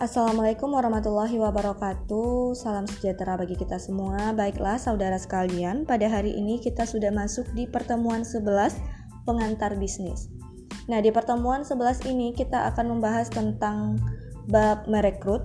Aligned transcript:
Assalamualaikum 0.00 0.72
warahmatullahi 0.72 1.36
wabarakatuh. 1.36 2.56
Salam 2.56 2.88
sejahtera 2.88 3.36
bagi 3.36 3.52
kita 3.52 3.76
semua. 3.76 4.32
Baiklah 4.32 4.80
saudara 4.80 5.20
sekalian, 5.20 5.84
pada 5.84 6.08
hari 6.08 6.32
ini 6.40 6.56
kita 6.56 6.88
sudah 6.88 7.12
masuk 7.12 7.44
di 7.52 7.68
pertemuan 7.68 8.24
11 8.24 8.80
pengantar 9.28 9.76
bisnis. 9.76 10.32
Nah, 10.88 11.04
di 11.04 11.12
pertemuan 11.12 11.68
11 11.68 12.08
ini 12.08 12.32
kita 12.32 12.72
akan 12.72 12.96
membahas 12.96 13.28
tentang 13.28 14.00
bab 14.48 14.88
merekrut, 14.88 15.44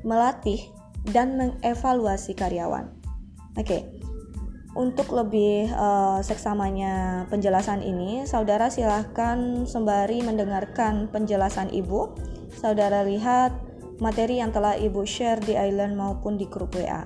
melatih, 0.00 0.64
dan 1.12 1.36
mengevaluasi 1.36 2.32
karyawan. 2.32 2.88
Oke. 3.60 3.84
Untuk 4.72 5.12
lebih 5.12 5.68
uh, 5.76 6.24
seksamanya 6.24 7.28
penjelasan 7.28 7.84
ini, 7.84 8.24
saudara 8.24 8.72
silahkan 8.72 9.68
sembari 9.68 10.24
mendengarkan 10.24 11.12
penjelasan 11.12 11.68
ibu. 11.68 12.16
Saudara 12.48 13.04
lihat 13.04 13.63
materi 14.02 14.42
yang 14.42 14.50
telah 14.50 14.74
Ibu 14.78 15.06
share 15.06 15.42
di 15.42 15.54
Island 15.58 15.94
maupun 15.98 16.38
di 16.38 16.46
grup 16.48 16.74
WA. 16.74 17.04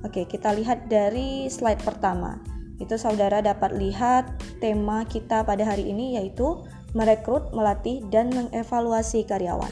Oke, 0.00 0.24
kita 0.24 0.56
lihat 0.56 0.88
dari 0.88 1.48
slide 1.52 1.84
pertama. 1.84 2.40
Itu 2.80 2.96
saudara 2.96 3.44
dapat 3.44 3.76
lihat 3.76 4.40
tema 4.64 5.04
kita 5.04 5.44
pada 5.44 5.68
hari 5.68 5.92
ini 5.92 6.16
yaitu 6.16 6.64
merekrut, 6.96 7.52
melatih, 7.52 8.00
dan 8.08 8.32
mengevaluasi 8.32 9.28
karyawan. 9.28 9.70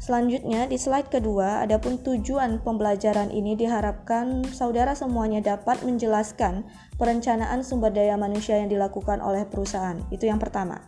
Selanjutnya 0.00 0.64
di 0.64 0.80
slide 0.80 1.12
kedua, 1.12 1.60
adapun 1.60 2.00
tujuan 2.00 2.64
pembelajaran 2.64 3.28
ini 3.28 3.52
diharapkan 3.52 4.48
saudara 4.48 4.96
semuanya 4.96 5.44
dapat 5.44 5.84
menjelaskan 5.84 6.64
perencanaan 6.96 7.60
sumber 7.60 7.92
daya 7.92 8.16
manusia 8.16 8.56
yang 8.56 8.72
dilakukan 8.72 9.20
oleh 9.20 9.44
perusahaan. 9.44 10.00
Itu 10.08 10.24
yang 10.24 10.40
pertama. 10.40 10.80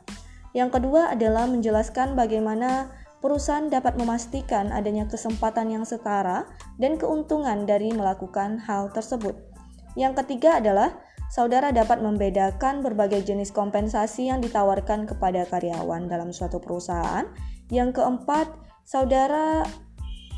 Yang 0.57 0.81
kedua 0.81 1.13
adalah 1.13 1.45
menjelaskan 1.45 2.17
bagaimana 2.17 2.89
perusahaan 3.23 3.71
dapat 3.71 3.95
memastikan 3.95 4.75
adanya 4.75 5.07
kesempatan 5.07 5.71
yang 5.71 5.87
setara 5.87 6.45
dan 6.83 6.99
keuntungan 6.99 7.65
dari 7.65 7.95
melakukan 7.95 8.59
hal 8.67 8.91
tersebut. 8.91 9.39
Yang 9.95 10.25
ketiga 10.25 10.59
adalah 10.59 10.99
saudara 11.31 11.71
dapat 11.71 12.03
membedakan 12.03 12.83
berbagai 12.83 13.25
jenis 13.25 13.55
kompensasi 13.55 14.29
yang 14.29 14.43
ditawarkan 14.43 15.07
kepada 15.07 15.47
karyawan 15.47 16.11
dalam 16.11 16.35
suatu 16.35 16.59
perusahaan. 16.59 17.25
Yang 17.71 18.03
keempat, 18.03 18.53
saudara 18.85 19.65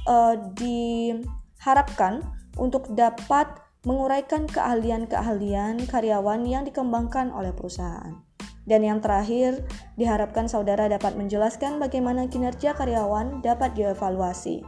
uh, 0.06 0.36
diharapkan 0.54 2.22
untuk 2.60 2.92
dapat 2.94 3.64
menguraikan 3.84 4.48
keahlian-keahlian 4.48 5.88
karyawan 5.88 6.46
yang 6.46 6.62
dikembangkan 6.64 7.32
oleh 7.32 7.50
perusahaan. 7.52 8.33
Dan 8.64 8.80
yang 8.80 9.04
terakhir, 9.04 9.60
diharapkan 10.00 10.48
saudara 10.48 10.88
dapat 10.88 11.20
menjelaskan 11.20 11.76
bagaimana 11.76 12.28
kinerja 12.32 12.72
karyawan 12.72 13.44
dapat 13.44 13.76
dievaluasi. 13.76 14.64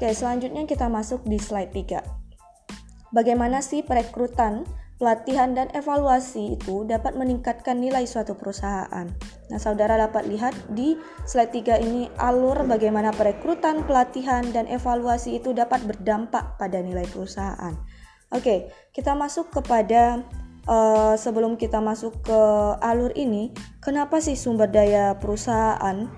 Oke, 0.00 0.10
selanjutnya 0.16 0.66
kita 0.66 0.90
masuk 0.90 1.22
di 1.28 1.38
slide 1.38 1.70
3. 1.70 2.02
Bagaimana 3.14 3.60
sih 3.60 3.82
perekrutan, 3.86 4.64
pelatihan, 4.96 5.52
dan 5.52 5.68
evaluasi 5.76 6.56
itu 6.58 6.88
dapat 6.88 7.14
meningkatkan 7.14 7.78
nilai 7.78 8.08
suatu 8.08 8.32
perusahaan? 8.32 9.06
Nah, 9.50 9.58
saudara 9.58 9.98
dapat 9.98 10.30
lihat 10.30 10.54
di 10.72 10.94
slide 11.26 11.52
3 11.52 11.84
ini 11.84 12.08
alur 12.22 12.64
bagaimana 12.64 13.10
perekrutan, 13.10 13.82
pelatihan, 13.84 14.46
dan 14.54 14.70
evaluasi 14.70 15.42
itu 15.42 15.50
dapat 15.50 15.82
berdampak 15.84 16.56
pada 16.56 16.78
nilai 16.80 17.04
perusahaan. 17.10 17.74
Oke, 18.30 18.70
kita 18.94 19.18
masuk 19.18 19.50
kepada 19.50 20.22
uh, 20.68 21.14
sebelum 21.16 21.56
kita 21.56 21.78
masuk 21.78 22.20
ke 22.24 22.40
alur 22.82 23.12
ini, 23.16 23.54
kenapa 23.80 24.18
sih 24.18 24.36
sumber 24.36 24.68
daya 24.68 25.16
perusahaan 25.16 26.08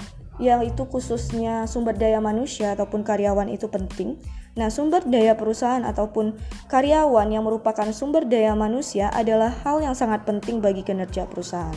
yang 0.41 0.65
itu 0.65 0.89
khususnya 0.89 1.69
sumber 1.71 1.95
daya 1.95 2.19
manusia 2.19 2.75
ataupun 2.75 3.07
karyawan 3.07 3.53
itu 3.53 3.69
penting? 3.69 4.19
Nah, 4.53 4.69
sumber 4.69 5.01
daya 5.07 5.33
perusahaan 5.33 5.80
ataupun 5.80 6.36
karyawan 6.69 7.29
yang 7.33 7.47
merupakan 7.47 7.89
sumber 7.95 8.29
daya 8.29 8.53
manusia 8.53 9.08
adalah 9.08 9.48
hal 9.64 9.80
yang 9.80 9.97
sangat 9.97 10.29
penting 10.29 10.61
bagi 10.61 10.85
kinerja 10.85 11.24
perusahaan. 11.24 11.73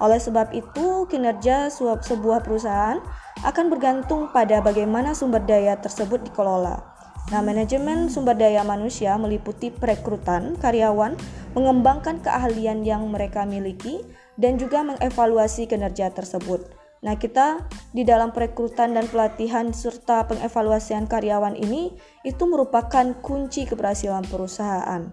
Oleh 0.00 0.18
sebab 0.18 0.50
itu, 0.56 1.06
kinerja 1.06 1.68
sebuah 1.74 2.42
perusahaan 2.42 2.98
akan 3.44 3.66
bergantung 3.68 4.32
pada 4.32 4.64
bagaimana 4.64 5.12
sumber 5.12 5.44
daya 5.44 5.76
tersebut 5.76 6.24
dikelola. 6.24 6.93
Nah, 7.32 7.40
manajemen 7.40 8.12
sumber 8.12 8.36
daya 8.36 8.60
manusia 8.68 9.16
meliputi 9.16 9.72
perekrutan 9.72 10.60
karyawan, 10.60 11.16
mengembangkan 11.56 12.20
keahlian 12.20 12.84
yang 12.84 13.08
mereka 13.08 13.48
miliki, 13.48 14.04
dan 14.36 14.60
juga 14.60 14.84
mengevaluasi 14.84 15.64
kinerja 15.64 16.12
tersebut. 16.12 16.68
Nah, 17.04 17.16
kita 17.20 17.64
di 17.92 18.04
dalam 18.04 18.32
perekrutan 18.32 18.96
dan 18.96 19.08
pelatihan 19.08 19.72
serta 19.72 20.24
pengevaluasian 20.28 21.04
karyawan 21.04 21.56
ini 21.56 21.92
itu 22.24 22.44
merupakan 22.48 23.12
kunci 23.20 23.68
keberhasilan 23.68 24.24
perusahaan. 24.28 25.12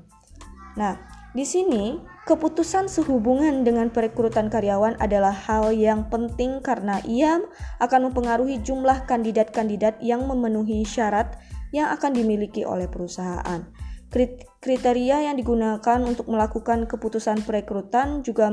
Nah, 0.79 0.95
di 1.31 1.44
sini 1.47 1.95
keputusan 2.27 2.91
sehubungan 2.91 3.63
dengan 3.63 3.91
perekrutan 3.91 4.47
karyawan 4.47 5.00
adalah 5.00 5.35
hal 5.35 5.71
yang 5.75 6.07
penting 6.07 6.63
karena 6.63 7.00
ia 7.07 7.44
akan 7.79 8.11
mempengaruhi 8.11 8.59
jumlah 8.63 9.03
kandidat-kandidat 9.07 10.00
yang 10.03 10.27
memenuhi 10.27 10.83
syarat 10.88 11.39
yang 11.75 11.91
akan 11.91 12.11
dimiliki 12.15 12.63
oleh 12.67 12.87
perusahaan. 12.87 13.67
Kriteria 14.59 15.31
yang 15.31 15.39
digunakan 15.39 15.99
untuk 16.03 16.27
melakukan 16.27 16.83
keputusan 16.83 17.47
perekrutan 17.47 18.19
juga 18.27 18.51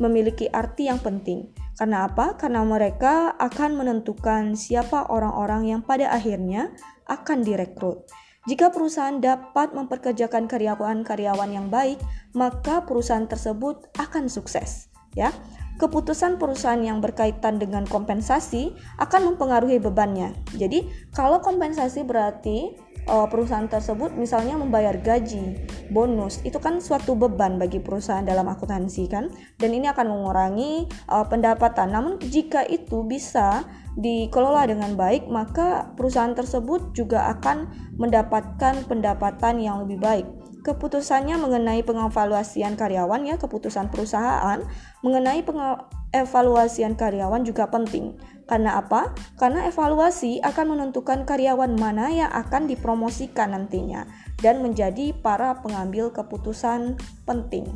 memiliki 0.00 0.48
arti 0.48 0.88
yang 0.88 0.96
penting. 0.96 1.52
Karena 1.76 2.08
apa? 2.08 2.40
Karena 2.40 2.64
mereka 2.64 3.36
akan 3.36 3.76
menentukan 3.76 4.56
siapa 4.56 5.12
orang-orang 5.12 5.76
yang 5.76 5.80
pada 5.84 6.08
akhirnya 6.08 6.72
akan 7.04 7.44
direkrut. 7.44 8.08
Jika 8.48 8.72
perusahaan 8.72 9.20
dapat 9.20 9.72
memperkerjakan 9.76 10.48
karyawan-karyawan 10.48 11.50
yang 11.52 11.68
baik, 11.68 12.00
maka 12.36 12.84
perusahaan 12.84 13.24
tersebut 13.24 13.88
akan 13.96 14.28
sukses, 14.28 14.92
ya. 15.16 15.32
Keputusan 15.74 16.38
perusahaan 16.38 16.78
yang 16.78 17.02
berkaitan 17.02 17.58
dengan 17.58 17.82
kompensasi 17.82 18.70
akan 19.02 19.34
mempengaruhi 19.34 19.82
bebannya. 19.82 20.30
Jadi, 20.54 20.86
kalau 21.10 21.42
kompensasi 21.42 22.06
berarti 22.06 22.78
uh, 23.10 23.26
perusahaan 23.26 23.66
tersebut 23.66 24.14
misalnya 24.14 24.54
membayar 24.54 24.94
gaji, 24.94 25.66
bonus, 25.90 26.38
itu 26.46 26.62
kan 26.62 26.78
suatu 26.78 27.18
beban 27.18 27.58
bagi 27.58 27.82
perusahaan 27.82 28.22
dalam 28.22 28.46
akuntansi 28.46 29.10
kan, 29.10 29.26
dan 29.58 29.70
ini 29.74 29.90
akan 29.90 30.14
mengurangi 30.14 30.86
uh, 31.10 31.26
pendapatan. 31.26 31.90
Namun 31.90 32.22
jika 32.22 32.62
itu 32.70 33.02
bisa 33.02 33.66
dikelola 33.98 34.70
dengan 34.70 34.94
baik, 34.94 35.26
maka 35.26 35.90
perusahaan 35.98 36.38
tersebut 36.38 36.94
juga 36.94 37.34
akan 37.34 37.66
mendapatkan 37.98 38.86
pendapatan 38.86 39.58
yang 39.58 39.82
lebih 39.82 39.98
baik 39.98 40.43
keputusannya 40.64 41.36
mengenai 41.36 41.84
pengevaluasian 41.84 42.74
karyawan 42.80 43.28
ya 43.28 43.36
keputusan 43.36 43.92
perusahaan 43.92 44.64
mengenai 45.04 45.44
pengevaluasian 45.44 46.96
karyawan 46.96 47.44
juga 47.44 47.68
penting. 47.68 48.16
Karena 48.48 48.80
apa? 48.80 49.12
Karena 49.36 49.68
evaluasi 49.68 50.40
akan 50.40 50.76
menentukan 50.76 51.28
karyawan 51.28 51.76
mana 51.76 52.08
yang 52.08 52.32
akan 52.32 52.64
dipromosikan 52.64 53.52
nantinya 53.52 54.08
dan 54.40 54.64
menjadi 54.64 55.12
para 55.20 55.60
pengambil 55.60 56.08
keputusan 56.12 56.96
penting. 57.28 57.68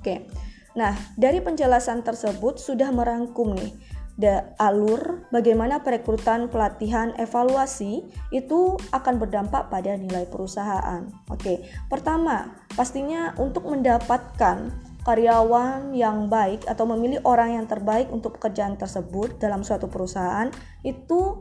Oke. 0.00 0.24
Nah, 0.76 0.96
dari 1.20 1.44
penjelasan 1.44 2.00
tersebut 2.00 2.56
sudah 2.56 2.88
merangkum 2.94 3.52
nih 3.52 3.89
da 4.20 4.52
alur 4.60 5.24
bagaimana 5.32 5.80
perekrutan, 5.80 6.52
pelatihan, 6.52 7.16
evaluasi 7.16 8.04
itu 8.36 8.76
akan 8.92 9.16
berdampak 9.16 9.72
pada 9.72 9.96
nilai 9.96 10.28
perusahaan. 10.28 11.08
Oke, 11.32 11.64
pertama, 11.88 12.52
pastinya 12.76 13.32
untuk 13.40 13.64
mendapatkan 13.64 14.68
karyawan 15.00 15.96
yang 15.96 16.28
baik 16.28 16.68
atau 16.68 16.84
memilih 16.84 17.24
orang 17.24 17.56
yang 17.56 17.64
terbaik 17.64 18.12
untuk 18.12 18.36
pekerjaan 18.36 18.76
tersebut 18.76 19.40
dalam 19.40 19.64
suatu 19.64 19.88
perusahaan 19.88 20.52
itu 20.84 21.40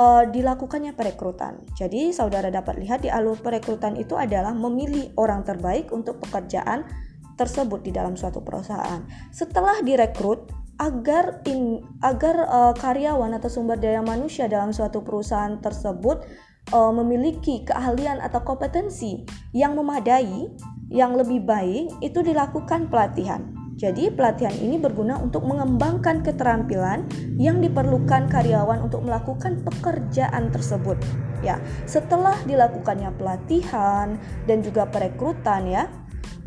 uh, 0.00 0.24
dilakukannya 0.24 0.96
perekrutan. 0.96 1.60
Jadi, 1.76 2.16
saudara 2.16 2.48
dapat 2.48 2.80
lihat 2.80 3.04
di 3.04 3.12
alur 3.12 3.36
perekrutan 3.36 4.00
itu 4.00 4.16
adalah 4.16 4.56
memilih 4.56 5.12
orang 5.20 5.44
terbaik 5.44 5.92
untuk 5.92 6.24
pekerjaan 6.24 6.88
tersebut 7.36 7.84
di 7.84 7.92
dalam 7.92 8.16
suatu 8.16 8.40
perusahaan. 8.40 9.04
Setelah 9.30 9.84
direkrut, 9.84 10.50
agar 10.78 11.42
in, 11.50 11.82
agar 12.00 12.46
uh, 12.46 12.74
karyawan 12.78 13.34
atau 13.34 13.50
sumber 13.50 13.76
daya 13.76 13.98
manusia 13.98 14.46
dalam 14.46 14.70
suatu 14.70 15.02
perusahaan 15.02 15.58
tersebut 15.58 16.22
uh, 16.70 16.92
memiliki 16.94 17.66
keahlian 17.66 18.22
atau 18.22 18.40
kompetensi 18.46 19.26
yang 19.50 19.74
memadai, 19.74 20.46
yang 20.88 21.18
lebih 21.18 21.42
baik, 21.42 21.90
itu 22.00 22.22
dilakukan 22.22 22.86
pelatihan. 22.86 23.42
Jadi, 23.78 24.10
pelatihan 24.10 24.54
ini 24.58 24.74
berguna 24.74 25.22
untuk 25.22 25.46
mengembangkan 25.46 26.26
keterampilan 26.26 27.06
yang 27.38 27.62
diperlukan 27.62 28.26
karyawan 28.26 28.82
untuk 28.82 29.06
melakukan 29.06 29.62
pekerjaan 29.62 30.50
tersebut. 30.50 30.98
Ya, 31.46 31.62
setelah 31.86 32.34
dilakukannya 32.42 33.14
pelatihan 33.14 34.18
dan 34.50 34.66
juga 34.66 34.90
perekrutan 34.90 35.70
ya, 35.70 35.86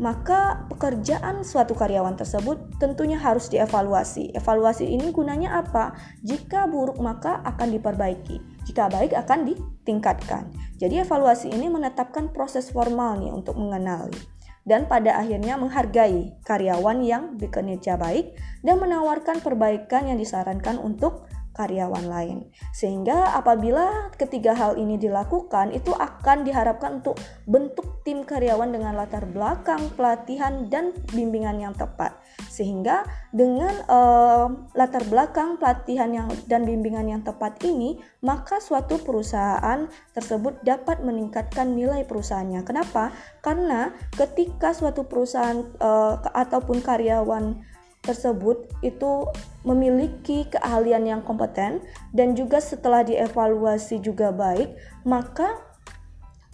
maka 0.00 0.68
pekerjaan 0.70 1.44
suatu 1.44 1.76
karyawan 1.76 2.16
tersebut 2.16 2.80
tentunya 2.80 3.18
harus 3.18 3.50
dievaluasi. 3.52 4.32
Evaluasi 4.32 4.88
ini 4.88 5.12
gunanya 5.12 5.60
apa? 5.60 5.96
Jika 6.24 6.68
buruk 6.70 7.00
maka 7.02 7.42
akan 7.44 7.74
diperbaiki. 7.74 8.40
Jika 8.68 8.88
baik 8.88 9.12
akan 9.12 9.48
ditingkatkan. 9.48 10.48
Jadi 10.78 11.02
evaluasi 11.02 11.50
ini 11.50 11.66
menetapkan 11.68 12.30
proses 12.30 12.70
formal 12.70 13.20
nih 13.20 13.32
untuk 13.34 13.58
mengenali 13.58 14.42
dan 14.62 14.86
pada 14.86 15.18
akhirnya 15.18 15.58
menghargai 15.58 16.38
karyawan 16.46 17.02
yang 17.02 17.34
bekerja 17.34 17.98
baik 17.98 18.38
dan 18.62 18.78
menawarkan 18.78 19.42
perbaikan 19.42 20.06
yang 20.06 20.18
disarankan 20.18 20.78
untuk 20.78 21.26
karyawan 21.52 22.08
lain. 22.08 22.38
Sehingga 22.72 23.36
apabila 23.36 24.12
ketiga 24.16 24.56
hal 24.56 24.80
ini 24.80 24.96
dilakukan, 24.96 25.72
itu 25.72 25.92
akan 25.92 26.44
diharapkan 26.44 27.04
untuk 27.04 27.20
bentuk 27.44 28.02
tim 28.02 28.24
karyawan 28.26 28.72
dengan 28.72 28.96
latar 28.96 29.28
belakang, 29.28 29.92
pelatihan 29.94 30.66
dan 30.72 30.96
bimbingan 31.12 31.60
yang 31.60 31.74
tepat. 31.76 32.16
Sehingga 32.48 33.04
dengan 33.30 33.72
uh, 33.88 34.48
latar 34.72 35.04
belakang, 35.08 35.60
pelatihan 35.60 36.10
yang 36.12 36.28
dan 36.48 36.64
bimbingan 36.64 37.08
yang 37.08 37.22
tepat 37.22 37.60
ini, 37.64 38.00
maka 38.24 38.58
suatu 38.58 39.00
perusahaan 39.00 39.88
tersebut 40.16 40.60
dapat 40.64 41.04
meningkatkan 41.04 41.76
nilai 41.76 42.04
perusahaannya. 42.08 42.64
Kenapa? 42.64 43.12
Karena 43.44 43.92
ketika 44.16 44.72
suatu 44.72 45.04
perusahaan 45.04 45.64
uh, 45.80 46.16
ataupun 46.32 46.80
karyawan 46.80 47.71
tersebut 48.02 48.66
itu 48.82 49.30
memiliki 49.62 50.50
keahlian 50.50 51.06
yang 51.06 51.22
kompeten 51.22 51.80
dan 52.10 52.34
juga 52.34 52.58
setelah 52.58 53.06
dievaluasi 53.06 54.02
juga 54.02 54.34
baik, 54.34 54.74
maka 55.06 55.71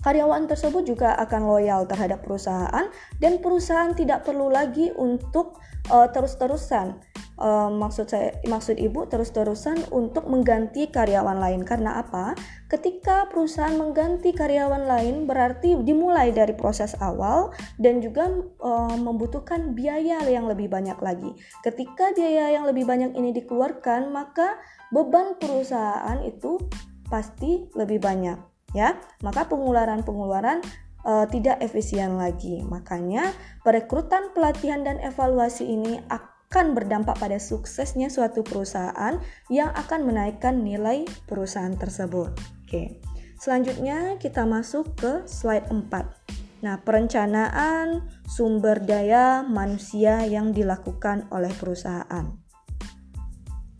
karyawan 0.03 0.47
tersebut 0.47 0.87
juga 0.87 1.15
akan 1.19 1.47
loyal 1.47 1.85
terhadap 1.87 2.23
perusahaan 2.23 2.87
dan 3.19 3.33
perusahaan 3.43 3.93
tidak 3.95 4.23
perlu 4.23 4.50
lagi 4.50 4.95
untuk 4.95 5.59
uh, 5.91 6.06
terus-terusan 6.11 6.99
uh, 7.39 7.71
maksud 7.71 8.11
saya 8.11 8.35
maksud 8.45 8.77
ibu 8.77 9.06
terus-terusan 9.06 9.89
untuk 9.95 10.27
mengganti 10.27 10.91
karyawan 10.91 11.39
lain 11.39 11.62
karena 11.62 12.03
apa? 12.03 12.35
Ketika 12.69 13.31
perusahaan 13.31 13.75
mengganti 13.79 14.35
karyawan 14.35 14.85
lain 14.85 15.25
berarti 15.25 15.79
dimulai 15.81 16.35
dari 16.35 16.53
proses 16.53 16.99
awal 17.01 17.55
dan 17.81 18.03
juga 18.05 18.29
uh, 18.61 18.97
membutuhkan 18.99 19.73
biaya 19.73 20.21
yang 20.29 20.51
lebih 20.51 20.69
banyak 20.69 20.99
lagi. 21.01 21.33
Ketika 21.65 22.12
biaya 22.12 22.53
yang 22.59 22.69
lebih 22.69 22.85
banyak 22.85 23.15
ini 23.17 23.33
dikeluarkan, 23.33 24.12
maka 24.12 24.59
beban 24.93 25.39
perusahaan 25.41 26.21
itu 26.27 26.61
pasti 27.09 27.73
lebih 27.73 28.05
banyak 28.05 28.57
ya. 28.76 28.97
Maka 29.25 29.47
pengeluaran-pengeluaran 29.49 30.65
uh, 31.05 31.26
tidak 31.31 31.61
efisien 31.62 32.17
lagi. 32.19 32.61
Makanya 32.65 33.32
perekrutan, 33.62 34.32
pelatihan 34.32 34.82
dan 34.82 35.00
evaluasi 35.00 35.69
ini 35.69 36.00
akan 36.09 36.76
berdampak 36.76 37.17
pada 37.20 37.37
suksesnya 37.37 38.09
suatu 38.09 38.41
perusahaan 38.44 39.20
yang 39.53 39.70
akan 39.76 40.09
menaikkan 40.09 40.65
nilai 40.65 41.05
perusahaan 41.29 41.76
tersebut. 41.76 42.32
Oke. 42.65 43.00
Selanjutnya 43.38 44.19
kita 44.19 44.43
masuk 44.43 44.99
ke 44.99 45.12
slide 45.31 45.70
4. 45.70 46.59
Nah, 46.59 46.82
perencanaan 46.82 48.11
sumber 48.26 48.82
daya 48.82 49.47
manusia 49.47 50.26
yang 50.26 50.50
dilakukan 50.50 51.31
oleh 51.31 51.55
perusahaan. 51.55 52.35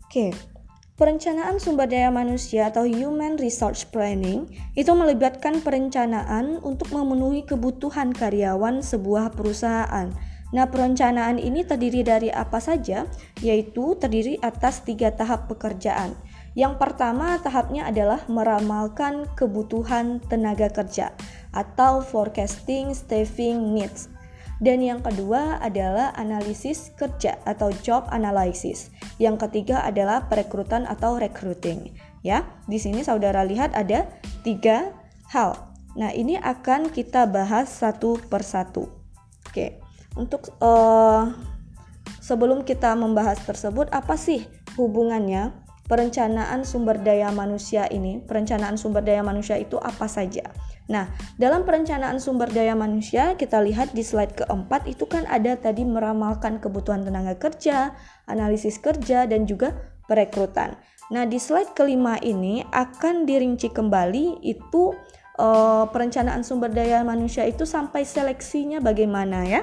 Oke. 0.07 0.31
Perencanaan 0.99 1.63
sumber 1.63 1.87
daya 1.87 2.11
manusia 2.11 2.67
atau 2.67 2.83
human 2.83 3.39
resource 3.39 3.87
planning 3.87 4.51
itu 4.75 4.91
melibatkan 4.91 5.63
perencanaan 5.63 6.59
untuk 6.59 6.91
memenuhi 6.91 7.47
kebutuhan 7.47 8.11
karyawan 8.11 8.83
sebuah 8.83 9.31
perusahaan 9.31 10.11
Nah, 10.49 10.65
perencanaan 10.65 11.37
ini 11.37 11.61
terdiri 11.61 12.01
dari 12.01 12.29
apa 12.33 12.57
saja? 12.57 13.05
Yaitu 13.37 13.93
terdiri 14.01 14.41
atas 14.41 14.81
tiga 14.81 15.13
tahap 15.13 15.45
pekerjaan. 15.45 16.17
Yang 16.57 16.81
pertama 16.81 17.37
tahapnya 17.37 17.85
adalah 17.85 18.25
meramalkan 18.25 19.29
kebutuhan 19.37 20.17
tenaga 20.25 20.73
kerja 20.73 21.13
atau 21.53 22.01
forecasting 22.01 22.97
staffing 22.97 23.77
needs. 23.77 24.09
Dan 24.59 24.83
yang 24.83 24.99
kedua 24.99 25.63
adalah 25.63 26.11
analisis 26.19 26.91
kerja 26.99 27.39
atau 27.47 27.71
job 27.79 28.03
analysis. 28.11 28.91
Yang 29.15 29.47
ketiga 29.47 29.87
adalah 29.87 30.27
perekrutan 30.27 30.83
atau 30.83 31.15
recruiting. 31.15 31.95
Ya, 32.19 32.43
di 32.67 32.75
sini 32.75 32.99
saudara 32.99 33.47
lihat 33.47 33.71
ada 33.71 34.11
tiga 34.43 34.91
hal. 35.31 35.55
Nah, 35.95 36.11
ini 36.11 36.35
akan 36.35 36.91
kita 36.91 37.23
bahas 37.31 37.71
satu 37.71 38.19
persatu. 38.27 38.91
Oke. 39.47 39.79
Untuk 40.19 40.51
uh, 40.59 41.31
sebelum 42.19 42.67
kita 42.67 42.91
membahas 42.99 43.39
tersebut, 43.47 43.87
apa 43.95 44.19
sih 44.19 44.43
hubungannya 44.75 45.55
perencanaan 45.89 46.61
sumber 46.61 47.01
daya 47.01 47.33
manusia 47.33 47.89
ini? 47.89 48.21
Perencanaan 48.21 48.77
sumber 48.77 49.01
daya 49.01 49.25
manusia 49.25 49.57
itu 49.57 49.75
apa 49.81 50.05
saja? 50.05 50.45
Nah, 50.87 51.09
dalam 51.41 51.65
perencanaan 51.65 52.21
sumber 52.21 52.47
daya 52.53 52.77
manusia, 52.77 53.33
kita 53.33 53.57
lihat 53.65 53.97
di 53.97 54.05
slide 54.05 54.37
keempat 54.37 54.85
itu 54.85 55.09
kan 55.09 55.25
ada 55.25 55.57
tadi 55.57 55.81
meramalkan 55.81 56.61
kebutuhan 56.61 57.01
tenaga 57.01 57.35
kerja, 57.35 57.97
analisis 58.29 58.77
kerja, 58.77 59.25
dan 59.25 59.49
juga 59.49 59.73
perekrutan. 60.05 60.77
Nah, 61.09 61.25
di 61.25 61.41
slide 61.41 61.73
kelima 61.73 62.21
ini 62.21 62.61
akan 62.69 63.25
dirinci 63.25 63.73
kembali 63.73 64.45
itu 64.45 64.93
uh, 65.41 65.89
perencanaan 65.89 66.45
sumber 66.45 66.69
daya 66.69 67.01
manusia 67.01 67.49
itu 67.49 67.65
sampai 67.65 68.05
seleksinya 68.05 68.77
bagaimana 68.77 69.45
ya. 69.49 69.61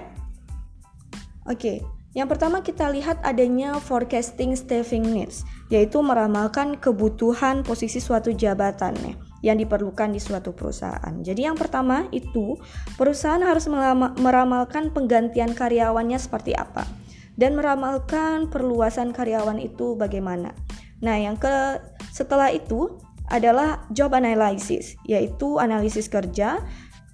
Oke, 1.47 1.87
yang 2.17 2.33
pertama 2.33 2.65
kita 2.65 2.89
lihat 2.89 3.21
adanya 3.21 3.77
forecasting 3.77 4.57
staffing 4.57 5.05
needs, 5.05 5.45
yaitu 5.69 6.01
meramalkan 6.01 6.81
kebutuhan 6.81 7.61
posisi 7.61 8.01
suatu 8.01 8.33
jabatan 8.33 8.97
ya, 9.05 9.15
yang 9.53 9.61
diperlukan 9.61 10.17
di 10.17 10.21
suatu 10.21 10.57
perusahaan. 10.57 11.13
Jadi 11.21 11.45
yang 11.45 11.61
pertama 11.61 12.09
itu 12.17 12.57
perusahaan 12.97 13.45
harus 13.45 13.69
meramalkan 14.17 14.97
penggantian 14.97 15.53
karyawannya 15.53 16.17
seperti 16.17 16.57
apa 16.57 16.89
dan 17.37 17.53
meramalkan 17.53 18.49
perluasan 18.49 19.13
karyawan 19.13 19.61
itu 19.61 19.93
bagaimana. 20.01 20.57
Nah, 21.05 21.21
yang 21.21 21.37
ke 21.37 21.85
setelah 22.17 22.49
itu 22.49 22.97
adalah 23.29 23.85
job 23.93 24.17
analysis, 24.17 24.97
yaitu 25.05 25.61
analisis 25.61 26.09
kerja 26.09 26.65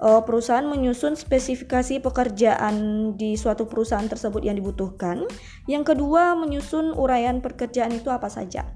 uh, 0.02 0.20
perusahaan 0.26 0.66
menyusun 0.66 1.14
spesifikasi 1.14 2.02
pekerjaan 2.02 2.74
di 3.14 3.38
suatu 3.38 3.70
perusahaan 3.70 4.04
tersebut 4.04 4.42
yang 4.42 4.58
dibutuhkan. 4.58 5.24
Yang 5.70 5.94
kedua, 5.94 6.34
menyusun 6.34 6.92
uraian 6.98 7.38
pekerjaan 7.38 7.94
itu 7.94 8.10
apa 8.10 8.26
saja. 8.26 8.66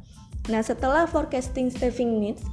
Nah, 0.46 0.62
setelah 0.62 1.10
forecasting 1.10 1.74
staffing 1.74 2.22
needs 2.22 2.46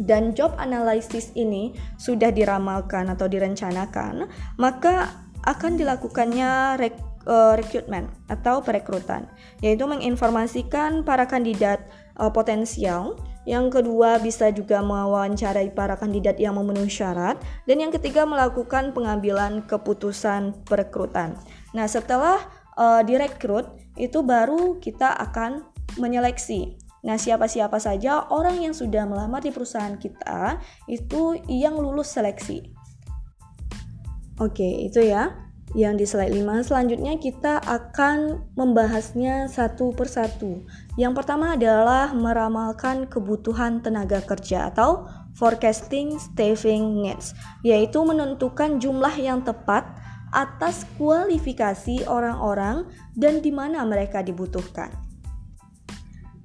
dan 0.00 0.32
job 0.32 0.56
analysis 0.56 1.28
ini 1.36 1.76
sudah 2.00 2.32
diramalkan 2.32 3.12
atau 3.12 3.28
direncanakan, 3.28 4.24
maka 4.56 5.12
akan 5.44 5.76
dilakukannya 5.76 6.80
rek, 6.80 6.96
uh, 7.28 7.52
recruitment 7.60 8.08
atau 8.32 8.64
perekrutan, 8.64 9.28
yaitu 9.60 9.84
menginformasikan 9.84 11.04
para 11.04 11.28
kandidat 11.28 11.84
uh, 12.16 12.32
potensial 12.32 13.20
yang 13.50 13.66
kedua, 13.66 14.22
bisa 14.22 14.54
juga 14.54 14.78
mewawancarai 14.78 15.74
para 15.74 15.98
kandidat 15.98 16.38
yang 16.38 16.54
memenuhi 16.54 16.86
syarat. 16.86 17.42
Dan 17.66 17.82
yang 17.82 17.90
ketiga, 17.90 18.22
melakukan 18.22 18.94
pengambilan 18.94 19.66
keputusan 19.66 20.54
perekrutan. 20.70 21.34
Nah, 21.74 21.90
setelah 21.90 22.38
uh, 22.78 23.02
direkrut, 23.02 23.66
itu 23.98 24.22
baru 24.22 24.78
kita 24.78 25.18
akan 25.18 25.66
menyeleksi. 25.98 26.78
Nah, 27.02 27.18
siapa-siapa 27.18 27.82
saja 27.82 28.30
orang 28.30 28.62
yang 28.62 28.70
sudah 28.70 29.02
melamar 29.02 29.42
di 29.42 29.50
perusahaan 29.50 29.98
kita 29.98 30.62
itu 30.86 31.34
yang 31.50 31.74
lulus 31.74 32.14
seleksi. 32.14 32.70
Oke, 34.38 34.86
itu 34.86 35.02
ya 35.02 35.49
yang 35.74 35.94
di 35.94 36.02
slide 36.02 36.34
5 36.34 36.66
selanjutnya 36.66 37.14
kita 37.22 37.62
akan 37.62 38.42
membahasnya 38.58 39.46
satu 39.46 39.94
persatu. 39.94 40.66
Yang 40.98 41.22
pertama 41.22 41.54
adalah 41.54 42.10
meramalkan 42.10 43.06
kebutuhan 43.06 43.78
tenaga 43.78 44.18
kerja 44.22 44.74
atau 44.74 45.06
forecasting 45.38 46.18
staffing 46.18 47.06
needs, 47.06 47.38
yaitu 47.62 48.02
menentukan 48.02 48.82
jumlah 48.82 49.14
yang 49.14 49.46
tepat 49.46 49.86
atas 50.30 50.86
kualifikasi 50.98 52.06
orang-orang 52.06 52.86
dan 53.14 53.42
di 53.42 53.50
mana 53.50 53.82
mereka 53.86 54.22
dibutuhkan. 54.22 55.09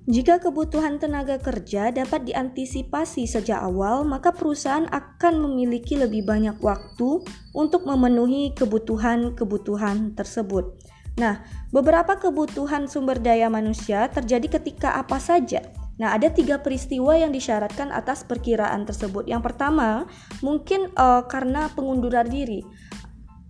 Jika 0.06 0.38
kebutuhan 0.38 1.02
tenaga 1.02 1.42
kerja 1.42 1.90
dapat 1.90 2.30
diantisipasi 2.30 3.26
sejak 3.26 3.58
awal, 3.58 4.06
maka 4.06 4.30
perusahaan 4.30 4.86
akan 4.86 5.50
memiliki 5.50 5.98
lebih 5.98 6.22
banyak 6.22 6.62
waktu 6.62 7.26
untuk 7.58 7.90
memenuhi 7.90 8.54
kebutuhan-kebutuhan 8.54 10.14
tersebut. 10.14 10.78
Nah, 11.18 11.42
beberapa 11.74 12.22
kebutuhan 12.22 12.86
sumber 12.86 13.18
daya 13.18 13.50
manusia 13.50 14.06
terjadi 14.14 14.62
ketika 14.62 14.94
apa 14.94 15.18
saja. 15.18 15.66
Nah, 15.98 16.14
ada 16.14 16.30
tiga 16.30 16.62
peristiwa 16.62 17.18
yang 17.18 17.34
disyaratkan 17.34 17.90
atas 17.90 18.28
perkiraan 18.28 18.86
tersebut. 18.86 19.26
Yang 19.26 19.42
pertama, 19.50 20.06
mungkin 20.46 20.94
uh, 20.94 21.26
karena 21.26 21.72
pengunduran 21.74 22.30
diri. 22.30 22.62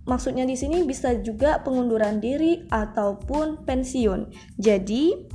Maksudnya 0.06 0.46
di 0.46 0.54
sini 0.54 0.86
bisa 0.86 1.18
juga 1.18 1.60
pengunduran 1.66 2.22
diri 2.22 2.64
ataupun 2.70 3.66
pensiun. 3.66 4.30
Jadi, 4.54 5.26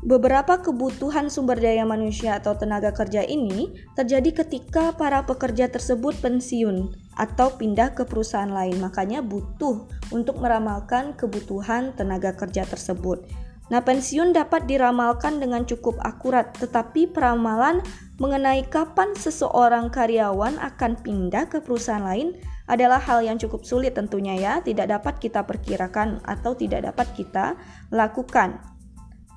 Beberapa 0.00 0.64
kebutuhan 0.64 1.28
sumber 1.28 1.60
daya 1.60 1.84
manusia 1.84 2.40
atau 2.40 2.56
tenaga 2.56 2.88
kerja 2.88 3.20
ini 3.20 3.68
terjadi 3.92 4.40
ketika 4.44 4.96
para 4.96 5.28
pekerja 5.28 5.68
tersebut 5.68 6.16
pensiun 6.24 6.88
atau 7.20 7.52
pindah 7.60 7.92
ke 7.92 8.08
perusahaan 8.08 8.48
lain. 8.48 8.80
Makanya 8.80 9.20
butuh 9.20 9.84
untuk 10.08 10.40
meramalkan 10.40 11.12
kebutuhan 11.20 11.92
tenaga 12.00 12.32
kerja 12.32 12.64
tersebut. 12.64 13.28
Nah, 13.68 13.84
pensiun 13.84 14.32
dapat 14.32 14.66
diramalkan 14.66 15.38
dengan 15.38 15.68
cukup 15.68 16.00
akurat, 16.02 16.50
tetapi 16.56 17.06
peramalan 17.12 17.84
mengenai 18.16 18.66
kapan 18.66 19.12
seseorang 19.14 19.92
karyawan 19.92 20.58
akan 20.58 20.96
pindah 20.98 21.46
ke 21.46 21.62
perusahaan 21.62 22.02
lain 22.02 22.34
adalah 22.66 22.98
hal 22.98 23.22
yang 23.22 23.38
cukup 23.38 23.62
sulit 23.62 23.94
tentunya 23.94 24.34
ya, 24.34 24.52
tidak 24.64 24.90
dapat 24.90 25.22
kita 25.22 25.46
perkirakan 25.46 26.18
atau 26.26 26.56
tidak 26.56 26.88
dapat 26.88 27.06
kita 27.14 27.54
lakukan. 27.94 28.69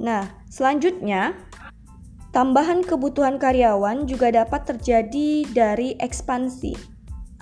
Nah, 0.04 0.28
selanjutnya 0.52 1.32
tambahan 2.36 2.84
kebutuhan 2.84 3.40
karyawan 3.40 4.04
juga 4.04 4.36
dapat 4.36 4.68
terjadi 4.68 5.48
dari 5.56 5.96
ekspansi 5.96 6.76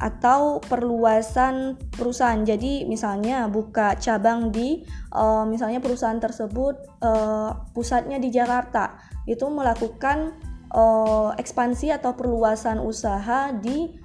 atau 0.02 0.62
perluasan 0.66 1.78
perusahaan. 1.94 2.42
Jadi 2.42 2.86
misalnya 2.86 3.50
buka 3.50 3.98
cabang 3.98 4.54
di 4.54 4.82
uh, 5.14 5.46
misalnya 5.46 5.82
perusahaan 5.82 6.18
tersebut 6.18 7.02
uh, 7.02 7.70
pusatnya 7.74 8.18
di 8.18 8.34
Jakarta, 8.34 8.98
itu 9.30 9.46
melakukan 9.50 10.38
uh, 10.74 11.34
ekspansi 11.38 11.94
atau 11.94 12.18
perluasan 12.18 12.82
usaha 12.82 13.54
di 13.54 14.01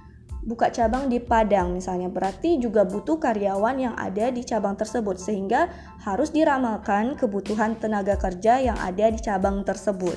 buka 0.47 0.71
cabang 0.71 1.11
di 1.11 1.19
Padang 1.19 1.75
misalnya 1.75 2.07
berarti 2.07 2.55
juga 2.57 2.87
butuh 2.87 3.19
karyawan 3.19 3.75
yang 3.75 3.95
ada 3.99 4.31
di 4.31 4.47
cabang 4.47 4.79
tersebut 4.79 5.19
sehingga 5.19 5.67
harus 6.07 6.31
diramalkan 6.31 7.19
kebutuhan 7.19 7.75
tenaga 7.75 8.15
kerja 8.15 8.63
yang 8.63 8.79
ada 8.79 9.11
di 9.11 9.19
cabang 9.19 9.67
tersebut. 9.67 10.15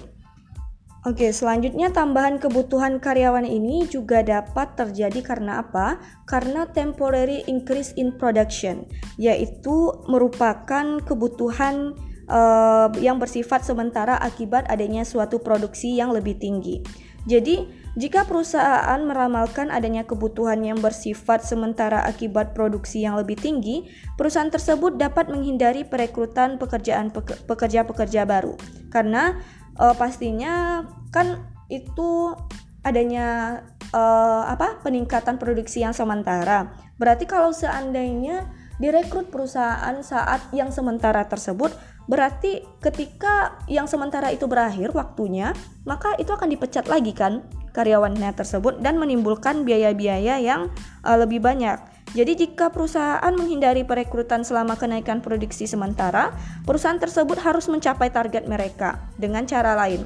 Oke, 1.00 1.32
selanjutnya 1.32 1.88
tambahan 1.88 2.36
kebutuhan 2.36 3.00
karyawan 3.00 3.48
ini 3.48 3.88
juga 3.88 4.20
dapat 4.20 4.76
terjadi 4.76 5.24
karena 5.24 5.64
apa? 5.64 5.96
Karena 6.28 6.68
temporary 6.68 7.40
increase 7.48 7.96
in 7.96 8.12
production, 8.20 8.84
yaitu 9.16 9.96
merupakan 10.12 11.00
kebutuhan 11.00 11.96
uh, 12.30 12.88
yang 13.02 13.18
bersifat 13.18 13.66
sementara 13.66 14.16
akibat 14.16 14.70
adanya 14.70 15.02
suatu 15.02 15.42
produksi 15.42 15.98
yang 15.98 16.14
lebih 16.14 16.38
tinggi. 16.38 16.80
Jadi, 17.28 17.68
jika 17.98 18.24
perusahaan 18.24 18.96
meramalkan 19.04 19.68
adanya 19.68 20.08
kebutuhan 20.08 20.62
yang 20.64 20.80
bersifat 20.80 21.44
sementara 21.44 22.00
akibat 22.06 22.56
produksi 22.56 23.04
yang 23.04 23.18
lebih 23.18 23.36
tinggi, 23.36 23.90
perusahaan 24.16 24.48
tersebut 24.48 24.96
dapat 24.96 25.28
menghindari 25.28 25.84
perekrutan 25.84 26.56
pekerjaan 26.56 27.12
pekerja-pekerja 27.44 28.24
baru. 28.24 28.56
Karena 28.88 29.36
uh, 29.76 29.92
pastinya 29.92 30.86
kan 31.12 31.44
itu 31.68 32.32
adanya 32.80 33.60
uh, 33.92 34.48
apa 34.48 34.80
peningkatan 34.80 35.36
produksi 35.36 35.84
yang 35.84 35.92
sementara. 35.92 36.72
Berarti 36.96 37.28
kalau 37.28 37.52
seandainya 37.52 38.48
direkrut 38.80 39.28
perusahaan 39.28 40.00
saat 40.00 40.40
yang 40.56 40.72
sementara 40.72 41.28
tersebut, 41.28 41.76
berarti 42.10 42.66
ketika 42.82 43.62
yang 43.70 43.86
sementara 43.86 44.34
itu 44.34 44.50
berakhir 44.50 44.90
waktunya, 44.90 45.54
maka 45.86 46.18
itu 46.18 46.34
akan 46.34 46.50
dipecat 46.50 46.90
lagi 46.90 47.14
kan? 47.14 47.46
karyawannya 47.70 48.34
tersebut 48.34 48.82
dan 48.82 48.98
menimbulkan 48.98 49.62
biaya-biaya 49.62 50.42
yang 50.42 50.68
uh, 51.06 51.16
lebih 51.18 51.38
banyak. 51.38 51.78
Jadi 52.10 52.46
jika 52.46 52.74
perusahaan 52.74 53.30
menghindari 53.38 53.86
perekrutan 53.86 54.42
selama 54.42 54.74
kenaikan 54.74 55.22
produksi 55.22 55.70
sementara, 55.70 56.34
perusahaan 56.66 56.98
tersebut 56.98 57.38
harus 57.38 57.70
mencapai 57.70 58.10
target 58.10 58.50
mereka 58.50 58.98
dengan 59.14 59.46
cara 59.46 59.78
lain. 59.78 60.02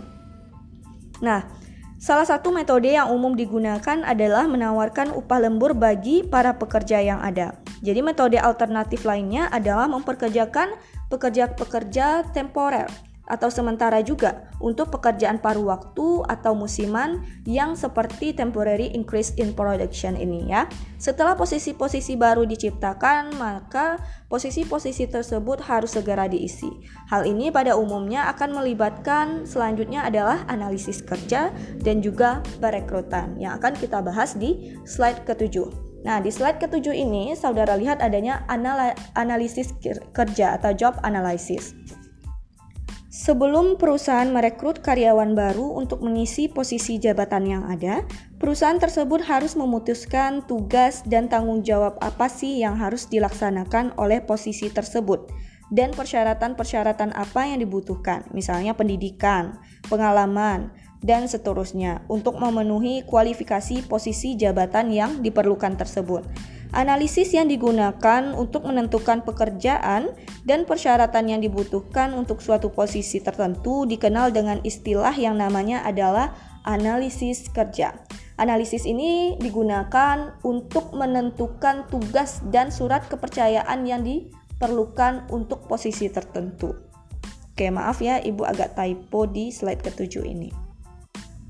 Nah, 1.24 1.48
salah 1.96 2.28
satu 2.28 2.52
metode 2.52 2.92
yang 2.92 3.08
umum 3.08 3.32
digunakan 3.32 4.04
adalah 4.04 4.44
menawarkan 4.44 5.16
upah 5.16 5.48
lembur 5.48 5.72
bagi 5.72 6.20
para 6.20 6.60
pekerja 6.60 7.00
yang 7.00 7.24
ada. 7.24 7.56
Jadi 7.80 8.04
metode 8.04 8.36
alternatif 8.36 9.08
lainnya 9.08 9.48
adalah 9.48 9.88
memperkerjakan 9.88 10.76
pekerja-pekerja 11.08 12.32
temporer 12.32 12.88
atau 13.24 13.48
sementara 13.48 14.04
juga 14.04 14.52
untuk 14.60 14.92
pekerjaan 14.92 15.40
paruh 15.40 15.64
waktu 15.72 16.24
atau 16.28 16.52
musiman 16.52 17.24
yang 17.48 17.72
seperti 17.72 18.36
temporary 18.36 18.92
increase 18.92 19.32
in 19.40 19.56
production 19.56 20.12
ini 20.16 20.52
ya. 20.52 20.68
Setelah 21.00 21.32
posisi-posisi 21.36 22.16
baru 22.20 22.44
diciptakan, 22.44 23.36
maka 23.40 23.96
posisi-posisi 24.28 25.08
tersebut 25.08 25.64
harus 25.64 25.96
segera 25.96 26.28
diisi. 26.28 26.68
Hal 27.08 27.24
ini 27.24 27.48
pada 27.48 27.76
umumnya 27.76 28.28
akan 28.32 28.60
melibatkan 28.60 29.48
selanjutnya 29.48 30.04
adalah 30.04 30.44
analisis 30.48 31.00
kerja 31.00 31.52
dan 31.80 32.04
juga 32.04 32.44
perekrutan 32.60 33.36
yang 33.40 33.56
akan 33.56 33.72
kita 33.76 34.04
bahas 34.04 34.36
di 34.36 34.76
slide 34.84 35.24
ketujuh. 35.24 35.83
Nah, 36.04 36.20
di 36.20 36.28
slide 36.28 36.60
ketujuh 36.60 36.92
ini 36.92 37.32
saudara 37.32 37.80
lihat 37.80 38.04
adanya 38.04 38.44
analisis 39.16 39.72
kerja 40.12 40.60
atau 40.60 40.76
job 40.76 41.00
analysis. 41.00 41.72
Sebelum 43.14 43.80
perusahaan 43.80 44.28
merekrut 44.28 44.84
karyawan 44.84 45.32
baru 45.32 45.80
untuk 45.80 46.04
mengisi 46.04 46.44
posisi 46.50 47.00
jabatan 47.00 47.48
yang 47.48 47.64
ada, 47.64 48.04
perusahaan 48.36 48.76
tersebut 48.76 49.24
harus 49.24 49.56
memutuskan 49.56 50.44
tugas 50.44 51.00
dan 51.08 51.30
tanggung 51.32 51.64
jawab 51.64 51.96
apa 52.04 52.28
sih 52.28 52.60
yang 52.60 52.76
harus 52.76 53.08
dilaksanakan 53.08 53.96
oleh 53.96 54.20
posisi 54.20 54.68
tersebut 54.68 55.30
dan 55.72 55.94
persyaratan-persyaratan 55.96 57.16
apa 57.16 57.48
yang 57.48 57.64
dibutuhkan, 57.64 58.28
misalnya 58.36 58.76
pendidikan, 58.76 59.56
pengalaman, 59.88 60.74
dan 61.04 61.28
seterusnya 61.28 62.00
untuk 62.08 62.40
memenuhi 62.40 63.04
kualifikasi 63.04 63.84
posisi 63.84 64.40
jabatan 64.40 64.88
yang 64.88 65.20
diperlukan 65.20 65.76
tersebut. 65.76 66.24
Analisis 66.74 67.30
yang 67.30 67.46
digunakan 67.46 68.34
untuk 68.34 68.66
menentukan 68.66 69.22
pekerjaan 69.22 70.10
dan 70.42 70.66
persyaratan 70.66 71.30
yang 71.30 71.38
dibutuhkan 71.38 72.10
untuk 72.18 72.42
suatu 72.42 72.74
posisi 72.74 73.22
tertentu 73.22 73.86
dikenal 73.86 74.34
dengan 74.34 74.58
istilah 74.66 75.14
yang 75.14 75.38
namanya 75.38 75.86
adalah 75.86 76.34
analisis 76.66 77.46
kerja. 77.52 77.94
Analisis 78.34 78.90
ini 78.90 79.38
digunakan 79.38 80.34
untuk 80.42 80.90
menentukan 80.98 81.86
tugas 81.86 82.42
dan 82.50 82.74
surat 82.74 83.06
kepercayaan 83.06 83.86
yang 83.86 84.02
diperlukan 84.02 85.30
untuk 85.30 85.70
posisi 85.70 86.10
tertentu. 86.10 86.74
Oke, 87.54 87.70
maaf 87.70 88.02
ya, 88.02 88.18
Ibu 88.18 88.42
agak 88.42 88.74
typo 88.74 89.30
di 89.30 89.54
slide 89.54 89.78
ketujuh 89.78 90.26
ini. 90.26 90.63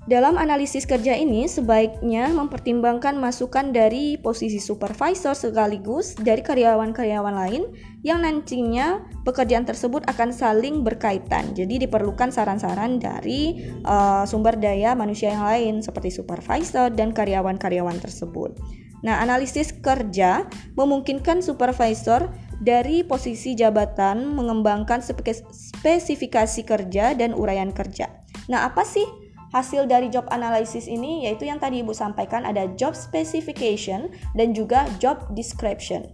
Dalam 0.04 0.36
analisis 0.36 0.84
kerja 0.84 1.16
ini, 1.16 1.48
sebaiknya 1.48 2.28
mempertimbangkan 2.28 3.16
masukan 3.16 3.72
dari 3.72 4.20
posisi 4.20 4.60
supervisor 4.60 5.32
sekaligus 5.32 6.12
dari 6.20 6.44
karyawan-karyawan 6.44 7.32
lain 7.32 7.72
yang 8.04 8.20
nantinya 8.20 9.00
pekerjaan 9.24 9.64
tersebut 9.64 10.04
akan 10.04 10.28
saling 10.28 10.84
berkaitan. 10.84 11.56
Jadi 11.56 11.88
diperlukan 11.88 12.28
saran-saran 12.28 13.00
dari 13.00 13.64
uh, 13.88 14.28
sumber 14.28 14.60
daya 14.60 14.92
manusia 14.92 15.32
yang 15.32 15.40
lain 15.40 15.74
seperti 15.80 16.12
supervisor 16.12 16.92
dan 16.92 17.16
karyawan-karyawan 17.16 17.96
tersebut. 17.96 18.60
Nah, 19.08 19.24
analisis 19.24 19.72
kerja 19.72 20.44
memungkinkan 20.76 21.40
supervisor 21.40 22.28
dari 22.60 23.08
posisi 23.08 23.56
jabatan 23.56 24.36
mengembangkan 24.36 25.00
spesifikasi 25.00 26.60
kerja 26.68 27.16
dan 27.16 27.32
uraian 27.32 27.72
kerja. 27.72 28.20
Nah, 28.52 28.68
apa 28.68 28.84
sih 28.84 29.23
Hasil 29.54 29.86
dari 29.86 30.10
job 30.10 30.26
analysis 30.34 30.90
ini 30.90 31.30
yaitu 31.30 31.46
yang 31.46 31.62
tadi 31.62 31.86
Ibu 31.86 31.94
sampaikan 31.94 32.42
ada 32.42 32.66
job 32.74 32.98
specification 32.98 34.10
dan 34.34 34.50
juga 34.50 34.90
job 34.98 35.30
description. 35.38 36.10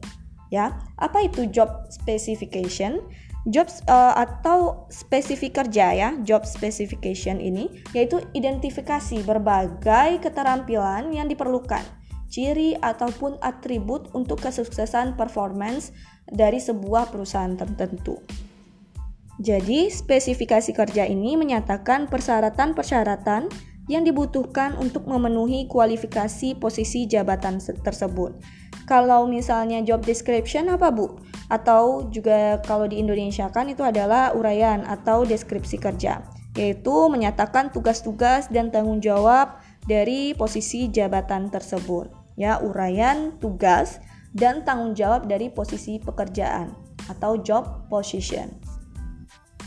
Ya, 0.52 0.76
apa 1.00 1.24
itu 1.24 1.48
job 1.48 1.88
specification? 1.88 3.00
Job 3.48 3.72
uh, 3.88 4.12
atau 4.12 4.84
spesifik 4.92 5.64
kerja 5.64 5.96
ya, 5.96 6.08
job 6.20 6.44
specification 6.44 7.40
ini 7.40 7.80
yaitu 7.96 8.20
identifikasi 8.36 9.24
berbagai 9.24 10.20
keterampilan 10.20 11.08
yang 11.08 11.24
diperlukan, 11.24 11.80
ciri 12.28 12.76
ataupun 12.76 13.40
atribut 13.40 14.12
untuk 14.12 14.44
kesuksesan 14.44 15.16
performance 15.16 15.96
dari 16.28 16.60
sebuah 16.60 17.08
perusahaan 17.08 17.56
tertentu. 17.56 18.20
Jadi, 19.40 19.88
spesifikasi 19.88 20.76
kerja 20.76 21.08
ini 21.08 21.32
menyatakan 21.40 22.12
persyaratan-persyaratan 22.12 23.48
yang 23.88 24.04
dibutuhkan 24.04 24.76
untuk 24.76 25.08
memenuhi 25.08 25.64
kualifikasi 25.64 26.60
posisi 26.60 27.08
jabatan 27.08 27.56
tersebut. 27.58 28.36
Kalau 28.84 29.24
misalnya 29.26 29.80
job 29.80 30.04
description 30.04 30.68
apa 30.68 30.92
Bu? 30.92 31.18
Atau 31.48 32.12
juga 32.12 32.60
kalau 32.62 32.86
di 32.86 33.00
Indonesia 33.00 33.50
kan 33.50 33.66
itu 33.66 33.80
adalah 33.82 34.36
uraian 34.36 34.86
atau 34.86 35.26
deskripsi 35.26 35.80
kerja, 35.82 36.22
yaitu 36.54 36.94
menyatakan 37.10 37.72
tugas-tugas 37.74 38.46
dan 38.52 38.68
tanggung 38.70 39.02
jawab 39.02 39.58
dari 39.88 40.36
posisi 40.36 40.86
jabatan 40.92 41.50
tersebut. 41.50 42.12
Ya, 42.38 42.60
uraian 42.62 43.40
tugas 43.42 43.98
dan 44.36 44.62
tanggung 44.62 44.94
jawab 44.94 45.26
dari 45.26 45.50
posisi 45.50 45.98
pekerjaan 45.98 46.70
atau 47.10 47.40
job 47.42 47.90
position. 47.90 48.69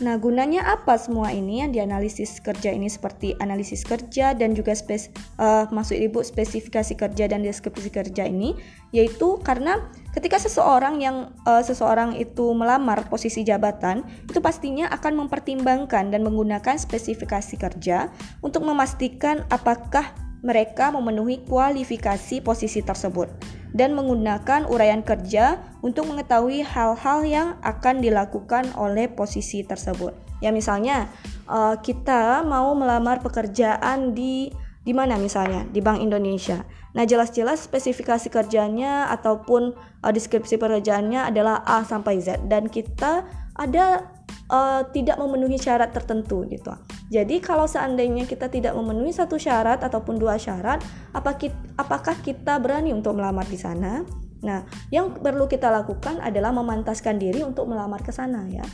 Nah, 0.02 0.18
gunanya 0.18 0.66
apa 0.66 0.98
semua 0.98 1.30
ini? 1.30 1.62
Yang 1.62 1.78
dianalisis 1.78 2.42
kerja 2.42 2.74
ini 2.74 2.90
seperti 2.90 3.38
analisis 3.38 3.86
kerja 3.86 4.34
dan 4.34 4.50
juga 4.50 4.74
spes 4.74 5.14
uh, 5.38 5.70
masuk 5.70 5.94
ibu 5.94 6.18
spesifikasi 6.18 6.98
kerja 6.98 7.30
dan 7.30 7.46
deskripsi 7.46 7.94
kerja 7.94 8.26
ini 8.26 8.58
yaitu 8.90 9.38
karena 9.42 9.86
ketika 10.10 10.38
seseorang 10.38 10.98
yang 10.98 11.30
uh, 11.46 11.62
seseorang 11.62 12.18
itu 12.18 12.50
melamar 12.54 13.06
posisi 13.06 13.46
jabatan 13.46 14.02
itu 14.26 14.38
pastinya 14.42 14.90
akan 14.90 15.26
mempertimbangkan 15.26 16.10
dan 16.10 16.26
menggunakan 16.26 16.74
spesifikasi 16.74 17.54
kerja 17.54 18.10
untuk 18.42 18.66
memastikan 18.66 19.46
apakah 19.50 20.14
mereka 20.42 20.90
memenuhi 20.90 21.42
kualifikasi 21.46 22.42
posisi 22.42 22.82
tersebut 22.82 23.30
dan 23.74 23.98
menggunakan 23.98 24.70
uraian 24.70 25.02
kerja 25.02 25.58
untuk 25.82 26.06
mengetahui 26.06 26.62
hal-hal 26.62 27.26
yang 27.26 27.48
akan 27.60 27.98
dilakukan 27.98 28.70
oleh 28.78 29.10
posisi 29.10 29.66
tersebut. 29.66 30.14
Ya 30.38 30.54
misalnya 30.54 31.10
uh, 31.50 31.74
kita 31.82 32.46
mau 32.46 32.72
melamar 32.78 33.18
pekerjaan 33.18 34.14
di 34.14 34.54
di 34.84 34.92
mana 34.94 35.18
misalnya 35.18 35.66
di 35.68 35.82
Bank 35.82 35.98
Indonesia. 35.98 36.62
Nah 36.94 37.02
jelas-jelas 37.02 37.66
spesifikasi 37.66 38.30
kerjanya 38.30 39.10
ataupun 39.10 39.74
uh, 39.74 40.12
deskripsi 40.14 40.54
pekerjaannya 40.54 41.34
adalah 41.34 41.66
A 41.66 41.82
sampai 41.82 42.22
Z 42.22 42.46
dan 42.46 42.70
kita 42.70 43.26
ada 43.58 44.13
uh, 44.50 44.82
tidak 44.90 45.16
memenuhi 45.16 45.56
syarat 45.56 45.94
tertentu 45.94 46.44
gitu. 46.48 46.72
Jadi 47.12 47.40
kalau 47.40 47.68
seandainya 47.68 48.24
kita 48.24 48.48
tidak 48.48 48.72
memenuhi 48.74 49.12
satu 49.12 49.36
syarat 49.36 49.80
ataupun 49.84 50.16
dua 50.16 50.40
syarat, 50.40 50.82
apakah 51.14 52.16
kita 52.20 52.58
berani 52.58 52.90
untuk 52.92 53.16
melamar 53.16 53.44
di 53.46 53.58
sana? 53.60 54.02
Nah, 54.44 54.60
yang 54.92 55.16
perlu 55.16 55.48
kita 55.48 55.72
lakukan 55.72 56.20
adalah 56.20 56.52
memantaskan 56.52 57.16
diri 57.16 57.40
untuk 57.40 57.64
melamar 57.64 58.04
ke 58.04 58.12
sana 58.12 58.44
ya. 58.52 58.64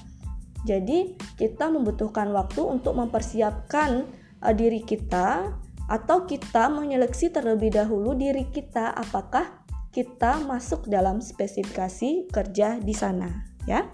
Jadi, 0.67 1.15
kita 1.39 1.73
membutuhkan 1.73 2.29
waktu 2.35 2.61
untuk 2.61 2.99
mempersiapkan 2.99 4.05
uh, 4.43 4.55
diri 4.55 4.83
kita 4.83 5.55
atau 5.91 6.23
kita 6.23 6.71
menyeleksi 6.71 7.35
terlebih 7.35 7.75
dahulu 7.75 8.15
diri 8.15 8.47
kita 8.47 8.95
apakah 8.95 9.61
kita 9.91 10.39
masuk 10.47 10.87
dalam 10.87 11.19
spesifikasi 11.19 12.31
kerja 12.31 12.79
di 12.79 12.95
sana 12.95 13.27
ya. 13.67 13.91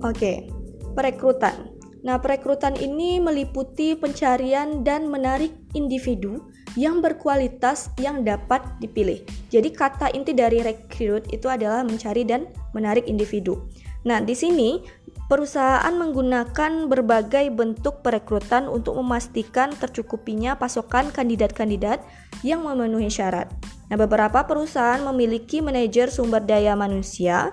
Oke, 0.00 0.48
perekrutan. 0.96 1.80
Nah, 2.00 2.16
perekrutan 2.16 2.72
ini 2.80 3.20
meliputi 3.20 3.92
pencarian 3.92 4.80
dan 4.80 5.12
menarik 5.12 5.52
individu 5.76 6.48
yang 6.78 7.04
berkualitas 7.04 7.92
yang 8.00 8.24
dapat 8.24 8.64
dipilih. 8.80 9.20
Jadi 9.52 9.68
kata 9.68 10.08
inti 10.16 10.32
dari 10.32 10.64
rekrut 10.64 11.28
itu 11.28 11.44
adalah 11.50 11.84
mencari 11.84 12.24
dan 12.24 12.48
menarik 12.72 13.04
individu. 13.04 13.68
Nah, 14.08 14.24
di 14.24 14.32
sini 14.32 14.80
perusahaan 15.28 15.92
menggunakan 15.92 16.88
berbagai 16.88 17.52
bentuk 17.52 18.00
perekrutan 18.00 18.64
untuk 18.64 18.96
memastikan 18.96 19.70
tercukupinya 19.76 20.56
pasokan 20.56 21.12
kandidat-kandidat 21.12 22.00
yang 22.40 22.64
memenuhi 22.64 23.12
syarat. 23.12 23.52
Nah, 23.92 23.96
beberapa 24.00 24.48
perusahaan 24.48 25.04
memiliki 25.04 25.60
manajer 25.60 26.08
sumber 26.08 26.40
daya 26.40 26.72
manusia 26.72 27.52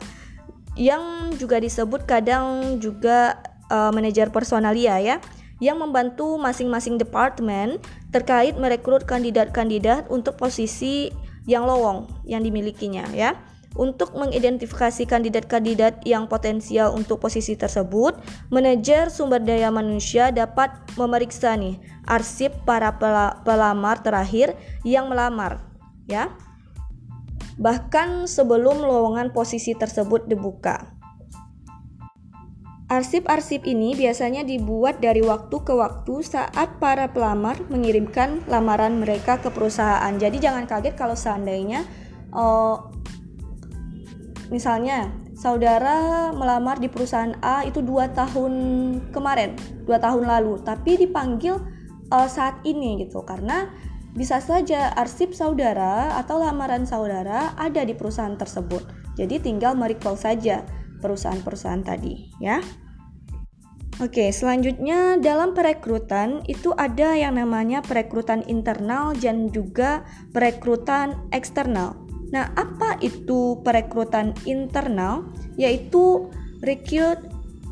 yang 0.77 1.33
juga 1.35 1.57
disebut 1.57 2.05
kadang 2.05 2.77
juga 2.77 3.41
uh, 3.67 3.89
manajer 3.89 4.29
personalia 4.29 5.01
ya 5.01 5.17
yang 5.57 5.81
membantu 5.81 6.37
masing-masing 6.37 7.01
departemen 7.01 7.81
terkait 8.13 8.53
merekrut 8.61 9.09
kandidat-kandidat 9.09 10.05
untuk 10.13 10.37
posisi 10.37 11.09
yang 11.49 11.65
lowong 11.65 12.05
yang 12.29 12.45
dimilikinya 12.45 13.09
ya. 13.11 13.33
Untuk 13.77 14.17
mengidentifikasi 14.17 15.05
kandidat-kandidat 15.05 16.01
yang 16.01 16.25
potensial 16.25 16.97
untuk 16.97 17.21
posisi 17.21 17.53
tersebut, 17.53 18.17
manajer 18.49 19.13
sumber 19.13 19.37
daya 19.37 19.69
manusia 19.69 20.33
dapat 20.33 20.73
memeriksa 20.97 21.53
nih 21.53 21.77
arsip 22.09 22.49
para 22.65 22.97
pelamar 23.45 24.01
terakhir 24.01 24.57
yang 24.81 25.13
melamar 25.13 25.61
ya 26.09 26.31
bahkan 27.57 28.29
sebelum 28.29 28.85
lowongan 28.85 29.33
posisi 29.33 29.73
tersebut 29.73 30.29
dibuka. 30.29 30.93
Arsip-arsip 32.87 33.67
ini 33.67 33.99
biasanya 33.99 34.47
dibuat 34.47 35.03
dari 35.03 35.19
waktu 35.19 35.59
ke 35.59 35.75
waktu 35.75 36.23
saat 36.23 36.79
para 36.79 37.11
pelamar 37.11 37.59
mengirimkan 37.67 38.47
lamaran 38.47 39.03
mereka 39.03 39.43
ke 39.43 39.51
perusahaan. 39.51 40.15
Jadi 40.15 40.39
jangan 40.39 40.63
kaget 40.63 40.95
kalau 40.95 41.11
seandainya 41.11 41.83
uh, 42.31 42.79
misalnya 44.47 45.11
saudara 45.35 46.31
melamar 46.31 46.79
di 46.79 46.87
perusahaan 46.87 47.35
A 47.43 47.67
itu 47.67 47.83
dua 47.83 48.07
tahun 48.15 48.53
kemarin, 49.11 49.59
dua 49.83 49.99
tahun 49.99 50.23
lalu, 50.23 50.63
tapi 50.63 50.95
dipanggil 50.95 51.59
uh, 52.07 52.29
saat 52.31 52.63
ini 52.63 53.03
gitu 53.03 53.19
karena 53.27 53.67
bisa 54.17 54.41
saja 54.41 54.97
arsip 54.97 55.37
saudara 55.37 56.17
atau 56.17 56.41
lamaran 56.41 56.89
saudara 56.89 57.53
ada 57.53 57.85
di 57.85 57.93
perusahaan 57.93 58.33
tersebut. 58.33 58.81
Jadi 59.13 59.37
tinggal 59.37 59.77
merecall 59.77 60.17
saja 60.17 60.65
perusahaan-perusahaan 61.05 61.85
tadi 61.85 62.33
ya. 62.41 62.57
Oke, 63.97 64.29
selanjutnya 64.29 65.17
dalam 65.17 65.57
perekrutan 65.57 66.45
itu 66.45 66.69
ada 66.77 67.17
yang 67.17 67.37
namanya 67.37 67.81
perekrutan 67.81 68.45
internal 68.45 69.13
dan 69.17 69.49
juga 69.49 70.05
perekrutan 70.33 71.17
eksternal. 71.33 71.97
Nah, 72.29 72.53
apa 72.53 73.01
itu 73.01 73.57
perekrutan 73.65 74.37
internal? 74.45 75.25
Yaitu 75.57 76.29
recruit 76.61 77.25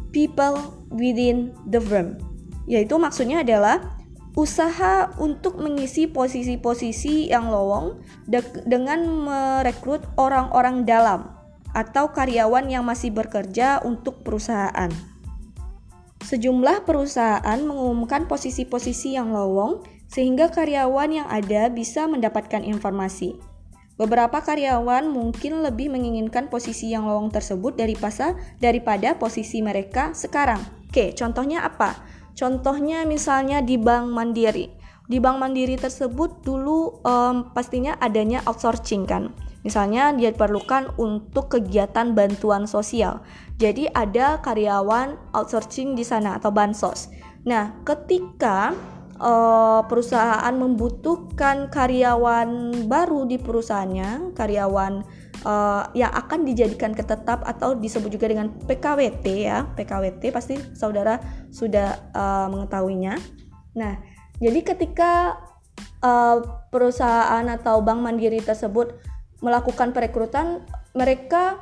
people 0.09 0.57
within 0.89 1.53
the 1.69 1.77
firm. 1.77 2.17
Yaitu 2.65 2.97
maksudnya 2.97 3.45
adalah 3.45 3.94
usaha 4.35 5.15
untuk 5.15 5.63
mengisi 5.63 6.11
posisi-posisi 6.11 7.31
yang 7.31 7.47
lowong 7.47 8.03
de 8.27 8.43
dengan 8.67 9.07
merekrut 9.07 10.03
orang-orang 10.19 10.83
dalam 10.83 11.31
atau 11.71 12.11
karyawan 12.11 12.67
yang 12.67 12.83
masih 12.83 13.15
bekerja 13.15 13.79
untuk 13.83 14.23
perusahaan. 14.27 14.91
Sejumlah 16.23 16.83
perusahaan 16.83 17.59
mengumumkan 17.63 18.27
posisi-posisi 18.27 19.15
yang 19.15 19.31
lowong 19.31 19.83
sehingga 20.11 20.51
karyawan 20.51 21.23
yang 21.23 21.27
ada 21.27 21.71
bisa 21.71 22.07
mendapatkan 22.07 22.63
informasi. 22.63 23.39
Beberapa 23.95 24.43
karyawan 24.43 25.07
mungkin 25.07 25.63
lebih 25.63 25.87
menginginkan 25.87 26.51
posisi 26.51 26.91
yang 26.91 27.07
lowong 27.07 27.31
tersebut 27.31 27.79
daripada 27.79 28.35
daripada 28.59 29.15
posisi 29.15 29.63
mereka 29.63 30.11
sekarang. 30.11 30.59
Oke, 30.91 31.15
contohnya 31.15 31.63
apa? 31.63 32.14
Contohnya 32.35 33.07
misalnya 33.07 33.63
di 33.63 33.79
Bank 33.79 34.11
Mandiri. 34.11 34.67
Di 35.07 35.23
Bank 35.23 35.39
Mandiri 35.39 35.79
tersebut 35.79 36.43
dulu 36.43 36.99
um, 37.01 37.55
pastinya 37.55 37.95
adanya 38.03 38.43
outsourcing 38.43 39.07
kan. 39.07 39.31
Misalnya 39.65 40.13
dia 40.13 40.29
diperlukan 40.29 40.99
untuk 41.01 41.57
kegiatan 41.57 42.13
bantuan 42.13 42.69
sosial. 42.69 43.25
Jadi 43.57 43.89
ada 43.89 44.43
karyawan 44.43 45.33
outsourcing 45.33 45.97
di 45.97 46.05
sana 46.05 46.37
atau 46.37 46.53
bansos. 46.53 47.09
Nah, 47.47 47.81
ketika 47.81 48.75
uh, 49.17 49.81
perusahaan 49.87 50.53
membutuhkan 50.53 51.71
karyawan 51.71 52.83
baru 52.85 53.25
di 53.25 53.39
perusahaannya, 53.39 54.35
karyawan 54.37 55.01
uh, 55.45 55.87
yang 55.93 56.11
akan 56.11 56.43
dijadikan 56.43 56.91
ketetap 56.91 57.45
atau 57.45 57.77
disebut 57.77 58.09
juga 58.09 58.27
dengan 58.27 58.51
PKWT 58.65 59.25
ya. 59.45 59.69
PKWT 59.77 60.33
pasti 60.33 60.57
saudara 60.73 61.21
sudah 61.53 62.11
uh, 62.11 62.49
mengetahuinya. 62.49 63.15
Nah 63.77 64.01
jadi 64.41 64.59
ketika 64.65 65.39
uh, 66.03 66.67
perusahaan 66.73 67.45
atau 67.47 67.79
bank 67.79 68.01
mandiri 68.01 68.41
tersebut 68.41 68.97
melakukan 69.39 69.93
perekrutan 69.93 70.65
mereka 70.97 71.61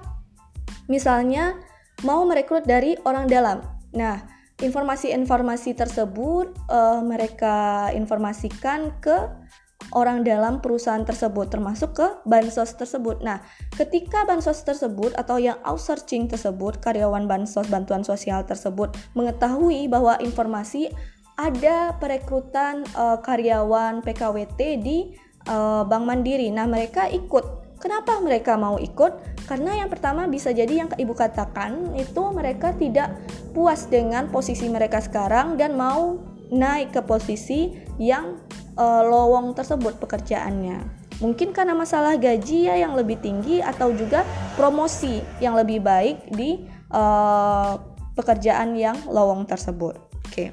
misalnya 0.87 1.59
mau 2.07 2.23
merekrut 2.23 2.63
dari 2.63 2.95
orang 3.03 3.27
dalam. 3.27 3.61
Nah 3.93 4.23
informasi-informasi 4.63 5.75
tersebut 5.75 6.55
uh, 6.71 7.03
mereka 7.03 7.89
informasikan 7.91 8.95
ke 9.03 9.42
orang 9.91 10.23
dalam 10.23 10.63
perusahaan 10.63 11.03
tersebut 11.03 11.51
termasuk 11.51 11.91
ke 11.97 12.07
bansos 12.23 12.79
tersebut. 12.79 13.19
Nah, 13.19 13.43
ketika 13.75 14.23
bansos 14.23 14.63
tersebut 14.63 15.11
atau 15.19 15.35
yang 15.41 15.59
outsourcing 15.67 16.31
tersebut 16.31 16.79
karyawan 16.79 17.27
bansos 17.27 17.67
bantuan 17.67 18.07
sosial 18.07 18.47
tersebut 18.47 18.95
mengetahui 19.17 19.91
bahwa 19.91 20.15
informasi 20.23 20.93
ada 21.35 21.97
perekrutan 21.97 22.85
uh, 22.93 23.17
karyawan 23.19 24.05
PKWT 24.05 24.59
di 24.79 25.17
uh, 25.49 25.83
Bank 25.83 26.05
Mandiri. 26.05 26.53
Nah, 26.53 26.69
mereka 26.69 27.09
ikut. 27.09 27.65
Kenapa 27.81 28.15
mereka 28.23 28.55
mau 28.55 28.79
ikut? 28.79 29.43
Karena 29.43 29.75
yang 29.75 29.91
pertama 29.91 30.23
bisa 30.23 30.55
jadi 30.55 30.85
yang 30.85 30.89
ibu 30.95 31.11
katakan 31.11 31.91
itu 31.99 32.23
mereka 32.31 32.71
tidak 32.79 33.11
puas 33.51 33.91
dengan 33.91 34.31
posisi 34.31 34.71
mereka 34.71 35.03
sekarang 35.03 35.59
dan 35.59 35.75
mau 35.75 36.15
naik 36.47 36.95
ke 36.95 37.01
posisi 37.03 37.82
yang 38.01 38.41
uh, 38.77 39.01
lowong 39.05 39.53
tersebut 39.53 39.97
pekerjaannya. 40.01 41.03
Mungkin 41.21 41.53
karena 41.53 41.77
masalah 41.77 42.17
gaji 42.17 42.67
ya 42.67 42.75
yang 42.75 42.97
lebih 42.97 43.21
tinggi 43.21 43.61
atau 43.61 43.93
juga 43.93 44.25
promosi 44.57 45.21
yang 45.39 45.53
lebih 45.53 45.79
baik 45.79 46.33
di 46.33 46.65
uh, 46.89 47.77
pekerjaan 48.17 48.73
yang 48.73 48.97
lowong 49.05 49.45
tersebut. 49.45 49.93
Oke. 50.29 50.49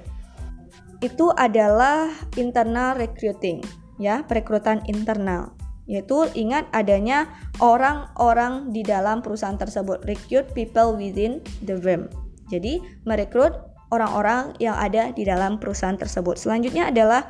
Itu 1.01 1.33
adalah 1.33 2.13
internal 2.37 2.93
recruiting, 3.01 3.65
ya, 3.97 4.21
perekrutan 4.29 4.85
internal. 4.85 5.57
Yaitu 5.89 6.29
ingat 6.37 6.69
adanya 6.77 7.27
orang-orang 7.59 8.71
di 8.71 8.85
dalam 8.85 9.25
perusahaan 9.25 9.57
tersebut, 9.57 10.05
recruit 10.05 10.47
people 10.53 10.95
within 10.95 11.41
the 11.65 11.75
firm. 11.81 12.07
Jadi, 12.53 12.85
merekrut 13.09 13.70
orang-orang 13.91 14.55
yang 14.63 14.79
ada 14.79 15.11
di 15.11 15.27
dalam 15.27 15.59
perusahaan 15.59 15.99
tersebut. 15.99 16.39
Selanjutnya 16.39 16.89
adalah 16.89 17.29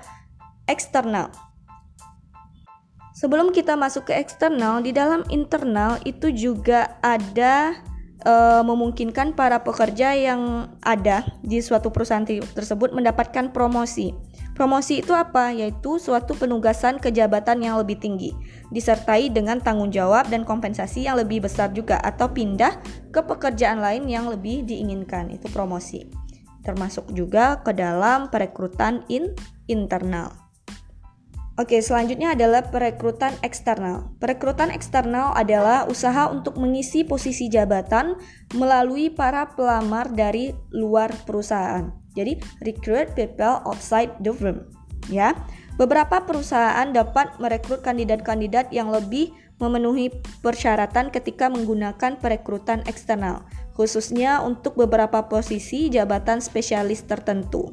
eksternal. 0.68 1.32
Sebelum 3.16 3.52
kita 3.52 3.76
masuk 3.76 4.08
ke 4.08 4.16
eksternal, 4.16 4.80
di 4.80 4.96
dalam 4.96 5.26
internal 5.28 6.00
itu 6.08 6.32
juga 6.32 6.96
ada 7.04 7.76
e, 8.24 8.34
memungkinkan 8.64 9.36
para 9.36 9.60
pekerja 9.60 10.16
yang 10.16 10.72
ada 10.80 11.28
di 11.44 11.60
suatu 11.60 11.92
perusahaan 11.92 12.24
tersebut 12.24 12.96
mendapatkan 12.96 13.52
promosi. 13.52 14.16
Promosi 14.56 15.04
itu 15.04 15.12
apa? 15.12 15.52
Yaitu 15.52 16.00
suatu 16.00 16.36
penugasan 16.36 16.96
kejabatan 16.96 17.60
yang 17.60 17.76
lebih 17.80 18.00
tinggi, 18.00 18.32
disertai 18.72 19.28
dengan 19.32 19.60
tanggung 19.60 19.92
jawab 19.92 20.28
dan 20.32 20.44
kompensasi 20.44 21.04
yang 21.04 21.20
lebih 21.20 21.44
besar 21.44 21.72
juga, 21.76 22.00
atau 22.00 22.28
pindah 22.28 22.80
ke 23.12 23.20
pekerjaan 23.20 23.84
lain 23.84 24.08
yang 24.08 24.28
lebih 24.32 24.64
diinginkan. 24.64 25.32
Itu 25.32 25.48
promosi. 25.52 26.19
Termasuk 26.70 27.10
juga 27.10 27.58
ke 27.66 27.74
dalam 27.74 28.30
perekrutan 28.30 29.02
in 29.10 29.34
internal. 29.66 30.30
Oke, 31.58 31.82
selanjutnya 31.82 32.38
adalah 32.38 32.70
perekrutan 32.70 33.34
eksternal. 33.42 34.14
Perekrutan 34.22 34.70
eksternal 34.70 35.34
adalah 35.34 35.84
usaha 35.90 36.30
untuk 36.30 36.56
mengisi 36.56 37.02
posisi 37.02 37.50
jabatan 37.50 38.14
melalui 38.54 39.10
para 39.10 39.50
pelamar 39.50 40.08
dari 40.14 40.54
luar 40.70 41.10
perusahaan. 41.26 41.90
Jadi, 42.14 42.38
recruit 42.62 43.12
people 43.18 43.66
outside 43.66 44.14
the 44.22 44.30
firm. 44.30 44.62
Ya, 45.10 45.34
beberapa 45.74 46.22
perusahaan 46.22 46.86
dapat 46.94 47.36
merekrut 47.42 47.82
kandidat-kandidat 47.82 48.70
yang 48.70 48.88
lebih 48.94 49.34
memenuhi 49.60 50.08
persyaratan 50.40 51.12
ketika 51.12 51.52
menggunakan 51.52 52.16
perekrutan 52.16 52.80
eksternal, 52.88 53.44
khususnya 53.80 54.44
untuk 54.44 54.76
beberapa 54.76 55.24
posisi 55.32 55.88
jabatan 55.88 56.44
spesialis 56.44 57.08
tertentu. 57.08 57.72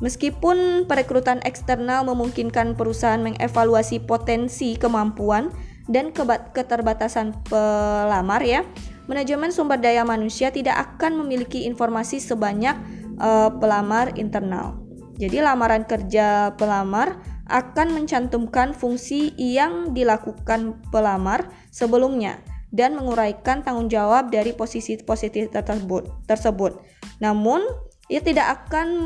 Meskipun 0.00 0.88
perekrutan 0.88 1.44
eksternal 1.44 2.08
memungkinkan 2.08 2.72
perusahaan 2.72 3.20
mengevaluasi 3.20 4.00
potensi 4.00 4.80
kemampuan 4.80 5.52
dan 5.92 6.16
keterbatasan 6.56 7.36
pelamar 7.52 8.40
ya, 8.40 8.64
manajemen 9.12 9.52
sumber 9.52 9.76
daya 9.76 10.08
manusia 10.08 10.48
tidak 10.48 10.96
akan 10.96 11.20
memiliki 11.20 11.68
informasi 11.68 12.16
sebanyak 12.16 12.76
uh, 13.20 13.52
pelamar 13.60 14.16
internal. 14.16 14.80
Jadi 15.20 15.44
lamaran 15.44 15.84
kerja 15.84 16.56
pelamar 16.56 17.20
akan 17.48 17.92
mencantumkan 17.92 18.72
fungsi 18.72 19.32
yang 19.36 19.92
dilakukan 19.92 20.80
pelamar 20.92 21.52
sebelumnya 21.72 22.40
dan 22.74 22.98
menguraikan 22.98 23.62
tanggung 23.62 23.88
jawab 23.90 24.30
dari 24.30 24.52
posisi-posisi 24.52 25.50
tersebut. 25.50 26.26
tersebut. 26.26 26.82
Namun, 27.22 27.62
ia 28.06 28.22
tidak 28.22 28.66
akan 28.66 29.02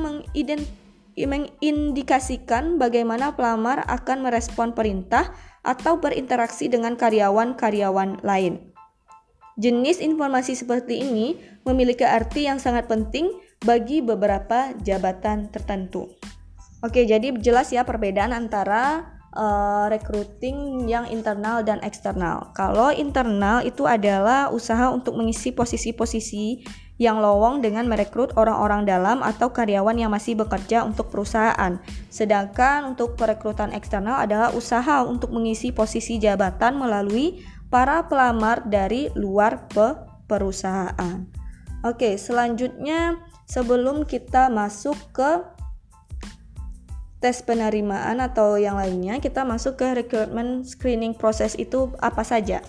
mengindikasikan 1.17 2.77
bagaimana 2.77 3.37
pelamar 3.37 3.85
akan 3.89 4.25
merespon 4.25 4.73
perintah 4.77 5.33
atau 5.61 6.01
berinteraksi 6.01 6.69
dengan 6.73 6.97
karyawan-karyawan 6.97 8.25
lain. 8.25 8.73
Jenis 9.61 10.01
informasi 10.01 10.57
seperti 10.57 11.05
ini 11.05 11.37
memiliki 11.69 12.09
arti 12.09 12.49
yang 12.49 12.57
sangat 12.57 12.89
penting 12.89 13.29
bagi 13.61 14.01
beberapa 14.01 14.73
jabatan 14.81 15.53
tertentu. 15.53 16.09
Oke, 16.81 17.05
jadi 17.05 17.29
jelas 17.37 17.69
ya 17.69 17.85
perbedaan 17.85 18.33
antara 18.33 19.05
uh, 19.35 19.87
recruiting 19.91 20.87
yang 20.91 21.07
internal 21.07 21.63
dan 21.63 21.79
eksternal. 21.87 22.51
Kalau 22.55 22.91
internal 22.91 23.63
itu 23.63 23.87
adalah 23.87 24.51
usaha 24.51 24.91
untuk 24.91 25.15
mengisi 25.19 25.55
posisi-posisi 25.55 26.63
yang 27.01 27.17
lowong 27.17 27.65
dengan 27.65 27.89
merekrut 27.89 28.37
orang-orang 28.37 28.85
dalam 28.85 29.25
atau 29.25 29.49
karyawan 29.49 29.97
yang 29.97 30.13
masih 30.13 30.37
bekerja 30.37 30.85
untuk 30.85 31.09
perusahaan. 31.09 31.81
Sedangkan 32.13 32.93
untuk 32.93 33.17
perekrutan 33.17 33.73
eksternal 33.73 34.21
adalah 34.21 34.53
usaha 34.53 35.01
untuk 35.09 35.33
mengisi 35.33 35.73
posisi 35.73 36.21
jabatan 36.21 36.77
melalui 36.77 37.41
para 37.73 38.05
pelamar 38.05 38.69
dari 38.69 39.09
luar 39.17 39.65
pe 39.73 39.97
perusahaan. 40.29 41.25
Oke, 41.81 42.21
selanjutnya 42.21 43.17
sebelum 43.49 44.05
kita 44.05 44.53
masuk 44.53 44.95
ke 45.17 45.41
tes 47.21 47.45
penerimaan 47.45 48.19
atau 48.25 48.57
yang 48.57 48.81
lainnya, 48.81 49.21
kita 49.21 49.45
masuk 49.45 49.77
ke 49.77 49.93
recruitment 49.93 50.65
screening 50.65 51.13
proses 51.13 51.53
itu 51.61 51.93
apa 52.01 52.25
saja. 52.25 52.65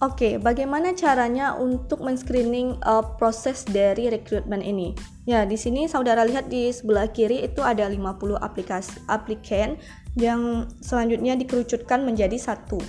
Oke, 0.00 0.40
bagaimana 0.40 0.96
caranya 0.96 1.52
untuk 1.60 2.00
men-screening 2.00 2.80
uh, 2.88 3.04
proses 3.20 3.68
dari 3.68 4.08
rekrutmen 4.08 4.64
ini? 4.64 4.96
Ya, 5.28 5.44
di 5.44 5.60
sini 5.60 5.92
saudara 5.92 6.24
lihat 6.24 6.48
di 6.48 6.72
sebelah 6.72 7.12
kiri 7.12 7.44
itu 7.44 7.60
ada 7.60 7.84
50 7.84 8.40
aplikasi 8.40 8.96
aplikan 9.12 9.76
yang 10.16 10.72
selanjutnya 10.80 11.36
dikerucutkan 11.36 12.00
menjadi 12.00 12.32
satu. 12.40 12.80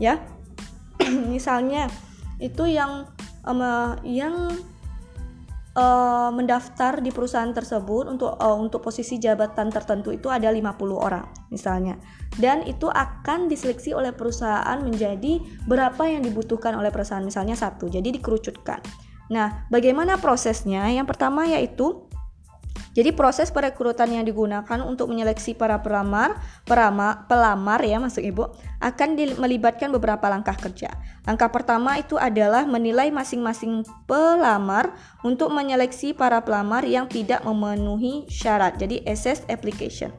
Ya. 0.00 0.24
Misalnya 1.34 1.92
itu 2.40 2.64
yang 2.64 3.04
um, 3.44 3.60
yang 4.00 4.56
uh, 5.78 6.30
mendaftar 6.34 6.98
di 6.98 7.14
perusahaan 7.14 7.48
tersebut 7.54 8.10
untuk 8.10 8.34
uh, 8.34 8.58
untuk 8.58 8.82
posisi 8.82 9.22
jabatan 9.22 9.70
tertentu 9.70 10.10
itu 10.10 10.26
ada 10.26 10.50
50 10.50 10.74
orang 10.98 11.24
misalnya. 11.54 11.94
Dan 12.34 12.66
itu 12.66 12.90
akan 12.90 13.46
diseleksi 13.46 13.94
oleh 13.94 14.10
perusahaan 14.10 14.78
menjadi 14.82 15.38
berapa 15.70 16.02
yang 16.10 16.26
dibutuhkan 16.26 16.74
oleh 16.74 16.90
perusahaan 16.90 17.24
misalnya 17.24 17.54
satu. 17.54 17.86
Jadi 17.86 18.18
dikerucutkan. 18.18 18.82
Nah, 19.28 19.68
bagaimana 19.68 20.16
prosesnya? 20.16 20.88
Yang 20.88 21.14
pertama 21.14 21.44
yaitu 21.44 22.07
jadi 22.98 23.14
proses 23.14 23.54
perekrutan 23.54 24.10
yang 24.10 24.26
digunakan 24.26 24.82
untuk 24.82 25.14
menyeleksi 25.14 25.54
para 25.54 25.78
pelamar, 25.78 26.34
perama, 26.66 27.30
pelamar 27.30 27.78
ya 27.86 28.02
masuk 28.02 28.26
Ibu, 28.26 28.50
akan 28.82 29.14
melibatkan 29.38 29.94
beberapa 29.94 30.26
langkah 30.26 30.58
kerja. 30.58 30.90
Langkah 31.22 31.46
pertama 31.46 31.94
itu 32.02 32.18
adalah 32.18 32.66
menilai 32.66 33.14
masing-masing 33.14 33.86
pelamar 34.10 34.98
untuk 35.22 35.54
menyeleksi 35.54 36.10
para 36.10 36.42
pelamar 36.42 36.82
yang 36.82 37.06
tidak 37.06 37.38
memenuhi 37.46 38.26
syarat. 38.26 38.74
Jadi 38.82 39.06
assess 39.06 39.46
application. 39.46 40.10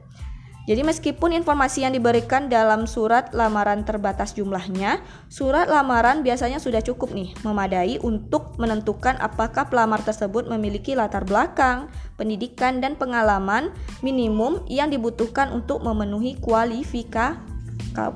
Jadi 0.70 0.86
meskipun 0.86 1.34
informasi 1.34 1.82
yang 1.82 1.90
diberikan 1.90 2.46
dalam 2.46 2.86
surat 2.86 3.34
lamaran 3.34 3.82
terbatas 3.82 4.38
jumlahnya, 4.38 5.02
surat 5.26 5.66
lamaran 5.66 6.22
biasanya 6.22 6.62
sudah 6.62 6.78
cukup 6.78 7.10
nih, 7.10 7.34
memadai 7.42 7.98
untuk 8.06 8.54
menentukan 8.54 9.18
apakah 9.18 9.66
pelamar 9.66 9.98
tersebut 10.06 10.46
memiliki 10.46 10.94
latar 10.94 11.26
belakang, 11.26 11.90
pendidikan 12.14 12.78
dan 12.78 12.94
pengalaman 12.94 13.74
minimum 13.98 14.62
yang 14.70 14.94
dibutuhkan 14.94 15.50
untuk 15.50 15.82
memenuhi 15.82 16.38
kualifika 16.38 17.42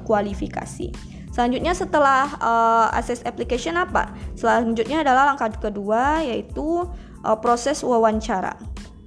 kualifikasi. 0.07 0.95
Selanjutnya 1.35 1.75
setelah 1.75 2.39
uh, 2.39 2.87
access 2.95 3.27
application 3.27 3.75
apa? 3.75 4.15
Selanjutnya 4.39 5.03
adalah 5.03 5.35
langkah 5.35 5.51
kedua 5.59 6.23
yaitu 6.23 6.87
uh, 7.27 7.39
proses 7.43 7.83
wawancara. 7.83 8.55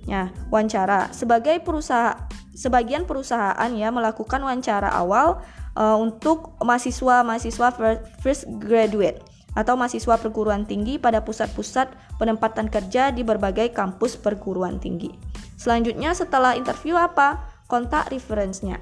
Ya, 0.03 0.35
wawancara 0.51 1.15
sebagai 1.15 1.63
perusahaan 1.63 2.27
sebagian 2.57 3.05
perusahaan 3.05 3.69
ya 3.77 3.93
melakukan 3.93 4.41
wawancara 4.41 4.89
awal 4.89 5.37
uh, 5.77 5.93
untuk 5.93 6.57
mahasiswa-mahasiswa 6.57 7.69
first 8.17 8.49
graduate 8.57 9.21
atau 9.53 9.77
mahasiswa 9.77 10.17
perguruan 10.17 10.65
tinggi 10.65 10.97
pada 10.97 11.21
pusat-pusat 11.21 11.89
penempatan 12.17 12.69
kerja 12.69 13.13
di 13.13 13.21
berbagai 13.21 13.73
kampus 13.73 14.17
perguruan 14.17 14.81
tinggi. 14.81 15.13
Selanjutnya 15.57 16.13
setelah 16.13 16.53
interview 16.53 16.93
apa? 16.93 17.41
Kontak 17.65 18.13
reference-nya. 18.13 18.77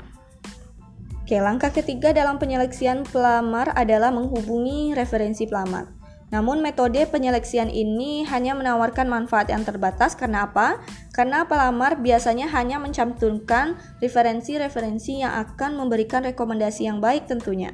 Oke, 1.25 1.39
langkah 1.41 1.71
ketiga 1.73 2.11
dalam 2.13 2.37
penyeleksian 2.37 3.07
pelamar 3.07 3.71
adalah 3.73 4.13
menghubungi 4.13 4.93
referensi 4.93 5.47
pelamar. 5.49 5.94
Namun 6.33 6.61
metode 6.61 7.05
penyeleksian 7.05 7.69
ini 7.69 8.25
hanya 8.25 8.57
menawarkan 8.57 9.05
manfaat 9.05 9.53
yang 9.53 9.61
terbatas 9.61 10.17
karena 10.17 10.49
apa? 10.49 10.81
Karena 11.13 11.45
pelamar 11.45 12.01
biasanya 12.01 12.49
hanya 12.49 12.81
mencantumkan 12.81 13.77
referensi-referensi 14.01 15.21
yang 15.21 15.33
akan 15.45 15.77
memberikan 15.77 16.25
rekomendasi 16.25 16.89
yang 16.89 16.97
baik 16.97 17.29
tentunya. 17.29 17.69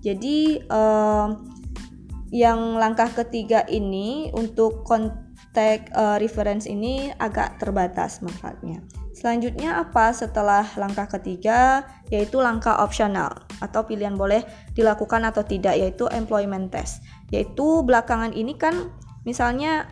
Jadi 0.00 0.64
eh, 0.64 1.28
yang 2.30 2.80
langkah 2.80 3.10
ketiga 3.12 3.68
ini 3.68 4.32
untuk 4.32 4.80
kontak 4.88 5.92
eh, 5.92 6.16
reference 6.16 6.64
ini 6.64 7.12
agak 7.20 7.60
terbatas 7.60 8.24
manfaatnya. 8.24 8.80
Selanjutnya 9.20 9.76
apa 9.76 10.16
setelah 10.16 10.64
langkah 10.80 11.04
ketiga 11.04 11.84
yaitu 12.08 12.40
langkah 12.40 12.80
opsional 12.80 13.44
atau 13.60 13.84
pilihan 13.84 14.16
boleh 14.16 14.40
dilakukan 14.72 15.28
atau 15.28 15.44
tidak 15.44 15.76
yaitu 15.76 16.08
employment 16.08 16.72
test. 16.72 17.04
Yaitu 17.30 17.86
belakangan 17.86 18.34
ini 18.34 18.58
kan 18.58 18.94
misalnya 19.22 19.86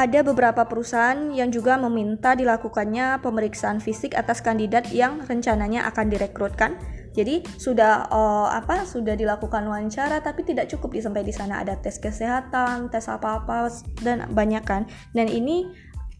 ada 0.00 0.22
beberapa 0.22 0.64
perusahaan 0.64 1.34
yang 1.34 1.50
juga 1.52 1.76
meminta 1.76 2.32
dilakukannya 2.32 3.20
pemeriksaan 3.20 3.82
fisik 3.82 4.16
atas 4.16 4.40
kandidat 4.40 4.88
yang 4.94 5.20
rencananya 5.26 5.84
akan 5.90 6.06
direkrutkan. 6.08 6.78
Jadi 7.10 7.42
sudah 7.58 8.06
uh, 8.06 8.48
apa 8.54 8.86
sudah 8.86 9.18
dilakukan 9.18 9.66
wawancara 9.66 10.22
tapi 10.22 10.46
tidak 10.46 10.70
cukup 10.70 10.94
sampai 10.94 11.26
di 11.26 11.34
sana 11.34 11.58
ada 11.58 11.74
tes 11.74 11.98
kesehatan, 11.98 12.86
tes 12.88 13.10
apa-apa 13.10 13.66
dan 14.00 14.30
banyak 14.30 14.62
kan. 14.62 14.86
Dan 15.10 15.26
ini 15.26 15.66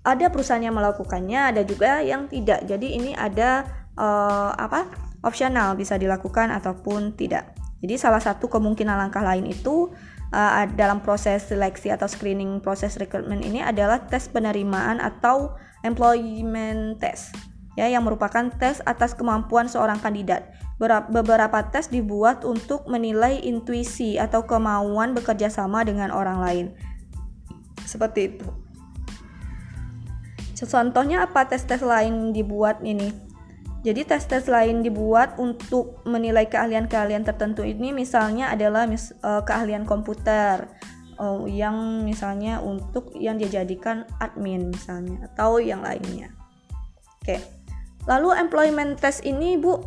ada 0.03 0.27
perusahaan 0.33 0.61
yang 0.61 0.75
melakukannya, 0.75 1.55
ada 1.55 1.63
juga 1.63 2.03
yang 2.03 2.27
tidak. 2.27 2.67
Jadi 2.67 2.99
ini 2.99 3.15
ada 3.15 3.65
uh, 3.95 4.51
apa 4.59 4.91
opsional 5.23 5.79
bisa 5.79 5.95
dilakukan 5.95 6.51
ataupun 6.51 7.15
tidak. 7.15 7.60
Jadi 7.81 7.95
salah 7.97 8.21
satu 8.21 8.49
kemungkinan 8.53 8.97
langkah 8.97 9.25
lain 9.25 9.49
itu 9.49 9.89
uh, 10.33 10.69
dalam 10.77 11.01
proses 11.01 11.49
seleksi 11.49 11.89
atau 11.89 12.05
screening 12.05 12.61
proses 12.61 13.01
recruitment 13.01 13.41
ini 13.41 13.65
adalah 13.65 14.05
tes 14.05 14.29
penerimaan 14.29 15.01
atau 15.01 15.57
employment 15.81 17.01
test 17.01 17.33
ya 17.79 17.89
yang 17.89 18.05
merupakan 18.05 18.53
tes 18.61 18.85
atas 18.85 19.17
kemampuan 19.17 19.65
seorang 19.65 19.97
kandidat. 20.03 20.53
Beberapa 21.13 21.69
tes 21.69 21.93
dibuat 21.93 22.45
untuk 22.45 22.89
menilai 22.89 23.41
intuisi 23.45 24.17
atau 24.17 24.49
kemauan 24.49 25.13
bekerja 25.13 25.53
sama 25.53 25.85
dengan 25.85 26.09
orang 26.09 26.39
lain. 26.41 26.67
Seperti 27.85 28.21
itu. 28.37 28.49
Contohnya 30.61 31.25
apa 31.25 31.49
tes-tes 31.49 31.81
lain 31.81 32.37
dibuat 32.37 32.85
ini? 32.85 33.30
Jadi 33.81 34.05
tes-tes 34.05 34.45
lain 34.45 34.85
dibuat 34.85 35.41
untuk 35.41 36.05
menilai 36.05 36.45
keahlian-keahlian 36.53 37.25
tertentu 37.25 37.65
ini 37.65 37.97
misalnya 37.97 38.53
adalah 38.53 38.85
mis 38.85 39.17
uh, 39.25 39.41
keahlian 39.41 39.89
komputer 39.89 40.69
uh, 41.17 41.49
yang 41.49 42.05
misalnya 42.05 42.61
untuk 42.61 43.17
yang 43.17 43.41
dijadikan 43.41 44.05
admin 44.21 44.69
misalnya 44.69 45.33
atau 45.33 45.57
yang 45.57 45.81
lainnya. 45.81 46.29
Oke. 47.25 47.41
Lalu 48.05 48.37
employment 48.37 49.01
test 49.01 49.25
ini 49.25 49.57
Bu 49.57 49.81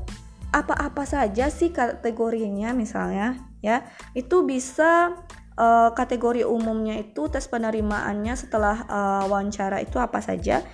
apa-apa 0.54 1.06
saja 1.06 1.50
sih 1.54 1.70
kategorinya 1.70 2.74
misalnya 2.74 3.38
ya? 3.62 3.86
Itu 4.18 4.42
bisa 4.42 5.18
uh, 5.54 5.90
kategori 5.94 6.46
umumnya 6.50 6.98
itu 6.98 7.30
tes 7.30 7.46
penerimaannya 7.46 8.34
setelah 8.34 8.90
uh, 8.90 9.24
wawancara 9.30 9.86
itu 9.86 10.02
apa 10.02 10.18
saja? 10.18 10.66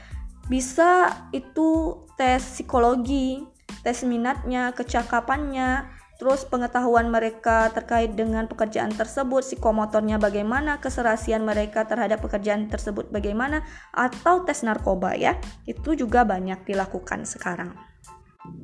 Bisa 0.47 1.11
itu 1.35 1.99
tes 2.19 2.43
psikologi, 2.43 3.47
tes 3.79 4.03
minatnya, 4.03 4.75
kecakapannya, 4.75 5.87
terus 6.19 6.43
pengetahuan 6.43 7.07
mereka 7.07 7.71
terkait 7.71 8.11
dengan 8.11 8.43
pekerjaan 8.43 8.91
tersebut, 8.91 9.39
psikomotornya 9.39 10.19
bagaimana, 10.19 10.83
keserasian 10.83 11.47
mereka 11.47 11.87
terhadap 11.87 12.19
pekerjaan 12.19 12.67
tersebut 12.67 13.07
bagaimana, 13.07 13.63
atau 13.95 14.43
tes 14.43 14.67
narkoba 14.67 15.15
ya. 15.15 15.39
Itu 15.63 15.95
juga 15.95 16.27
banyak 16.27 16.67
dilakukan 16.67 17.23
sekarang. 17.23 17.71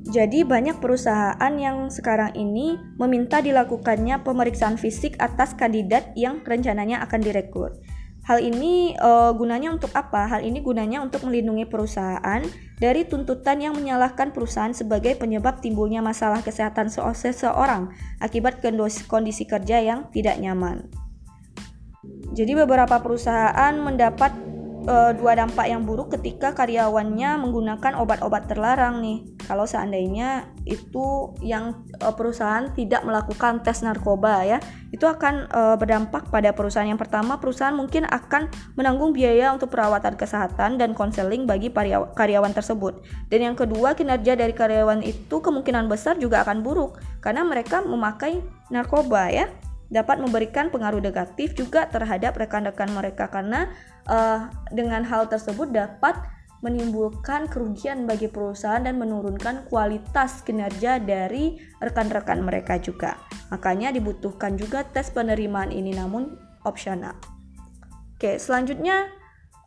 Jadi 0.06 0.44
banyak 0.44 0.84
perusahaan 0.84 1.54
yang 1.56 1.88
sekarang 1.88 2.36
ini 2.36 2.76
meminta 3.00 3.40
dilakukannya 3.40 4.20
pemeriksaan 4.28 4.76
fisik 4.76 5.16
atas 5.24 5.56
kandidat 5.56 6.12
yang 6.20 6.44
rencananya 6.44 7.00
akan 7.08 7.24
direkrut. 7.24 7.80
Hal 8.26 8.42
ini 8.42 8.98
uh, 8.98 9.38
gunanya 9.38 9.70
untuk 9.70 9.94
apa? 9.94 10.26
Hal 10.26 10.42
ini 10.42 10.58
gunanya 10.66 10.98
untuk 11.06 11.30
melindungi 11.30 11.70
perusahaan 11.70 12.42
dari 12.82 13.06
tuntutan 13.06 13.62
yang 13.62 13.78
menyalahkan 13.78 14.34
perusahaan 14.34 14.74
sebagai 14.74 15.14
penyebab 15.14 15.62
timbulnya 15.62 16.02
masalah 16.02 16.42
kesehatan 16.42 16.90
seseorang 16.90 17.94
akibat 18.18 18.66
kondisi 19.06 19.46
kerja 19.46 19.78
yang 19.78 20.10
tidak 20.10 20.42
nyaman. 20.42 20.90
Jadi 22.34 22.58
beberapa 22.58 22.98
perusahaan 22.98 23.74
mendapat 23.78 24.34
uh, 24.88 25.12
dua 25.14 25.38
dampak 25.38 25.68
yang 25.68 25.84
buruk 25.84 26.14
ketika 26.18 26.54
karyawannya 26.54 27.42
menggunakan 27.42 27.94
obat-obat 28.00 28.48
terlarang 28.50 29.02
nih. 29.02 29.26
Kalau 29.46 29.70
seandainya 29.70 30.50
itu 30.66 31.36
yang 31.46 31.86
uh, 32.02 32.14
perusahaan 32.14 32.72
tidak 32.74 33.06
melakukan 33.06 33.62
tes 33.62 33.86
narkoba 33.86 34.46
ya, 34.46 34.58
itu 34.90 35.06
akan 35.06 35.50
uh, 35.52 35.76
berdampak 35.76 36.30
pada 36.30 36.54
perusahaan 36.54 36.88
yang 36.88 37.02
pertama. 37.02 37.38
Perusahaan 37.38 37.76
mungkin 37.76 38.10
akan 38.10 38.50
menanggung 38.80 39.14
biaya 39.14 39.54
untuk 39.54 39.74
perawatan 39.74 40.18
kesehatan 40.18 40.82
dan 40.82 40.98
konseling 40.98 41.46
bagi 41.46 41.70
karyawan 42.16 42.54
tersebut. 42.54 43.04
Dan 43.30 43.52
yang 43.52 43.56
kedua, 43.58 43.94
kinerja 43.94 44.38
dari 44.38 44.54
karyawan 44.56 45.02
itu 45.06 45.42
kemungkinan 45.42 45.90
besar 45.92 46.18
juga 46.18 46.42
akan 46.46 46.62
buruk 46.66 46.98
karena 47.22 47.42
mereka 47.42 47.82
memakai 47.82 48.42
narkoba 48.70 49.30
ya 49.30 49.50
dapat 49.90 50.18
memberikan 50.18 50.74
pengaruh 50.74 51.02
negatif 51.02 51.54
juga 51.54 51.86
terhadap 51.90 52.34
rekan-rekan 52.36 52.90
mereka 52.94 53.30
karena 53.30 53.70
uh, 54.10 54.50
dengan 54.74 55.06
hal 55.06 55.30
tersebut 55.30 55.70
dapat 55.70 56.18
menimbulkan 56.66 57.46
kerugian 57.46 58.10
bagi 58.10 58.26
perusahaan 58.26 58.82
dan 58.82 58.98
menurunkan 58.98 59.70
kualitas 59.70 60.42
kinerja 60.42 60.98
dari 60.98 61.62
rekan-rekan 61.78 62.42
mereka 62.42 62.82
juga. 62.82 63.22
Makanya 63.54 63.94
dibutuhkan 63.94 64.58
juga 64.58 64.82
tes 64.82 65.14
penerimaan 65.14 65.70
ini 65.70 65.94
namun 65.94 66.34
opsional. 66.66 67.14
Oke, 68.18 68.42
selanjutnya 68.42 69.14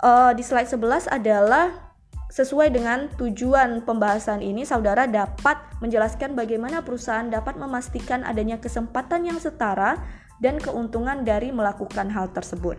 uh, 0.02 0.34
di 0.34 0.42
slide 0.42 0.66
11 0.66 1.06
adalah 1.06 1.87
Sesuai 2.28 2.68
dengan 2.68 3.08
tujuan 3.16 3.80
pembahasan 3.88 4.44
ini, 4.44 4.68
saudara 4.68 5.08
dapat 5.08 5.56
menjelaskan 5.80 6.36
bagaimana 6.36 6.84
perusahaan 6.84 7.24
dapat 7.24 7.56
memastikan 7.56 8.20
adanya 8.20 8.60
kesempatan 8.60 9.24
yang 9.24 9.40
setara 9.40 9.96
dan 10.36 10.60
keuntungan 10.60 11.24
dari 11.24 11.48
melakukan 11.48 12.12
hal 12.12 12.28
tersebut. 12.36 12.76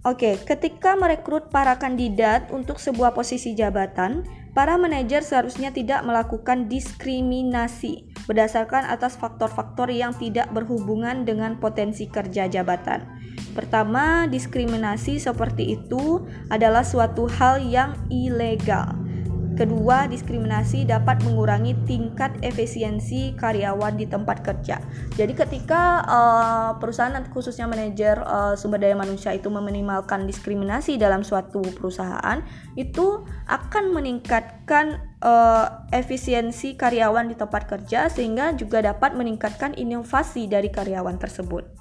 Oke, 0.00 0.40
ketika 0.42 0.96
merekrut 0.96 1.52
para 1.52 1.76
kandidat 1.76 2.48
untuk 2.50 2.80
sebuah 2.80 3.12
posisi 3.12 3.52
jabatan, 3.52 4.24
para 4.54 4.74
manajer 4.76 5.22
seharusnya 5.22 5.70
tidak 5.70 6.02
melakukan 6.02 6.66
diskriminasi 6.66 8.10
berdasarkan 8.26 8.86
atas 8.86 9.18
faktor-faktor 9.18 9.90
yang 9.90 10.14
tidak 10.14 10.50
berhubungan 10.54 11.26
dengan 11.26 11.58
potensi 11.58 12.06
kerja 12.06 12.46
jabatan. 12.46 13.06
Pertama, 13.54 14.30
diskriminasi 14.30 15.18
seperti 15.18 15.74
itu 15.74 16.22
adalah 16.52 16.86
suatu 16.86 17.26
hal 17.26 17.58
yang 17.62 17.98
ilegal. 18.06 19.09
Kedua, 19.58 20.06
diskriminasi 20.06 20.86
dapat 20.88 21.20
mengurangi 21.26 21.74
tingkat 21.84 22.32
efisiensi 22.40 23.34
karyawan 23.34 23.98
di 23.98 24.06
tempat 24.06 24.46
kerja. 24.46 24.78
Jadi, 25.18 25.32
ketika 25.36 26.00
uh, 26.06 26.70
perusahaan 26.78 27.12
khususnya 27.28 27.66
manajer 27.66 28.22
uh, 28.24 28.54
sumber 28.54 28.80
daya 28.80 28.96
manusia 28.96 29.34
itu 29.36 29.50
meminimalkan 29.52 30.24
diskriminasi 30.24 30.96
dalam 30.96 31.26
suatu 31.26 31.60
perusahaan, 31.76 32.40
itu 32.78 33.26
akan 33.48 33.96
meningkatkan 33.96 35.02
uh, 35.24 35.88
efisiensi 35.90 36.78
karyawan 36.78 37.28
di 37.28 37.36
tempat 37.36 37.66
kerja, 37.68 38.12
sehingga 38.12 38.54
juga 38.54 38.80
dapat 38.84 39.18
meningkatkan 39.18 39.74
inovasi 39.76 40.46
dari 40.46 40.68
karyawan 40.68 41.18
tersebut. 41.18 41.79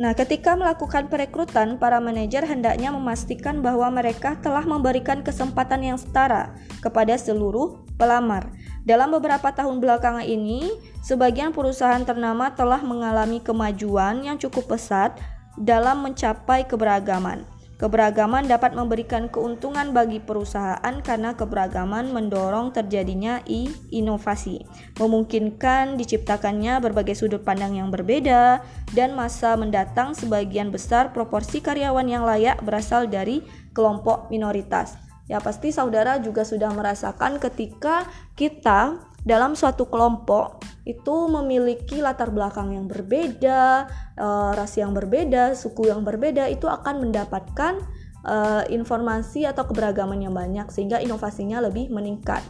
Nah, 0.00 0.16
ketika 0.16 0.56
melakukan 0.56 1.12
perekrutan, 1.12 1.76
para 1.76 2.00
manajer 2.00 2.40
hendaknya 2.48 2.88
memastikan 2.88 3.60
bahwa 3.60 3.92
mereka 3.92 4.32
telah 4.40 4.64
memberikan 4.64 5.20
kesempatan 5.20 5.84
yang 5.92 6.00
setara 6.00 6.56
kepada 6.80 7.20
seluruh 7.20 7.84
pelamar. 8.00 8.48
Dalam 8.88 9.12
beberapa 9.12 9.52
tahun 9.52 9.76
belakangan 9.76 10.24
ini, 10.24 10.72
sebagian 11.04 11.52
perusahaan 11.52 12.00
ternama 12.00 12.48
telah 12.56 12.80
mengalami 12.80 13.44
kemajuan 13.44 14.24
yang 14.24 14.40
cukup 14.40 14.72
pesat 14.72 15.20
dalam 15.60 16.00
mencapai 16.00 16.64
keberagaman. 16.64 17.44
Keberagaman 17.80 18.44
dapat 18.44 18.76
memberikan 18.76 19.32
keuntungan 19.32 19.96
bagi 19.96 20.20
perusahaan 20.20 20.94
karena 21.00 21.32
keberagaman 21.32 22.12
mendorong 22.12 22.76
terjadinya 22.76 23.40
i 23.48 23.72
inovasi, 23.88 24.68
memungkinkan 25.00 25.96
diciptakannya 25.96 26.76
berbagai 26.84 27.16
sudut 27.16 27.40
pandang 27.40 27.80
yang 27.80 27.88
berbeda 27.88 28.60
dan 28.92 29.16
masa 29.16 29.56
mendatang 29.56 30.12
sebagian 30.12 30.68
besar 30.68 31.16
proporsi 31.16 31.64
karyawan 31.64 32.04
yang 32.04 32.28
layak 32.28 32.60
berasal 32.60 33.08
dari 33.08 33.40
kelompok 33.72 34.28
minoritas. 34.28 35.00
Ya 35.24 35.40
pasti 35.40 35.72
saudara 35.72 36.20
juga 36.20 36.44
sudah 36.44 36.68
merasakan 36.76 37.40
ketika 37.40 38.04
kita 38.36 39.08
dalam 39.20 39.52
suatu 39.52 39.86
kelompok 39.88 40.64
itu 40.88 41.16
memiliki 41.28 42.00
latar 42.00 42.32
belakang 42.32 42.72
yang 42.72 42.88
berbeda, 42.88 43.86
uh, 44.16 44.50
ras 44.56 44.74
yang 44.80 44.96
berbeda, 44.96 45.52
suku 45.52 45.92
yang 45.92 46.02
berbeda, 46.02 46.48
itu 46.48 46.66
akan 46.66 47.04
mendapatkan 47.04 47.78
uh, 48.24 48.64
informasi 48.72 49.44
atau 49.44 49.68
keberagaman 49.68 50.24
yang 50.24 50.32
banyak 50.32 50.66
sehingga 50.72 50.98
inovasinya 50.98 51.60
lebih 51.60 51.92
meningkat. 51.92 52.40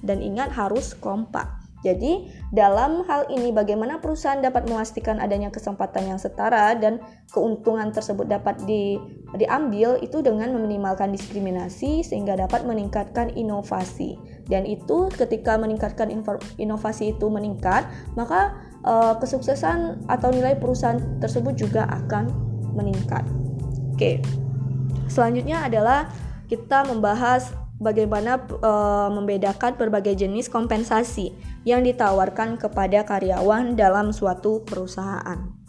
Dan 0.00 0.24
ingat 0.24 0.54
harus 0.56 0.96
kompak. 0.96 1.59
Jadi, 1.80 2.28
dalam 2.52 3.08
hal 3.08 3.32
ini 3.32 3.56
bagaimana 3.56 4.04
perusahaan 4.04 4.36
dapat 4.36 4.68
memastikan 4.68 5.16
adanya 5.16 5.48
kesempatan 5.48 6.12
yang 6.12 6.20
setara 6.20 6.76
dan 6.76 7.00
keuntungan 7.32 7.88
tersebut 7.88 8.28
dapat 8.28 8.60
di, 8.68 9.00
diambil 9.40 9.96
itu 10.04 10.20
dengan 10.20 10.52
meminimalkan 10.52 11.08
diskriminasi 11.08 12.04
sehingga 12.04 12.36
dapat 12.36 12.68
meningkatkan 12.68 13.32
inovasi. 13.32 14.20
Dan 14.44 14.68
itu 14.68 15.08
ketika 15.16 15.56
meningkatkan 15.56 16.12
inovasi 16.60 17.16
itu 17.16 17.26
meningkat, 17.32 17.88
maka 18.12 18.60
uh, 18.84 19.16
kesuksesan 19.16 20.04
atau 20.04 20.28
nilai 20.28 20.60
perusahaan 20.60 21.00
tersebut 21.16 21.56
juga 21.56 21.88
akan 21.88 22.28
meningkat. 22.76 23.24
Oke. 23.96 24.20
Selanjutnya 25.08 25.64
adalah 25.64 26.12
kita 26.50 26.86
membahas 26.86 27.54
bagaimana 27.80 28.38
uh, 28.60 29.08
membedakan 29.08 29.74
berbagai 29.80 30.20
jenis 30.20 30.52
kompensasi 30.52 31.32
yang 31.64 31.82
ditawarkan 31.82 32.60
kepada 32.60 33.02
karyawan 33.08 33.74
dalam 33.74 34.12
suatu 34.12 34.62
perusahaan. 34.68 35.60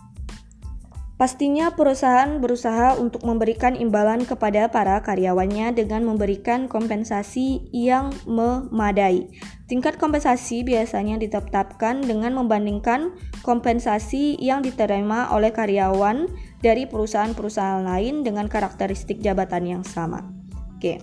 Pastinya 1.21 1.69
perusahaan 1.77 2.41
berusaha 2.41 2.97
untuk 2.97 3.21
memberikan 3.21 3.77
imbalan 3.77 4.25
kepada 4.25 4.73
para 4.73 4.97
karyawannya 5.05 5.69
dengan 5.69 6.01
memberikan 6.01 6.65
kompensasi 6.65 7.69
yang 7.69 8.09
memadai. 8.25 9.29
Tingkat 9.69 10.01
kompensasi 10.01 10.65
biasanya 10.65 11.21
ditetapkan 11.21 12.01
dengan 12.01 12.33
membandingkan 12.33 13.13
kompensasi 13.45 14.33
yang 14.41 14.65
diterima 14.65 15.29
oleh 15.29 15.53
karyawan 15.53 16.25
dari 16.57 16.89
perusahaan-perusahaan 16.89 17.85
lain 17.85 18.25
dengan 18.25 18.49
karakteristik 18.49 19.21
jabatan 19.21 19.77
yang 19.77 19.83
sama. 19.85 20.25
Oke. 20.73 20.97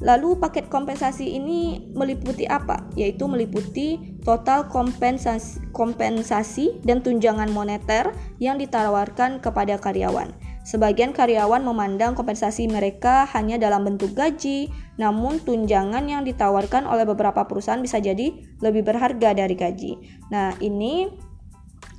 Lalu 0.00 0.40
paket 0.40 0.72
kompensasi 0.72 1.36
ini 1.36 1.92
meliputi 1.92 2.48
apa? 2.48 2.88
Yaitu 2.96 3.28
meliputi 3.28 4.16
total 4.24 4.64
kompensasi, 4.72 5.60
kompensasi 5.76 6.80
dan 6.88 7.04
tunjangan 7.04 7.52
moneter 7.52 8.16
yang 8.40 8.56
ditawarkan 8.56 9.44
kepada 9.44 9.76
karyawan. 9.76 10.32
Sebagian 10.64 11.12
karyawan 11.12 11.60
memandang 11.64 12.16
kompensasi 12.16 12.68
mereka 12.68 13.28
hanya 13.32 13.60
dalam 13.60 13.84
bentuk 13.84 14.16
gaji, 14.16 14.72
namun 14.96 15.40
tunjangan 15.40 16.04
yang 16.08 16.24
ditawarkan 16.24 16.88
oleh 16.88 17.04
beberapa 17.04 17.44
perusahaan 17.48 17.80
bisa 17.80 18.00
jadi 18.00 18.32
lebih 18.60 18.84
berharga 18.84 19.36
dari 19.36 19.56
gaji. 19.56 19.92
Nah, 20.32 20.56
ini 20.64 21.12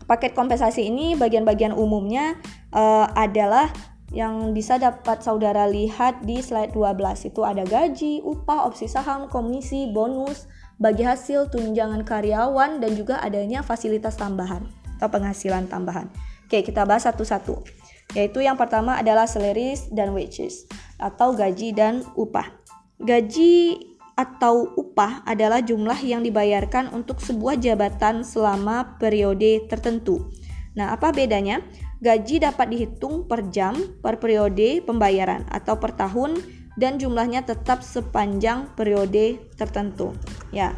paket 0.09 0.33
kompensasi 0.33 0.89
ini 0.89 1.13
bagian-bagian 1.17 1.73
umumnya 1.73 2.37
uh, 2.73 3.09
adalah 3.13 3.69
yang 4.11 4.51
bisa 4.51 4.75
dapat 4.75 5.23
saudara 5.23 5.71
lihat 5.71 6.27
di 6.27 6.43
slide 6.43 6.75
12 6.75 7.31
itu 7.31 7.41
ada 7.47 7.63
gaji, 7.63 8.19
upah, 8.19 8.67
opsi 8.67 8.91
saham, 8.91 9.31
komisi, 9.31 9.87
bonus, 9.95 10.51
bagi 10.75 11.07
hasil, 11.07 11.47
tunjangan 11.47 12.03
karyawan 12.03 12.83
dan 12.83 12.91
juga 12.99 13.23
adanya 13.23 13.63
fasilitas 13.63 14.19
tambahan 14.19 14.67
atau 14.99 15.07
penghasilan 15.07 15.71
tambahan. 15.71 16.11
Oke, 16.43 16.59
kita 16.67 16.83
bahas 16.83 17.07
satu-satu. 17.07 17.63
Yaitu 18.11 18.43
yang 18.43 18.59
pertama 18.59 18.99
adalah 18.99 19.23
salaries 19.23 19.87
dan 19.87 20.11
wages 20.11 20.67
atau 20.99 21.31
gaji 21.31 21.71
dan 21.71 22.03
upah. 22.19 22.51
Gaji 22.99 23.79
atau 24.19 24.75
upah 24.75 25.23
adalah 25.23 25.63
jumlah 25.63 25.95
yang 26.03 26.19
dibayarkan 26.19 26.91
untuk 26.91 27.23
sebuah 27.23 27.55
jabatan 27.57 28.27
selama 28.27 28.99
periode 28.99 29.63
tertentu. 29.71 30.27
Nah, 30.75 30.91
apa 30.91 31.15
bedanya? 31.15 31.63
Gaji 32.01 32.41
dapat 32.41 32.73
dihitung 32.73 33.29
per 33.29 33.53
jam, 33.53 33.77
per 34.01 34.17
periode 34.17 34.81
pembayaran 34.81 35.45
atau 35.53 35.77
per 35.77 35.93
tahun 35.93 36.41
dan 36.73 36.97
jumlahnya 36.97 37.45
tetap 37.45 37.85
sepanjang 37.85 38.73
periode 38.73 39.37
tertentu. 39.53 40.17
Ya. 40.49 40.73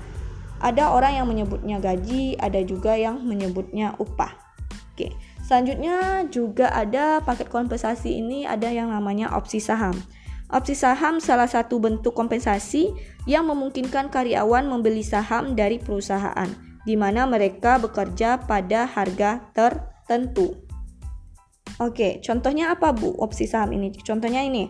Ada 0.63 0.95
orang 0.95 1.19
yang 1.19 1.27
menyebutnya 1.27 1.79
gaji, 1.79 2.39
ada 2.39 2.59
juga 2.63 2.95
yang 2.95 3.19
menyebutnya 3.23 3.95
upah. 3.99 4.31
Oke. 4.95 5.11
Selanjutnya 5.43 6.23
juga 6.31 6.71
ada 6.71 7.19
paket 7.19 7.51
kompensasi 7.51 8.23
ini 8.23 8.47
ada 8.47 8.71
yang 8.71 8.91
namanya 8.91 9.31
opsi 9.35 9.59
saham. 9.59 9.95
Opsi 10.47 10.71
saham 10.71 11.19
salah 11.19 11.51
satu 11.51 11.83
bentuk 11.83 12.15
kompensasi 12.15 12.95
yang 13.27 13.47
memungkinkan 13.51 14.07
karyawan 14.07 14.63
membeli 14.63 15.03
saham 15.03 15.51
dari 15.51 15.83
perusahaan 15.83 16.47
di 16.87 16.95
mana 16.95 17.27
mereka 17.27 17.75
bekerja 17.79 18.39
pada 18.43 18.87
harga 18.87 19.43
tertentu. 19.51 20.62
Oke, 21.81 22.21
contohnya 22.21 22.71
apa 22.71 22.93
Bu 22.93 23.17
opsi 23.17 23.49
saham 23.49 23.73
ini? 23.73 23.89
Contohnya 23.91 24.45
ini. 24.45 24.69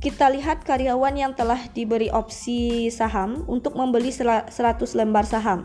Kita 0.00 0.28
lihat 0.28 0.68
karyawan 0.68 1.16
yang 1.16 1.32
telah 1.32 1.56
diberi 1.72 2.12
opsi 2.12 2.92
saham 2.92 3.44
untuk 3.48 3.72
membeli 3.72 4.12
100 4.12 4.50
lembar 4.98 5.24
saham. 5.24 5.64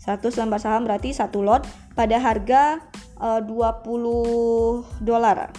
100 0.00 0.36
lembar 0.40 0.60
saham 0.60 0.84
berarti 0.84 1.12
satu 1.12 1.40
lot 1.44 1.64
pada 1.96 2.16
harga 2.20 2.80
eh, 3.20 3.40
uh, 3.40 3.42
20 3.42 5.04
dolar 5.04 5.50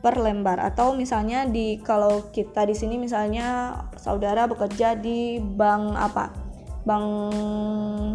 per 0.00 0.16
lembar 0.16 0.56
atau 0.64 0.96
misalnya 0.96 1.44
di 1.44 1.76
kalau 1.84 2.32
kita 2.32 2.64
di 2.64 2.72
sini 2.72 2.96
misalnya 2.96 3.76
saudara 4.00 4.48
bekerja 4.48 4.96
di 4.96 5.38
bank 5.38 5.84
apa? 5.94 6.32
Bank 6.88 7.06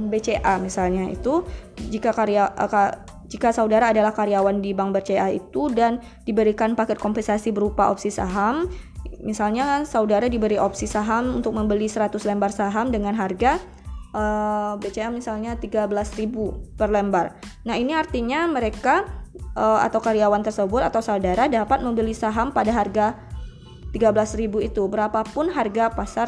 BCA 0.10 0.58
misalnya 0.58 1.14
itu 1.14 1.46
jika 1.94 2.10
karya 2.12 2.50
uh, 2.50 3.15
jika 3.26 3.50
saudara 3.50 3.90
adalah 3.90 4.14
karyawan 4.14 4.62
di 4.62 4.72
bank 4.78 4.94
BCA 4.94 5.34
itu 5.34 5.74
dan 5.74 6.02
diberikan 6.24 6.78
paket 6.78 7.02
kompensasi 7.02 7.50
berupa 7.50 7.90
opsi 7.90 8.14
saham, 8.14 8.70
misalnya 9.22 9.82
saudara 9.86 10.30
diberi 10.30 10.62
opsi 10.62 10.86
saham 10.86 11.42
untuk 11.42 11.58
membeli 11.58 11.90
100 11.90 12.14
lembar 12.26 12.54
saham 12.54 12.94
dengan 12.94 13.18
harga 13.18 13.58
uh, 14.14 14.78
eh, 14.78 14.86
BCA 14.86 15.10
misalnya 15.10 15.58
13.000 15.58 16.78
per 16.78 16.90
lembar. 16.94 17.36
Nah, 17.66 17.76
ini 17.76 17.98
artinya 17.98 18.46
mereka 18.46 19.26
uh, 19.58 19.82
atau 19.82 20.00
karyawan 20.00 20.46
tersebut 20.46 20.82
atau 20.86 21.02
saudara 21.02 21.50
dapat 21.50 21.82
membeli 21.82 22.14
saham 22.14 22.54
pada 22.54 22.72
harga 22.72 23.18
13.000 23.96 24.52
itu 24.60 24.84
berapapun 24.92 25.50
harga 25.56 25.88
pasar 25.88 26.28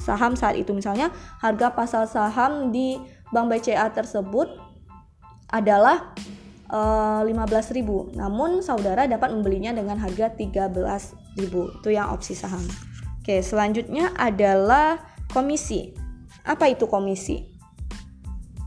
saham 0.00 0.32
saat 0.34 0.56
itu 0.56 0.72
misalnya 0.72 1.12
harga 1.44 1.76
pasar 1.76 2.08
saham 2.08 2.72
di 2.72 2.96
bank 3.28 3.52
BCA 3.52 3.92
tersebut 3.92 4.63
adalah 5.54 6.10
uh, 6.74 7.22
eh, 7.22 7.30
15.000. 7.30 8.18
Namun 8.18 8.58
saudara 8.66 9.06
dapat 9.06 9.30
membelinya 9.30 9.70
dengan 9.70 10.02
harga 10.02 10.34
13.000. 10.34 11.38
Itu 11.78 11.88
yang 11.94 12.10
opsi 12.10 12.34
saham. 12.34 12.62
Oke, 13.22 13.40
selanjutnya 13.40 14.10
adalah 14.18 14.98
komisi. 15.30 15.94
Apa 16.44 16.68
itu 16.68 16.90
komisi? 16.90 17.54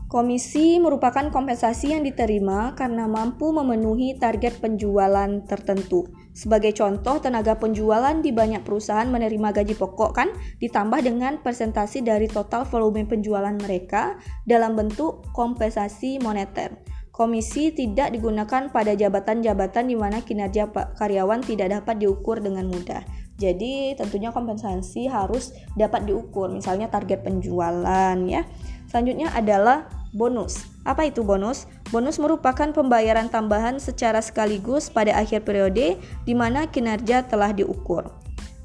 Komisi 0.08 0.80
merupakan 0.80 1.28
kompensasi 1.28 1.92
yang 1.92 2.00
diterima 2.00 2.72
karena 2.72 3.04
mampu 3.04 3.52
memenuhi 3.52 4.16
target 4.16 4.56
penjualan 4.56 5.28
tertentu. 5.44 6.08
Sebagai 6.38 6.70
contoh, 6.70 7.18
tenaga 7.18 7.58
penjualan 7.58 8.14
di 8.22 8.30
banyak 8.30 8.62
perusahaan 8.62 9.10
menerima 9.10 9.50
gaji 9.50 9.74
pokok 9.74 10.10
kan 10.14 10.30
ditambah 10.62 11.02
dengan 11.02 11.42
persentasi 11.42 12.06
dari 12.06 12.30
total 12.30 12.62
volume 12.62 13.10
penjualan 13.10 13.58
mereka 13.58 14.14
dalam 14.46 14.78
bentuk 14.78 15.26
kompensasi 15.34 16.22
moneter. 16.22 16.78
Komisi 17.10 17.74
tidak 17.74 18.14
digunakan 18.14 18.70
pada 18.70 18.94
jabatan-jabatan 18.94 19.90
di 19.90 19.98
mana 19.98 20.22
kinerja 20.22 20.70
karyawan 20.70 21.42
tidak 21.42 21.74
dapat 21.74 22.06
diukur 22.06 22.38
dengan 22.38 22.70
mudah. 22.70 23.02
Jadi, 23.34 23.98
tentunya 23.98 24.30
kompensasi 24.30 25.10
harus 25.10 25.50
dapat 25.74 26.06
diukur, 26.06 26.54
misalnya 26.54 26.86
target 26.86 27.26
penjualan 27.26 28.14
ya. 28.30 28.46
Selanjutnya 28.88 29.28
adalah 29.36 29.86
bonus. 30.16 30.64
Apa 30.88 31.08
itu 31.08 31.20
bonus? 31.20 31.68
Bonus 31.92 32.16
merupakan 32.16 32.72
pembayaran 32.72 33.28
tambahan 33.28 33.76
secara 33.76 34.24
sekaligus 34.24 34.88
pada 34.88 35.12
akhir 35.16 35.44
periode 35.44 36.00
di 36.24 36.34
mana 36.34 36.64
kinerja 36.68 37.28
telah 37.28 37.52
diukur. 37.52 38.08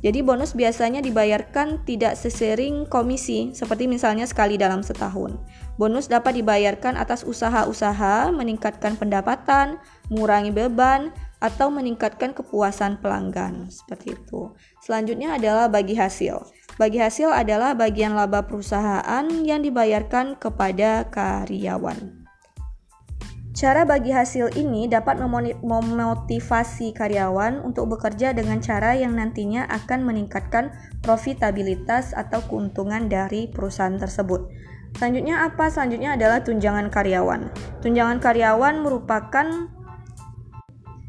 Jadi 0.04 0.20
bonus 0.20 0.52
biasanya 0.52 1.00
dibayarkan 1.00 1.88
tidak 1.88 2.20
sesering 2.20 2.84
komisi, 2.84 3.56
seperti 3.56 3.88
misalnya 3.88 4.28
sekali 4.28 4.60
dalam 4.60 4.84
setahun. 4.84 5.40
Bonus 5.80 6.12
dapat 6.12 6.44
dibayarkan 6.44 7.00
atas 7.00 7.24
usaha-usaha 7.24 8.28
meningkatkan 8.36 9.00
pendapatan, 9.00 9.80
mengurangi 10.12 10.52
beban, 10.52 11.16
atau 11.44 11.68
meningkatkan 11.68 12.32
kepuasan 12.32 13.04
pelanggan. 13.04 13.68
Seperti 13.68 14.16
itu. 14.16 14.56
Selanjutnya 14.80 15.36
adalah 15.36 15.68
bagi 15.68 16.00
hasil. 16.00 16.40
Bagi 16.80 17.04
hasil 17.04 17.36
adalah 17.36 17.76
bagian 17.76 18.16
laba 18.16 18.48
perusahaan 18.48 19.28
yang 19.44 19.60
dibayarkan 19.60 20.40
kepada 20.40 21.12
karyawan. 21.12 22.24
Cara 23.54 23.86
bagi 23.86 24.10
hasil 24.10 24.58
ini 24.58 24.90
dapat 24.90 25.22
memotivasi 25.62 26.90
karyawan 26.98 27.62
untuk 27.62 27.86
bekerja 27.94 28.34
dengan 28.34 28.58
cara 28.58 28.98
yang 28.98 29.14
nantinya 29.14 29.70
akan 29.70 30.10
meningkatkan 30.10 30.74
profitabilitas 31.06 32.18
atau 32.18 32.42
keuntungan 32.50 33.06
dari 33.06 33.46
perusahaan 33.46 33.94
tersebut. 33.94 34.50
Selanjutnya 34.98 35.46
apa? 35.46 35.70
Selanjutnya 35.70 36.18
adalah 36.18 36.42
tunjangan 36.42 36.90
karyawan. 36.90 37.54
Tunjangan 37.86 38.18
karyawan 38.18 38.82
merupakan 38.82 39.70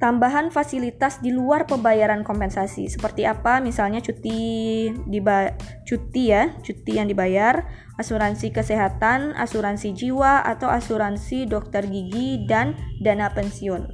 tambahan 0.04 0.52
fasilitas 0.52 1.24
di 1.24 1.32
luar 1.32 1.64
pembayaran 1.64 2.28
kompensasi. 2.28 2.92
Seperti 2.92 3.24
apa? 3.24 3.64
Misalnya 3.64 4.04
cuti 4.04 4.92
diba 5.08 5.56
cuti 5.88 6.28
ya 6.28 6.52
cuti 6.60 7.00
yang 7.00 7.08
dibayar 7.08 7.64
asuransi 7.96 8.52
kesehatan 8.52 9.32
asuransi 9.32 9.96
jiwa 9.96 10.44
atau 10.44 10.68
asuransi 10.68 11.48
dokter 11.48 11.88
gigi 11.88 12.44
dan 12.44 12.76
dana 13.00 13.32
pensiun. 13.32 13.88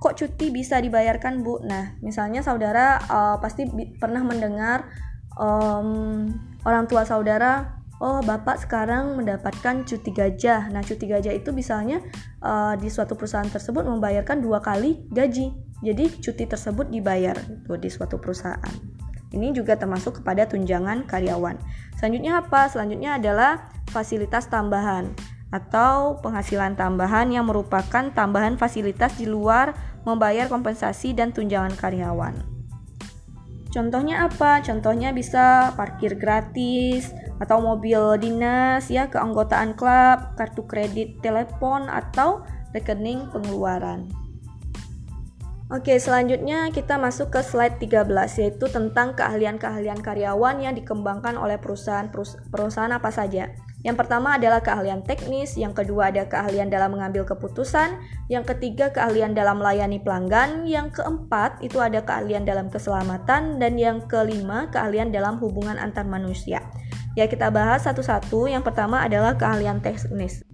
Kok 0.00 0.16
cuti 0.16 0.48
bisa 0.48 0.80
dibayarkan 0.80 1.44
bu? 1.44 1.60
Nah 1.68 2.00
misalnya 2.00 2.40
saudara 2.40 2.96
uh, 3.12 3.36
pasti 3.44 3.68
pernah 4.00 4.24
mendengar 4.24 4.88
um, 5.36 6.32
orang 6.64 6.88
tua 6.88 7.04
saudara 7.04 7.79
oh 8.00 8.24
bapak 8.24 8.64
sekarang 8.64 9.20
mendapatkan 9.20 9.84
cuti 9.84 10.10
gajah. 10.10 10.72
Nah 10.72 10.80
cuti 10.80 11.04
gajah 11.04 11.36
itu 11.36 11.52
misalnya 11.52 12.00
uh, 12.40 12.74
di 12.80 12.88
suatu 12.88 13.14
perusahaan 13.14 13.46
tersebut 13.46 13.84
membayarkan 13.84 14.40
dua 14.40 14.64
kali 14.64 15.04
gaji. 15.12 15.52
Jadi 15.84 16.04
cuti 16.20 16.44
tersebut 16.48 16.88
dibayar 16.88 17.36
itu 17.36 17.72
di 17.76 17.88
suatu 17.92 18.16
perusahaan. 18.16 18.74
Ini 19.30 19.54
juga 19.54 19.78
termasuk 19.78 20.20
kepada 20.20 20.48
tunjangan 20.48 21.06
karyawan. 21.06 21.54
Selanjutnya 22.00 22.42
apa? 22.42 22.66
Selanjutnya 22.66 23.20
adalah 23.20 23.70
fasilitas 23.92 24.50
tambahan 24.50 25.14
atau 25.54 26.18
penghasilan 26.18 26.74
tambahan 26.74 27.30
yang 27.30 27.46
merupakan 27.46 28.10
tambahan 28.10 28.58
fasilitas 28.58 29.18
di 29.18 29.30
luar 29.30 29.74
membayar 30.02 30.50
kompensasi 30.50 31.14
dan 31.14 31.30
tunjangan 31.30 31.78
karyawan. 31.78 32.34
Contohnya 33.70 34.26
apa? 34.26 34.58
Contohnya 34.66 35.14
bisa 35.14 35.70
parkir 35.78 36.18
gratis 36.18 37.14
atau 37.40 37.58
mobil 37.58 38.20
dinas 38.20 38.86
ya, 38.92 39.08
keanggotaan 39.08 39.72
klub, 39.74 40.36
kartu 40.36 40.62
kredit 40.68 41.18
telepon 41.24 41.88
atau 41.88 42.44
rekening 42.76 43.26
pengeluaran. 43.32 44.06
Oke, 45.70 46.02
selanjutnya 46.02 46.66
kita 46.74 46.98
masuk 46.98 47.30
ke 47.30 47.46
slide 47.46 47.78
13 47.78 48.10
yaitu 48.42 48.66
tentang 48.66 49.14
keahlian-keahlian 49.14 50.02
karyawan 50.02 50.58
yang 50.58 50.74
dikembangkan 50.74 51.38
oleh 51.38 51.62
perusahaan 51.62 52.10
perusahaan 52.50 52.90
apa 52.90 53.06
saja. 53.14 53.54
Yang 53.86 53.96
pertama 54.02 54.34
adalah 54.34 54.60
keahlian 54.60 55.06
teknis, 55.06 55.54
yang 55.54 55.70
kedua 55.70 56.10
ada 56.10 56.26
keahlian 56.26 56.68
dalam 56.68 56.98
mengambil 56.98 57.22
keputusan, 57.22 57.96
yang 58.26 58.42
ketiga 58.42 58.90
keahlian 58.90 59.32
dalam 59.32 59.62
melayani 59.62 60.02
pelanggan, 60.02 60.66
yang 60.66 60.90
keempat 60.90 61.62
itu 61.64 61.78
ada 61.78 62.02
keahlian 62.02 62.42
dalam 62.42 62.66
keselamatan 62.66 63.62
dan 63.62 63.78
yang 63.78 64.04
kelima 64.04 64.68
keahlian 64.74 65.14
dalam 65.14 65.38
hubungan 65.38 65.78
antar 65.78 66.02
manusia. 66.02 66.60
Ya, 67.18 67.26
kita 67.26 67.50
bahas 67.50 67.86
satu-satu. 67.86 68.46
Yang 68.46 68.70
pertama 68.70 69.02
adalah 69.02 69.34
keahlian 69.34 69.82
teknis. 69.82 70.46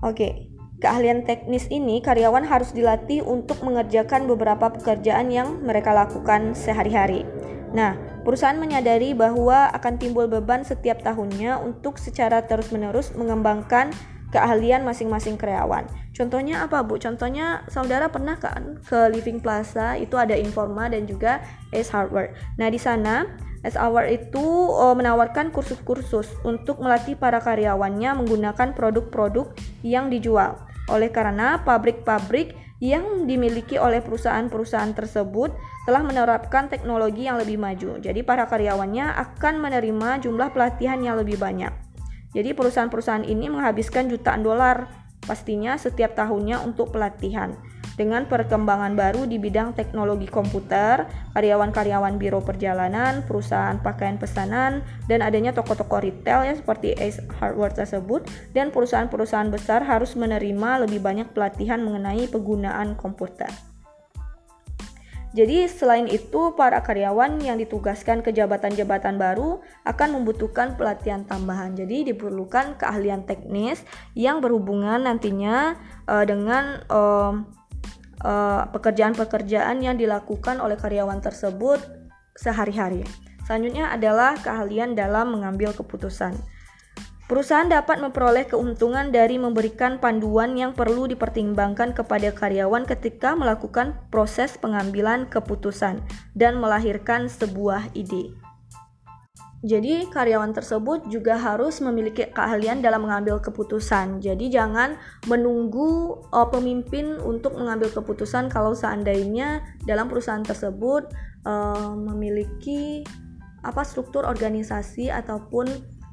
Oke, 0.00 0.54
Keahlian 0.84 1.24
teknis 1.24 1.64
ini 1.72 2.04
karyawan 2.04 2.44
harus 2.44 2.76
dilatih 2.76 3.24
untuk 3.24 3.64
mengerjakan 3.64 4.28
beberapa 4.28 4.68
pekerjaan 4.68 5.32
yang 5.32 5.64
mereka 5.64 5.96
lakukan 5.96 6.52
sehari-hari. 6.52 7.24
Nah, 7.72 7.96
perusahaan 8.20 8.60
menyadari 8.60 9.16
bahwa 9.16 9.72
akan 9.72 9.96
timbul 9.96 10.28
beban 10.28 10.60
setiap 10.60 11.00
tahunnya 11.00 11.56
untuk 11.64 11.96
secara 11.96 12.44
terus-menerus 12.44 13.16
mengembangkan 13.16 13.96
keahlian 14.28 14.84
masing-masing 14.84 15.40
karyawan. 15.40 15.88
Contohnya 16.12 16.68
apa, 16.68 16.84
Bu? 16.84 17.00
Contohnya 17.00 17.64
saudara 17.72 18.12
pernah 18.12 18.36
kan 18.36 18.76
ke 18.84 19.08
Living 19.08 19.40
Plaza 19.40 19.96
itu 19.96 20.20
ada 20.20 20.36
Informa 20.36 20.92
dan 20.92 21.08
juga 21.08 21.40
Ace 21.72 21.88
Hardware. 21.88 22.36
Nah, 22.60 22.68
di 22.68 22.76
sana 22.82 23.24
Hour 23.72 24.12
itu 24.12 24.44
uh, 24.68 24.92
menawarkan 24.92 25.48
kursus-kursus 25.48 26.28
untuk 26.44 26.84
melatih 26.84 27.16
para 27.16 27.40
karyawannya 27.40 28.20
menggunakan 28.20 28.76
produk-produk 28.76 29.56
yang 29.80 30.12
dijual. 30.12 30.60
Oleh 30.92 31.08
karena 31.08 31.64
pabrik-pabrik 31.64 32.52
yang 32.84 33.24
dimiliki 33.24 33.80
oleh 33.80 34.04
perusahaan-perusahaan 34.04 34.92
tersebut 34.92 35.56
telah 35.88 36.04
menerapkan 36.04 36.68
teknologi 36.68 37.24
yang 37.24 37.40
lebih 37.40 37.56
maju. 37.56 37.96
Jadi 37.96 38.20
para 38.20 38.44
karyawannya 38.44 39.16
akan 39.16 39.64
menerima 39.64 40.20
jumlah 40.20 40.52
pelatihan 40.52 41.00
yang 41.00 41.16
lebih 41.16 41.40
banyak. 41.40 41.72
Jadi 42.36 42.52
perusahaan-perusahaan 42.52 43.24
ini 43.24 43.48
menghabiskan 43.48 44.12
jutaan 44.12 44.44
dolar 44.44 44.92
pastinya 45.24 45.80
setiap 45.80 46.12
tahunnya 46.12 46.60
untuk 46.60 46.92
pelatihan. 46.92 47.56
Dengan 47.94 48.26
perkembangan 48.26 48.98
baru 48.98 49.22
di 49.22 49.38
bidang 49.38 49.78
teknologi 49.78 50.26
komputer, 50.26 51.06
karyawan-karyawan 51.30 52.18
biro 52.18 52.42
perjalanan, 52.42 53.22
perusahaan 53.22 53.78
pakaian 53.78 54.18
pesanan, 54.18 54.82
dan 55.06 55.22
adanya 55.22 55.54
toko-toko 55.54 56.02
retail 56.02 56.42
ya 56.42 56.58
seperti 56.58 56.98
Ace 56.98 57.22
Hardware 57.38 57.70
tersebut, 57.70 58.26
dan 58.50 58.74
perusahaan-perusahaan 58.74 59.46
besar 59.46 59.86
harus 59.86 60.18
menerima 60.18 60.90
lebih 60.90 60.98
banyak 60.98 61.30
pelatihan 61.30 61.78
mengenai 61.86 62.26
penggunaan 62.26 62.98
komputer. 62.98 63.50
Jadi 65.34 65.66
selain 65.66 66.06
itu, 66.06 66.54
para 66.54 66.78
karyawan 66.78 67.42
yang 67.42 67.58
ditugaskan 67.58 68.22
ke 68.22 68.30
jabatan-jabatan 68.30 69.18
baru 69.18 69.58
akan 69.82 70.18
membutuhkan 70.18 70.78
pelatihan 70.78 71.26
tambahan. 71.26 71.74
Jadi 71.74 72.14
diperlukan 72.14 72.78
keahlian 72.78 73.26
teknis 73.26 73.82
yang 74.14 74.38
berhubungan 74.38 75.02
nantinya 75.02 75.74
uh, 76.06 76.22
dengan 76.22 76.86
uh, 76.86 77.42
pekerjaan-pekerjaan 78.72 79.76
uh, 79.78 79.84
yang 79.84 79.96
dilakukan 80.00 80.56
oleh 80.64 80.80
karyawan 80.80 81.20
tersebut 81.20 81.80
sehari-hari. 82.32 83.04
Selanjutnya 83.44 83.92
adalah 83.92 84.40
keahlian 84.40 84.96
dalam 84.96 85.36
mengambil 85.36 85.76
keputusan. 85.76 86.32
Perusahaan 87.24 87.64
dapat 87.64 88.04
memperoleh 88.04 88.44
keuntungan 88.44 89.08
dari 89.08 89.40
memberikan 89.40 89.96
panduan 89.96 90.60
yang 90.60 90.76
perlu 90.76 91.08
dipertimbangkan 91.08 91.96
kepada 91.96 92.28
karyawan 92.36 92.84
ketika 92.84 93.32
melakukan 93.32 93.96
proses 94.12 94.60
pengambilan 94.60 95.24
keputusan 95.32 96.04
dan 96.36 96.60
melahirkan 96.60 97.32
sebuah 97.32 97.96
ide. 97.96 98.43
Jadi, 99.64 100.12
karyawan 100.12 100.52
tersebut 100.52 101.08
juga 101.08 101.40
harus 101.40 101.80
memiliki 101.80 102.28
keahlian 102.28 102.84
dalam 102.84 103.08
mengambil 103.08 103.40
keputusan. 103.40 104.20
Jadi, 104.20 104.52
jangan 104.52 105.00
menunggu 105.24 106.20
uh, 106.36 106.44
pemimpin 106.52 107.16
untuk 107.24 107.56
mengambil 107.56 107.88
keputusan 107.88 108.52
kalau 108.52 108.76
seandainya 108.76 109.64
dalam 109.88 110.12
perusahaan 110.12 110.44
tersebut 110.44 111.08
uh, 111.48 111.96
memiliki 111.96 113.08
apa 113.64 113.80
struktur 113.80 114.28
organisasi 114.28 115.08
ataupun 115.08 115.64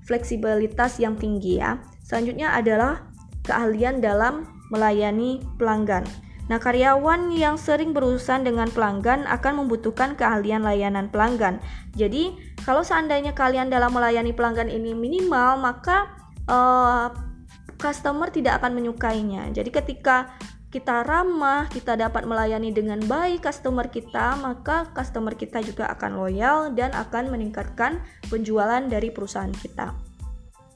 fleksibilitas 0.08 1.04
yang 1.04 1.20
tinggi 1.20 1.60
ya. 1.60 1.84
Selanjutnya 2.08 2.56
adalah 2.56 3.12
keahlian 3.43 3.99
dalam 3.99 4.47
melayani 4.72 5.43
pelanggan. 5.60 6.08
Nah, 6.52 6.60
karyawan 6.60 7.32
yang 7.32 7.56
sering 7.56 7.95
berurusan 7.95 8.43
dengan 8.43 8.68
pelanggan 8.68 9.24
akan 9.24 9.64
membutuhkan 9.64 10.20
keahlian 10.20 10.68
layanan 10.68 11.08
pelanggan. 11.08 11.64
Jadi, 11.95 12.36
kalau 12.68 12.84
seandainya 12.84 13.32
kalian 13.32 13.72
dalam 13.72 13.95
melayani 13.95 14.36
pelanggan 14.36 14.68
ini 14.68 14.91
minimal, 14.91 15.56
maka 15.64 16.12
uh, 16.52 17.08
customer 17.80 18.28
tidak 18.28 18.60
akan 18.60 18.76
menyukainya. 18.76 19.47
Jadi, 19.56 19.72
ketika 19.72 20.36
kita 20.76 21.08
ramah, 21.08 21.72
kita 21.72 21.95
dapat 21.95 22.28
melayani 22.28 22.76
dengan 22.76 22.99
baik 22.99 23.47
customer 23.47 23.88
kita, 23.88 24.36
maka 24.36 24.91
customer 24.91 25.39
kita 25.39 25.64
juga 25.64 25.88
akan 25.88 26.20
loyal 26.20 26.76
dan 26.76 26.91
akan 26.91 27.32
meningkatkan 27.32 28.04
penjualan 28.28 28.84
dari 28.91 29.08
perusahaan 29.08 29.56
kita. 29.56 29.95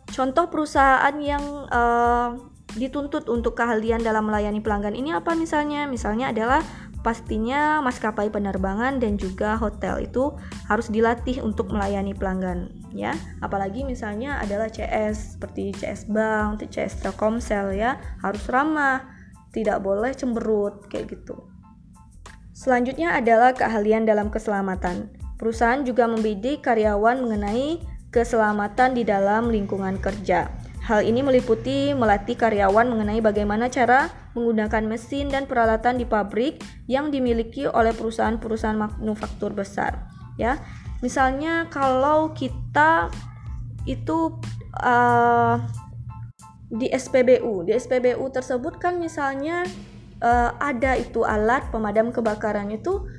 Contoh 0.08 0.48
perusahaan 0.48 1.16
yang 1.20 1.44
uh, 1.68 2.55
dituntut 2.74 3.30
untuk 3.30 3.54
keahlian 3.54 4.02
dalam 4.02 4.26
melayani 4.26 4.60
pelanggan 4.60 4.98
ini 4.98 5.14
apa 5.14 5.38
misalnya? 5.38 5.86
Misalnya 5.86 6.34
adalah 6.34 6.66
pastinya 7.06 7.86
maskapai 7.86 8.34
penerbangan 8.34 8.98
dan 8.98 9.14
juga 9.22 9.54
hotel 9.62 10.10
itu 10.10 10.34
harus 10.66 10.90
dilatih 10.90 11.46
untuk 11.46 11.70
melayani 11.70 12.18
pelanggan 12.18 12.74
ya 12.98 13.14
apalagi 13.46 13.86
misalnya 13.86 14.42
adalah 14.42 14.74
CS 14.74 15.38
seperti 15.38 15.70
CS 15.78 16.10
Bank, 16.10 16.66
CS 16.66 17.06
Telkomsel 17.06 17.78
ya 17.78 18.02
harus 18.26 18.42
ramah 18.50 19.06
tidak 19.54 19.86
boleh 19.86 20.18
cemberut 20.18 20.90
kayak 20.90 21.14
gitu 21.14 21.46
selanjutnya 22.58 23.14
adalah 23.14 23.54
keahlian 23.54 24.10
dalam 24.10 24.34
keselamatan 24.34 25.14
perusahaan 25.38 25.86
juga 25.86 26.10
membidik 26.10 26.66
karyawan 26.66 27.22
mengenai 27.22 27.86
keselamatan 28.10 28.96
di 28.96 29.04
dalam 29.04 29.52
lingkungan 29.52 30.00
kerja. 30.00 30.48
Hal 30.86 31.02
ini 31.02 31.26
meliputi 31.26 31.98
melatih 31.98 32.38
karyawan 32.38 32.86
mengenai 32.86 33.18
bagaimana 33.18 33.74
cara 33.74 34.14
menggunakan 34.38 34.86
mesin 34.86 35.34
dan 35.34 35.50
peralatan 35.50 35.98
di 35.98 36.06
pabrik 36.06 36.62
yang 36.86 37.10
dimiliki 37.10 37.66
oleh 37.66 37.90
perusahaan-perusahaan 37.90 38.78
manufaktur 38.78 39.50
besar. 39.58 40.06
Ya, 40.38 40.62
misalnya 41.02 41.66
kalau 41.74 42.38
kita 42.38 43.10
itu 43.90 44.38
uh, 44.78 45.58
di 46.70 46.86
SPBU, 46.94 47.66
di 47.66 47.74
SPBU 47.74 48.22
tersebut 48.30 48.78
kan 48.78 49.02
misalnya 49.02 49.66
uh, 50.22 50.54
ada 50.62 51.02
itu 51.02 51.26
alat 51.26 51.66
pemadam 51.74 52.14
kebakaran 52.14 52.70
itu 52.70 53.10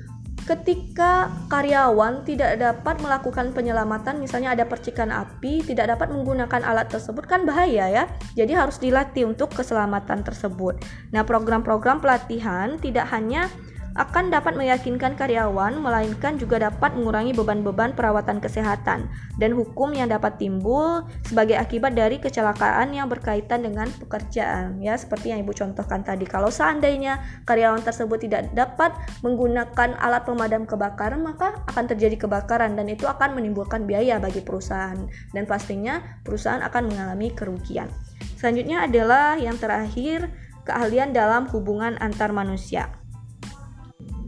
ketika 0.47 1.27
karyawan 1.51 2.23
tidak 2.23 2.55
dapat 2.55 3.03
melakukan 3.03 3.51
penyelamatan 3.51 4.23
misalnya 4.23 4.55
ada 4.55 4.63
percikan 4.63 5.11
api 5.11 5.59
tidak 5.67 5.91
dapat 5.91 6.07
menggunakan 6.07 6.63
alat 6.63 6.87
tersebut 6.87 7.27
kan 7.27 7.43
bahaya 7.43 7.91
ya. 7.91 8.03
Jadi 8.39 8.55
harus 8.55 8.79
dilatih 8.79 9.27
untuk 9.27 9.51
keselamatan 9.51 10.23
tersebut. 10.23 10.79
Nah 11.11 11.27
program-program 11.27 11.99
pelatihan 11.99 12.79
tidak 12.79 13.11
hanya 13.11 13.51
akan 13.97 14.29
dapat 14.29 14.53
meyakinkan 14.53 15.17
karyawan, 15.17 15.81
melainkan 15.81 16.37
juga 16.37 16.69
dapat 16.69 16.93
mengurangi 16.93 17.33
beban-beban 17.33 17.97
perawatan 17.97 18.37
kesehatan 18.37 19.09
dan 19.41 19.51
hukum 19.57 19.89
yang 19.97 20.13
dapat 20.13 20.37
timbul 20.37 21.01
sebagai 21.25 21.57
akibat 21.57 21.97
dari 21.97 22.21
kecelakaan 22.21 22.93
yang 22.93 23.09
berkaitan 23.09 23.65
dengan 23.65 23.89
pekerjaan. 23.97 24.77
Ya, 24.77 24.93
seperti 24.93 25.33
yang 25.33 25.41
Ibu 25.41 25.57
contohkan 25.57 26.05
tadi. 26.05 26.29
Kalau 26.29 26.53
seandainya 26.53 27.25
karyawan 27.49 27.81
tersebut 27.81 28.21
tidak 28.29 28.53
dapat 28.53 28.93
menggunakan 29.25 29.97
alat 29.97 30.23
pemadam 30.29 30.69
kebakaran, 30.69 31.25
maka 31.25 31.57
akan 31.65 31.89
terjadi 31.89 32.29
kebakaran 32.29 32.77
dan 32.77 32.85
itu 32.93 33.09
akan 33.09 33.33
menimbulkan 33.33 33.89
biaya 33.89 34.21
bagi 34.21 34.45
perusahaan 34.45 35.09
dan 35.33 35.43
pastinya 35.49 36.21
perusahaan 36.21 36.61
akan 36.61 36.93
mengalami 36.93 37.33
kerugian. 37.33 37.89
Selanjutnya 38.37 38.85
adalah 38.85 39.41
yang 39.41 39.57
terakhir, 39.57 40.29
keahlian 40.69 41.17
dalam 41.17 41.49
hubungan 41.49 41.97
antar 41.97 42.29
manusia. 42.29 42.93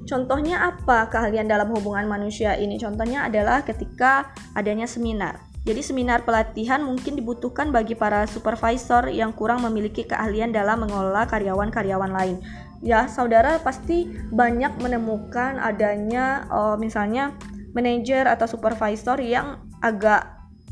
Contohnya 0.09 0.73
apa 0.73 1.05
keahlian 1.05 1.45
dalam 1.45 1.69
hubungan 1.69 2.09
manusia 2.09 2.57
ini? 2.57 2.81
Contohnya 2.81 3.29
adalah 3.29 3.61
ketika 3.61 4.33
adanya 4.57 4.89
seminar. 4.89 5.37
Jadi 5.69 5.85
seminar 5.85 6.25
pelatihan 6.25 6.81
mungkin 6.81 7.13
dibutuhkan 7.13 7.69
bagi 7.69 7.93
para 7.93 8.25
supervisor 8.25 9.05
yang 9.13 9.29
kurang 9.37 9.61
memiliki 9.61 10.01
keahlian 10.09 10.49
dalam 10.49 10.81
mengelola 10.81 11.29
karyawan-karyawan 11.29 12.09
lain. 12.09 12.41
Ya, 12.81 13.05
saudara 13.05 13.61
pasti 13.61 14.09
banyak 14.33 14.81
menemukan 14.81 15.61
adanya 15.61 16.49
uh, 16.49 16.73
misalnya 16.73 17.37
manajer 17.77 18.25
atau 18.25 18.49
supervisor 18.49 19.21
yang 19.21 19.61
agak 19.85 20.25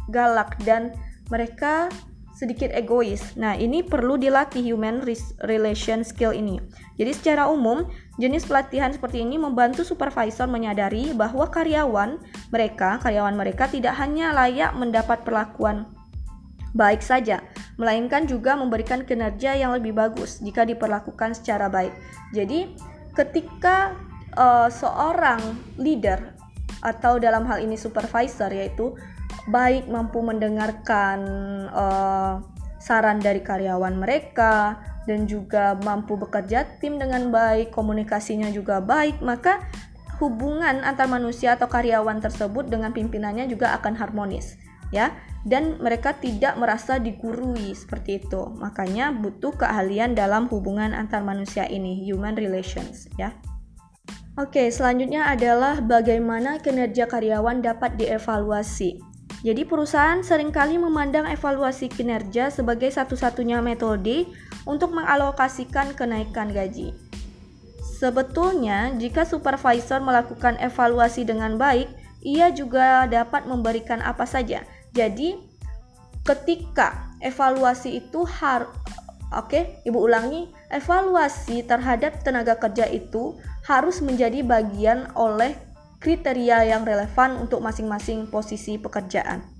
galak 0.09 0.57
dan 0.65 0.97
mereka 1.29 1.93
sedikit 2.33 2.73
egois. 2.73 3.37
Nah, 3.37 3.53
ini 3.53 3.85
perlu 3.85 4.17
dilatih 4.17 4.61
human 4.61 5.05
relation 5.45 6.01
skill 6.01 6.33
ini. 6.33 6.57
Jadi 6.97 7.11
secara 7.13 7.45
umum, 7.47 7.85
jenis 8.17 8.49
pelatihan 8.49 8.89
seperti 8.89 9.21
ini 9.21 9.37
membantu 9.37 9.85
supervisor 9.85 10.49
menyadari 10.49 11.13
bahwa 11.13 11.45
karyawan 11.47 12.17
mereka, 12.49 12.97
karyawan 12.99 13.37
mereka 13.37 13.69
tidak 13.69 13.93
hanya 14.01 14.33
layak 14.33 14.73
mendapat 14.73 15.21
perlakuan 15.21 15.85
baik 16.73 17.01
saja, 17.01 17.41
melainkan 17.77 18.25
juga 18.25 18.53
memberikan 18.57 19.05
kinerja 19.05 19.57
yang 19.57 19.73
lebih 19.73 19.93
bagus 19.97 20.41
jika 20.41 20.65
diperlakukan 20.65 21.37
secara 21.37 21.69
baik. 21.69 21.93
Jadi, 22.33 22.73
ketika 23.13 23.97
uh, 24.37 24.69
seorang 24.69 25.41
leader 25.81 26.37
atau 26.85 27.17
dalam 27.17 27.49
hal 27.49 27.61
ini 27.61 27.73
supervisor 27.73 28.53
yaitu 28.53 28.93
baik 29.49 29.89
mampu 29.89 30.21
mendengarkan 30.21 31.19
uh, 31.73 32.37
saran 32.87 33.19
dari 33.19 33.43
karyawan 33.43 33.99
mereka 33.99 34.79
dan 35.03 35.27
juga 35.27 35.75
mampu 35.83 36.15
bekerja 36.15 36.79
tim 36.79 36.95
dengan 36.95 37.27
baik, 37.27 37.75
komunikasinya 37.75 38.47
juga 38.55 38.79
baik, 38.79 39.19
maka 39.19 39.59
hubungan 40.23 40.81
antar 40.87 41.11
manusia 41.11 41.59
atau 41.59 41.67
karyawan 41.67 42.23
tersebut 42.23 42.71
dengan 42.71 42.95
pimpinannya 42.95 43.51
juga 43.51 43.75
akan 43.75 43.99
harmonis, 43.99 44.55
ya. 44.95 45.11
Dan 45.47 45.79
mereka 45.79 46.11
tidak 46.11 46.59
merasa 46.59 46.99
digurui 46.99 47.71
seperti 47.71 48.19
itu. 48.19 48.51
Makanya 48.59 49.15
butuh 49.15 49.55
keahlian 49.55 50.11
dalam 50.11 50.51
hubungan 50.51 50.91
antar 50.91 51.23
manusia 51.23 51.63
ini, 51.71 52.03
human 52.03 52.35
relations, 52.35 53.07
ya. 53.15 53.31
Oke, 54.35 54.69
selanjutnya 54.69 55.31
adalah 55.31 55.79
bagaimana 55.79 56.59
kinerja 56.59 57.07
karyawan 57.07 57.63
dapat 57.63 57.95
dievaluasi. 57.95 59.16
Jadi 59.45 59.69
perusahaan 59.69 60.25
sering 60.25 60.49
kali 60.49 60.81
memandang 60.81 61.29
evaluasi 61.29 61.93
kinerja 61.93 62.49
sebagai 62.49 62.89
satu-satunya 62.89 63.61
metode 63.61 64.25
untuk 64.65 64.97
mengalokasikan 64.97 65.93
kenaikan 65.93 66.49
gaji. 66.49 66.93
Sebetulnya, 67.97 68.93
jika 68.97 69.25
supervisor 69.25 70.01
melakukan 70.01 70.57
evaluasi 70.61 71.25
dengan 71.25 71.57
baik, 71.57 71.89
ia 72.21 72.49
juga 72.53 73.05
dapat 73.09 73.45
memberikan 73.45 74.01
apa 74.01 74.25
saja. 74.25 74.65
Jadi, 74.93 75.37
ketika 76.25 77.13
evaluasi 77.21 78.01
itu 78.01 78.25
har 78.25 78.69
Oke, 79.35 79.83
Ibu 79.83 80.07
ulangi, 80.07 80.47
evaluasi 80.71 81.59
terhadap 81.67 82.23
tenaga 82.23 82.55
kerja 82.55 82.87
itu 82.87 83.35
harus 83.67 83.99
menjadi 83.99 84.39
bagian 84.39 85.11
oleh 85.19 85.51
kriteria 85.97 86.69
yang 86.69 86.85
relevan 86.85 87.41
untuk 87.41 87.61
masing-masing 87.65 88.29
posisi 88.29 88.77
pekerjaan. 88.77 89.57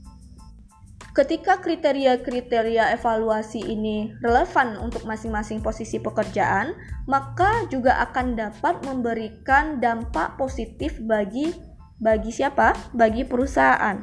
Ketika 1.18 1.58
kriteria-kriteria 1.66 2.94
evaluasi 2.94 3.58
ini 3.58 4.14
relevan 4.22 4.78
untuk 4.78 5.02
masing-masing 5.10 5.66
posisi 5.66 5.98
pekerjaan, 5.98 6.78
maka 7.10 7.66
juga 7.74 7.98
akan 8.06 8.38
dapat 8.38 8.86
memberikan 8.86 9.82
dampak 9.82 10.38
positif 10.38 11.02
bagi 11.02 11.58
bagi 11.98 12.30
siapa? 12.30 12.78
Bagi 12.94 13.26
perusahaan. 13.26 13.98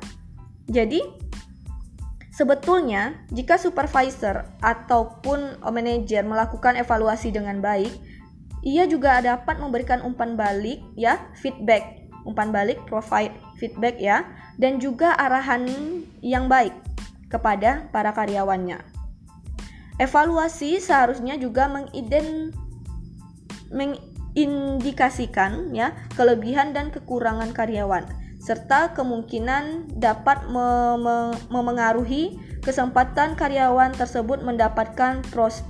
Jadi, 0.66 0.98
sebetulnya 2.34 3.22
jika 3.30 3.62
supervisor 3.62 4.50
ataupun 4.58 5.62
manajer 5.70 6.26
melakukan 6.26 6.74
evaluasi 6.74 7.30
dengan 7.30 7.62
baik, 7.62 7.94
ia 8.66 8.90
juga 8.90 9.22
dapat 9.22 9.62
memberikan 9.62 10.02
umpan 10.02 10.34
balik 10.34 10.82
ya, 10.98 11.30
feedback 11.38 12.03
umpan 12.24 12.50
balik, 12.50 12.80
provide 12.88 13.32
feedback 13.60 14.00
ya, 14.00 14.24
dan 14.56 14.80
juga 14.80 15.14
arahan 15.16 15.68
yang 16.24 16.48
baik 16.48 16.72
kepada 17.30 17.88
para 17.92 18.12
karyawannya. 18.12 18.80
Evaluasi 20.02 20.82
seharusnya 20.82 21.38
juga 21.38 21.70
mengiden, 21.70 22.50
mengindikasikan 23.70 25.70
ya 25.70 25.94
kelebihan 26.18 26.74
dan 26.74 26.90
kekurangan 26.90 27.54
karyawan 27.54 28.02
serta 28.44 28.92
kemungkinan 28.92 29.96
dapat 29.96 30.52
memengaruhi 31.48 32.36
kesempatan 32.60 33.40
karyawan 33.40 33.96
tersebut 33.96 34.44
mendapatkan 34.44 35.24
pros 35.32 35.64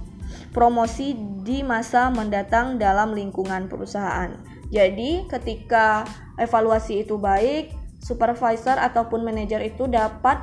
promosi 0.50 1.14
di 1.46 1.62
masa 1.62 2.10
mendatang 2.10 2.82
dalam 2.82 3.14
lingkungan 3.14 3.70
perusahaan. 3.70 4.34
Jadi, 4.74 5.30
ketika 5.30 6.02
evaluasi 6.34 7.06
itu 7.06 7.14
baik, 7.14 7.70
supervisor 8.02 8.74
ataupun 8.74 9.22
manajer 9.22 9.62
itu 9.62 9.86
dapat 9.86 10.36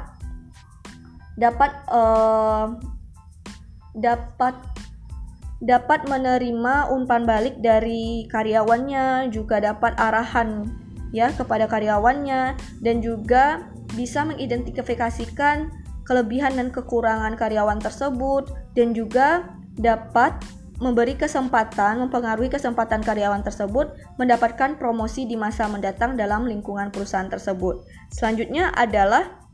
dapat 1.36 1.72
uh, 1.92 2.80
dapat 3.92 4.56
dapat 5.62 6.10
menerima 6.10 6.90
umpan 6.90 7.28
balik 7.28 7.60
dari 7.60 8.26
karyawannya, 8.32 9.30
juga 9.30 9.62
dapat 9.62 9.94
arahan 10.00 10.66
ya 11.12 11.30
kepada 11.36 11.68
karyawannya 11.68 12.56
dan 12.82 13.04
juga 13.04 13.68
bisa 13.94 14.24
mengidentifikasikan 14.24 15.70
kelebihan 16.08 16.56
dan 16.58 16.74
kekurangan 16.74 17.38
karyawan 17.38 17.78
tersebut 17.78 18.50
dan 18.74 18.96
juga 18.96 19.54
dapat 19.78 20.34
memberi 20.82 21.14
kesempatan, 21.14 22.02
mempengaruhi 22.02 22.50
kesempatan 22.50 23.06
karyawan 23.06 23.46
tersebut 23.46 23.94
mendapatkan 24.18 24.82
promosi 24.82 25.30
di 25.30 25.38
masa 25.38 25.70
mendatang 25.70 26.18
dalam 26.18 26.50
lingkungan 26.50 26.90
perusahaan 26.90 27.30
tersebut. 27.30 27.86
Selanjutnya 28.10 28.74
adalah 28.74 29.46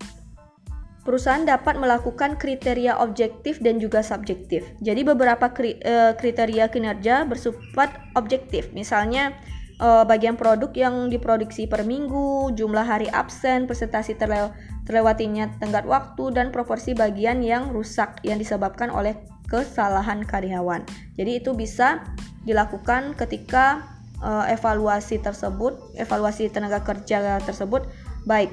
perusahaan 1.04 1.44
dapat 1.44 1.76
melakukan 1.80 2.40
kriteria 2.40 3.04
objektif 3.04 3.60
dan 3.60 3.80
juga 3.80 4.00
subjektif. 4.00 4.64
Jadi 4.80 5.04
beberapa 5.04 5.52
eh, 5.60 6.16
kriteria 6.16 6.72
kinerja 6.72 7.28
bersifat 7.28 7.92
objektif. 8.16 8.72
Misalnya 8.72 9.36
eh, 9.84 10.04
bagian 10.08 10.40
produk 10.40 10.72
yang 10.72 11.12
diproduksi 11.12 11.68
per 11.68 11.84
minggu, 11.84 12.56
jumlah 12.56 12.88
hari 12.88 13.12
absen, 13.12 13.68
presentasi 13.68 14.16
terlew 14.16 14.52
terlewatinya 14.88 15.52
tenggat 15.60 15.84
waktu 15.84 16.32
dan 16.32 16.56
proporsi 16.56 16.96
bagian 16.96 17.44
yang 17.44 17.76
rusak 17.76 18.24
yang 18.24 18.40
disebabkan 18.40 18.88
oleh 18.88 19.20
kesalahan 19.48 20.24
karyawan. 20.28 20.84
Jadi 21.16 21.42
itu 21.42 21.56
bisa 21.56 22.04
dilakukan 22.44 23.16
ketika 23.16 23.84
uh, 24.22 24.46
evaluasi 24.48 25.20
tersebut, 25.20 25.80
evaluasi 26.00 26.52
tenaga 26.52 26.84
kerja 26.84 27.40
tersebut 27.44 27.88
baik. 28.28 28.52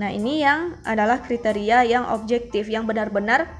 Nah, 0.00 0.08
ini 0.08 0.40
yang 0.40 0.80
adalah 0.88 1.20
kriteria 1.20 1.84
yang 1.84 2.08
objektif 2.08 2.72
yang 2.72 2.88
benar-benar 2.88 3.50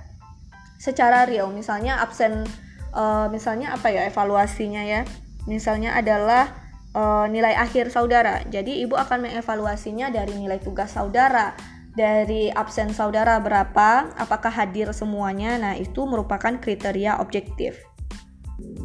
secara 0.81 1.29
real. 1.29 1.53
Misalnya 1.53 2.01
absen 2.01 2.49
uh, 2.97 3.29
misalnya 3.29 3.77
apa 3.77 3.93
ya 3.93 4.09
evaluasinya 4.09 4.81
ya? 4.81 5.05
Misalnya 5.45 5.93
adalah 5.99 6.49
uh, 6.97 7.29
nilai 7.29 7.53
akhir 7.53 7.93
saudara. 7.93 8.41
Jadi 8.49 8.81
ibu 8.81 8.97
akan 8.97 9.29
mengevaluasinya 9.29 10.09
dari 10.09 10.33
nilai 10.33 10.57
tugas 10.63 10.97
saudara, 10.97 11.53
dari 12.01 12.49
absen 12.49 12.97
saudara 12.97 13.37
berapa, 13.37 14.09
apakah 14.17 14.49
hadir 14.49 14.89
semuanya. 14.97 15.61
Nah, 15.61 15.77
itu 15.77 16.09
merupakan 16.09 16.57
kriteria 16.57 17.21
objektif. 17.21 17.77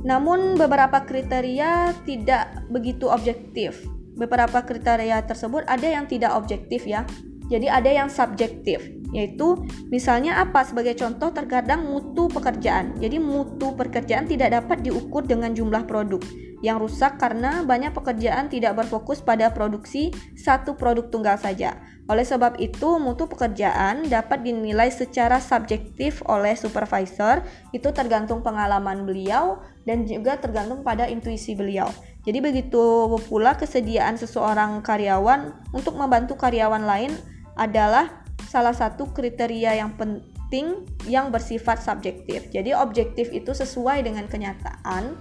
Namun 0.03 0.59
beberapa 0.59 0.99
kriteria 1.07 1.95
tidak 2.03 2.67
begitu 2.67 3.07
objektif. 3.07 3.87
Beberapa 4.19 4.67
kriteria 4.67 5.23
tersebut 5.23 5.63
ada 5.63 5.87
yang 5.87 6.11
tidak 6.11 6.35
objektif 6.35 6.83
ya. 6.83 7.07
Jadi 7.45 7.69
ada 7.69 7.87
yang 7.87 8.09
subjektif, 8.09 8.81
yaitu 9.13 9.53
misalnya 9.93 10.41
apa 10.41 10.65
sebagai 10.65 10.97
contoh 10.97 11.29
terkadang 11.29 11.85
mutu 11.85 12.25
pekerjaan. 12.25 12.97
Jadi 12.97 13.21
mutu 13.21 13.71
pekerjaan 13.77 14.25
tidak 14.25 14.59
dapat 14.59 14.81
diukur 14.81 15.21
dengan 15.23 15.53
jumlah 15.53 15.85
produk 15.85 16.19
yang 16.65 16.81
rusak 16.81 17.21
karena 17.21 17.61
banyak 17.61 17.93
pekerjaan 17.93 18.49
tidak 18.49 18.73
berfokus 18.73 19.21
pada 19.21 19.53
produksi 19.53 20.09
satu 20.33 20.73
produk 20.73 21.05
tunggal 21.13 21.37
saja. 21.37 21.77
Oleh 22.05 22.21
sebab 22.21 22.61
itu, 22.61 23.01
mutu 23.01 23.25
pekerjaan 23.25 24.05
dapat 24.05 24.45
dinilai 24.45 24.93
secara 24.93 25.41
subjektif 25.41 26.21
oleh 26.29 26.53
supervisor, 26.53 27.41
itu 27.73 27.89
tergantung 27.89 28.45
pengalaman 28.45 29.09
beliau 29.09 29.57
dan 29.89 30.05
juga 30.05 30.37
tergantung 30.37 30.85
pada 30.85 31.09
intuisi 31.09 31.57
beliau. 31.57 31.89
Jadi 32.21 32.41
begitu 32.41 33.09
pula 33.25 33.57
kesediaan 33.57 34.21
seseorang 34.21 34.85
karyawan 34.85 35.57
untuk 35.73 35.97
membantu 35.97 36.37
karyawan 36.37 36.85
lain 36.85 37.13
adalah 37.57 38.21
salah 38.49 38.73
satu 38.73 39.09
kriteria 39.09 39.81
yang 39.81 39.97
penting 39.97 40.85
yang 41.09 41.33
bersifat 41.33 41.81
subjektif. 41.81 42.49
Jadi 42.53 42.73
objektif 42.77 43.33
itu 43.33 43.49
sesuai 43.49 44.05
dengan 44.05 44.29
kenyataan 44.29 45.17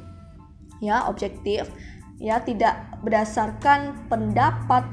ya 0.84 1.08
objektif 1.08 1.70
ya 2.20 2.40
tidak 2.44 2.76
berdasarkan 3.00 4.08
pendapat 4.12 4.84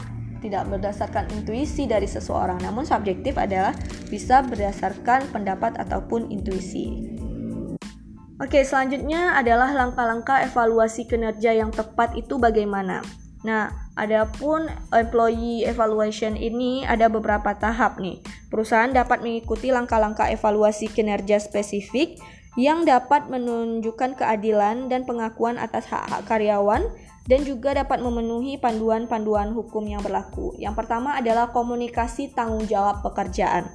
tidak 0.41 0.67
berdasarkan 0.67 1.29
intuisi 1.31 1.85
dari 1.87 2.09
seseorang 2.09 2.59
namun 2.59 2.83
subjektif 2.83 3.37
adalah 3.37 3.71
bisa 4.09 4.41
berdasarkan 4.43 5.29
pendapat 5.31 5.77
ataupun 5.79 6.27
intuisi 6.33 7.17
Oke, 8.41 8.65
selanjutnya 8.65 9.37
adalah 9.37 9.69
langkah-langkah 9.69 10.41
evaluasi 10.41 11.05
kinerja 11.05 11.53
yang 11.53 11.69
tepat 11.69 12.17
itu 12.17 12.41
bagaimana. 12.41 13.05
Nah, 13.45 13.69
adapun 13.93 14.65
employee 14.89 15.61
evaluation 15.61 16.33
ini 16.33 16.81
ada 16.81 17.05
beberapa 17.05 17.53
tahap 17.53 18.01
nih. 18.01 18.17
Perusahaan 18.49 18.89
dapat 18.89 19.21
mengikuti 19.21 19.69
langkah-langkah 19.69 20.25
evaluasi 20.33 20.89
kinerja 20.89 21.37
spesifik 21.37 22.17
yang 22.57 22.81
dapat 22.81 23.29
menunjukkan 23.29 24.17
keadilan 24.17 24.89
dan 24.89 25.05
pengakuan 25.05 25.61
atas 25.61 25.85
hak-hak 25.87 26.25
karyawan 26.25 26.81
dan 27.29 27.45
juga 27.45 27.77
dapat 27.77 28.01
memenuhi 28.01 28.57
panduan-panduan 28.57 29.53
hukum 29.53 29.85
yang 29.85 30.01
berlaku. 30.01 30.57
Yang 30.57 30.73
pertama 30.85 31.17
adalah 31.17 31.53
komunikasi 31.53 32.33
tanggung 32.33 32.65
jawab 32.65 33.05
pekerjaan. 33.05 33.69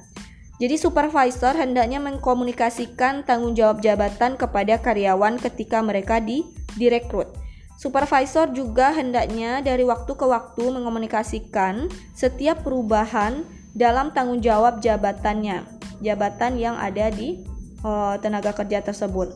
Jadi 0.57 0.73
supervisor 0.73 1.53
hendaknya 1.53 2.01
mengkomunikasikan 2.01 3.21
tanggung 3.29 3.53
jawab 3.53 3.77
jabatan 3.77 4.35
kepada 4.35 4.81
karyawan 4.81 5.37
ketika 5.37 5.85
mereka 5.85 6.17
di 6.17 6.49
direkrut. 6.75 7.29
Supervisor 7.77 8.49
juga 8.57 8.89
hendaknya 8.89 9.61
dari 9.61 9.85
waktu 9.85 10.09
ke 10.17 10.25
waktu 10.25 10.65
mengomunikasikan 10.73 11.93
setiap 12.17 12.65
perubahan 12.65 13.45
dalam 13.77 14.09
tanggung 14.09 14.41
jawab 14.41 14.81
jabatannya, 14.81 15.61
jabatan 16.01 16.57
yang 16.57 16.73
ada 16.73 17.13
di 17.13 17.45
uh, 17.85 18.17
tenaga 18.17 18.57
kerja 18.57 18.81
tersebut. 18.81 19.29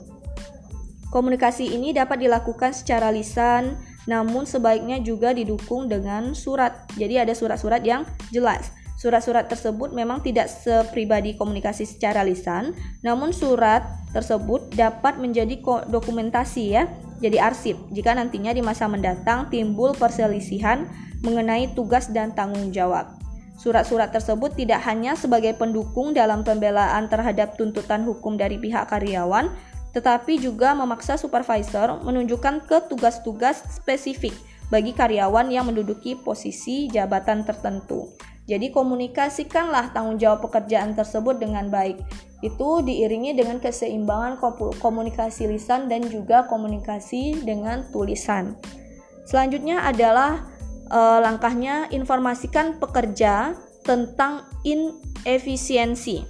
Komunikasi 1.14 1.70
ini 1.70 1.93
dapat 1.93 2.18
dilakukan 2.18 2.74
secara 2.74 3.14
lisan, 3.14 3.78
namun 4.09 4.49
sebaiknya 4.49 5.01
juga 5.01 5.33
didukung 5.33 5.89
dengan 5.89 6.33
surat. 6.33 6.89
Jadi 6.97 7.21
ada 7.21 7.33
surat-surat 7.35 7.81
yang 7.85 8.07
jelas. 8.33 8.73
Surat-surat 9.01 9.49
tersebut 9.49 9.97
memang 9.97 10.21
tidak 10.21 10.45
sepribadi 10.45 11.33
komunikasi 11.33 11.89
secara 11.89 12.21
lisan, 12.21 12.77
namun 13.01 13.33
surat 13.33 13.81
tersebut 14.13 14.69
dapat 14.77 15.17
menjadi 15.17 15.57
dokumentasi 15.89 16.77
ya, 16.77 16.85
jadi 17.17 17.41
arsip 17.41 17.77
jika 17.89 18.13
nantinya 18.13 18.53
di 18.53 18.61
masa 18.61 18.85
mendatang 18.85 19.49
timbul 19.49 19.97
perselisihan 19.97 20.85
mengenai 21.25 21.73
tugas 21.73 22.13
dan 22.13 22.33
tanggung 22.37 22.69
jawab. 22.69 23.21
Surat-surat 23.61 24.09
tersebut 24.09 24.57
tidak 24.57 24.81
hanya 24.89 25.13
sebagai 25.13 25.53
pendukung 25.53 26.17
dalam 26.17 26.41
pembelaan 26.41 27.05
terhadap 27.13 27.53
tuntutan 27.61 28.01
hukum 28.01 28.33
dari 28.33 28.57
pihak 28.57 28.89
karyawan, 28.89 29.53
tetapi 29.91 30.39
juga 30.39 30.71
memaksa 30.71 31.19
supervisor 31.19 31.99
menunjukkan 32.03 32.67
ke 32.67 32.77
tugas-tugas 32.87 33.63
spesifik 33.67 34.31
bagi 34.71 34.95
karyawan 34.95 35.51
yang 35.51 35.67
menduduki 35.67 36.15
posisi 36.15 36.87
jabatan 36.87 37.43
tertentu. 37.43 38.07
Jadi 38.49 38.73
komunikasikanlah 38.73 39.93
tanggung 39.93 40.17
jawab 40.17 40.47
pekerjaan 40.49 40.97
tersebut 40.97 41.37
dengan 41.37 41.69
baik. 41.69 42.01
Itu 42.41 42.81
diiringi 42.81 43.37
dengan 43.37 43.61
keseimbangan 43.61 44.41
komunikasi 44.81 45.45
lisan 45.45 45.85
dan 45.87 46.03
juga 46.09 46.49
komunikasi 46.49 47.45
dengan 47.45 47.85
tulisan. 47.93 48.57
Selanjutnya 49.29 49.85
adalah 49.85 50.51
e, 50.89 50.99
langkahnya 50.99 51.93
informasikan 51.93 52.81
pekerja 52.81 53.53
tentang 53.85 54.43
inefisiensi. 54.65 56.25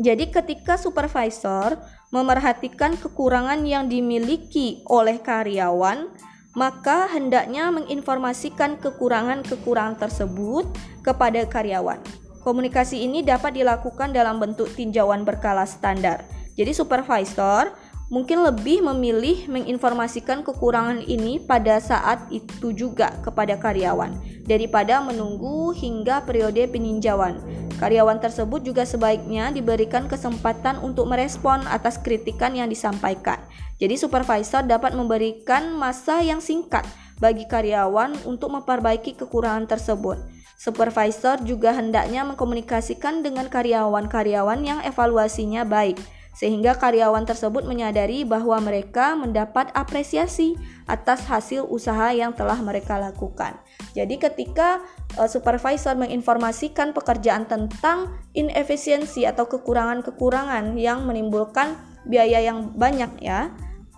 Jadi 0.00 0.28
ketika 0.28 0.80
supervisor 0.80 1.76
memerhatikan 2.16 2.96
kekurangan 2.96 3.60
yang 3.68 3.92
dimiliki 3.92 4.80
oleh 4.88 5.20
karyawan, 5.20 6.08
maka 6.56 7.04
hendaknya 7.12 7.68
menginformasikan 7.68 8.80
kekurangan-kekurangan 8.80 10.00
tersebut 10.00 10.64
kepada 11.04 11.44
karyawan. 11.44 12.00
Komunikasi 12.40 13.04
ini 13.04 13.20
dapat 13.20 13.60
dilakukan 13.60 14.16
dalam 14.16 14.40
bentuk 14.40 14.72
tinjauan 14.72 15.28
berkala 15.28 15.68
standar. 15.68 16.24
Jadi 16.56 16.72
supervisor 16.72 17.76
mungkin 18.06 18.46
lebih 18.46 18.86
memilih 18.86 19.50
menginformasikan 19.50 20.46
kekurangan 20.46 21.02
ini 21.02 21.42
pada 21.42 21.82
saat 21.82 22.30
itu 22.30 22.70
juga 22.70 23.10
kepada 23.26 23.58
karyawan 23.58 24.14
daripada 24.46 25.02
menunggu 25.02 25.74
hingga 25.74 26.22
periode 26.22 26.70
peninjauan. 26.70 27.42
Karyawan 27.76 28.22
tersebut 28.22 28.64
juga 28.64 28.88
sebaiknya 28.88 29.52
diberikan 29.52 30.08
kesempatan 30.08 30.80
untuk 30.80 31.10
merespon 31.10 31.60
atas 31.68 32.00
kritikan 32.00 32.56
yang 32.56 32.70
disampaikan. 32.70 33.42
Jadi 33.76 34.00
supervisor 34.00 34.64
dapat 34.64 34.96
memberikan 34.96 35.76
masa 35.76 36.24
yang 36.24 36.40
singkat 36.40 36.88
bagi 37.20 37.44
karyawan 37.44 38.16
untuk 38.24 38.48
memperbaiki 38.54 39.18
kekurangan 39.20 39.68
tersebut. 39.68 40.16
Supervisor 40.56 41.44
juga 41.44 41.76
hendaknya 41.76 42.24
mengkomunikasikan 42.24 43.20
dengan 43.20 43.52
karyawan-karyawan 43.52 44.60
yang 44.64 44.80
evaluasinya 44.80 45.68
baik 45.68 46.00
sehingga 46.36 46.76
karyawan 46.76 47.24
tersebut 47.24 47.64
menyadari 47.64 48.28
bahwa 48.28 48.60
mereka 48.60 49.16
mendapat 49.16 49.72
apresiasi 49.72 50.60
atas 50.84 51.24
hasil 51.24 51.64
usaha 51.64 52.12
yang 52.12 52.36
telah 52.36 52.60
mereka 52.60 53.00
lakukan. 53.00 53.56
Jadi 53.96 54.20
ketika 54.20 54.84
uh, 55.16 55.24
supervisor 55.24 55.96
menginformasikan 55.96 56.92
pekerjaan 56.92 57.48
tentang 57.48 58.20
inefisiensi 58.36 59.24
atau 59.24 59.48
kekurangan-kekurangan 59.48 60.76
yang 60.76 61.08
menimbulkan 61.08 61.80
biaya 62.04 62.44
yang 62.44 62.76
banyak 62.76 63.16
ya, 63.24 63.48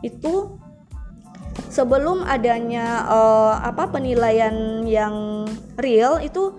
itu 0.06 0.62
sebelum 1.74 2.22
adanya 2.22 3.02
uh, 3.10 3.58
apa 3.66 3.90
penilaian 3.90 4.86
yang 4.86 5.42
real 5.74 6.22
itu 6.22 6.54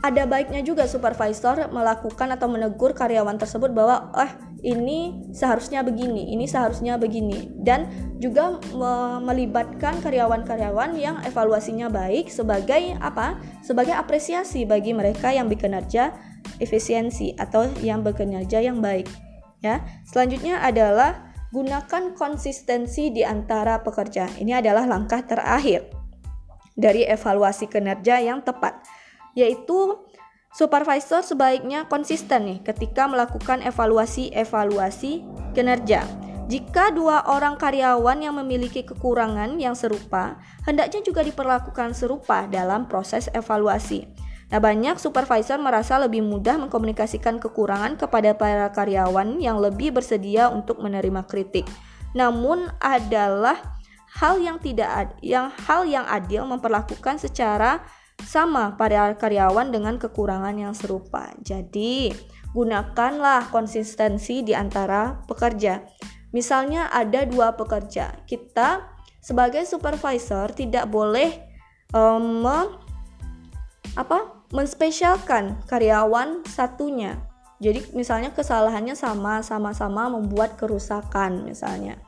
ada 0.00 0.24
baiknya 0.24 0.64
juga 0.64 0.88
supervisor 0.88 1.68
melakukan 1.68 2.32
atau 2.32 2.48
menegur 2.48 2.96
karyawan 2.96 3.36
tersebut 3.36 3.68
bahwa 3.76 4.08
eh 4.16 4.32
ini 4.60 5.28
seharusnya 5.32 5.80
begini, 5.80 6.36
ini 6.36 6.44
seharusnya 6.44 7.00
begini 7.00 7.48
dan 7.64 7.88
juga 8.20 8.60
me 8.76 9.20
melibatkan 9.24 10.00
karyawan-karyawan 10.04 10.96
yang 10.96 11.20
evaluasinya 11.24 11.88
baik 11.88 12.28
sebagai 12.28 12.96
apa? 13.00 13.40
sebagai 13.60 13.92
apresiasi 13.92 14.64
bagi 14.64 14.92
mereka 14.96 15.32
yang 15.32 15.48
bekerja 15.48 16.12
efisiensi 16.60 17.36
atau 17.36 17.68
yang 17.80 18.00
bekerja 18.00 18.60
yang 18.60 18.80
baik 18.80 19.08
ya. 19.60 19.84
Selanjutnya 20.08 20.64
adalah 20.64 21.32
gunakan 21.52 22.16
konsistensi 22.16 23.12
di 23.12 23.20
antara 23.26 23.80
pekerja. 23.84 24.28
Ini 24.40 24.64
adalah 24.64 24.88
langkah 24.88 25.20
terakhir 25.24 25.88
dari 26.76 27.04
evaluasi 27.04 27.68
kinerja 27.68 28.22
yang 28.22 28.40
tepat 28.40 28.80
yaitu 29.38 29.98
supervisor 30.50 31.22
sebaiknya 31.22 31.86
konsisten 31.86 32.46
nih 32.46 32.58
ketika 32.66 33.06
melakukan 33.06 33.62
evaluasi-evaluasi 33.62 35.22
kinerja. 35.54 36.02
Jika 36.50 36.90
dua 36.90 37.22
orang 37.30 37.54
karyawan 37.54 38.26
yang 38.26 38.34
memiliki 38.34 38.82
kekurangan 38.82 39.54
yang 39.62 39.78
serupa, 39.78 40.42
hendaknya 40.66 40.98
juga 41.06 41.22
diperlakukan 41.22 41.94
serupa 41.94 42.50
dalam 42.50 42.90
proses 42.90 43.30
evaluasi. 43.30 44.10
Nah, 44.50 44.58
banyak 44.58 44.98
supervisor 44.98 45.62
merasa 45.62 45.94
lebih 46.02 46.26
mudah 46.26 46.58
mengkomunikasikan 46.58 47.38
kekurangan 47.38 47.94
kepada 47.94 48.34
para 48.34 48.66
karyawan 48.74 49.38
yang 49.38 49.62
lebih 49.62 49.94
bersedia 49.94 50.50
untuk 50.50 50.82
menerima 50.82 51.22
kritik. 51.22 51.70
Namun 52.18 52.66
adalah 52.82 53.78
hal 54.18 54.42
yang 54.42 54.58
tidak 54.58 55.14
yang 55.22 55.54
hal 55.70 55.86
yang 55.86 56.02
adil 56.10 56.50
memperlakukan 56.50 57.22
secara 57.22 57.78
sama 58.24 58.76
pada 58.76 59.14
karyawan 59.16 59.72
dengan 59.72 59.96
kekurangan 59.96 60.56
yang 60.56 60.74
serupa. 60.76 61.32
Jadi, 61.40 62.12
gunakanlah 62.52 63.50
konsistensi 63.54 64.42
di 64.42 64.54
antara 64.54 65.22
pekerja. 65.26 65.82
Misalnya 66.30 66.90
ada 66.94 67.26
dua 67.26 67.58
pekerja, 67.58 68.14
kita 68.26 68.86
sebagai 69.18 69.66
supervisor 69.66 70.54
tidak 70.54 70.86
boleh 70.88 71.42
um, 71.94 72.46
apa 73.98 74.46
menspesialkan 74.54 75.58
karyawan 75.66 76.46
satunya. 76.46 77.18
Jadi 77.60 77.92
misalnya 77.92 78.32
kesalahannya 78.32 78.96
sama 78.96 79.44
sama-sama 79.44 80.08
membuat 80.08 80.56
kerusakan 80.56 81.44
misalnya. 81.44 82.00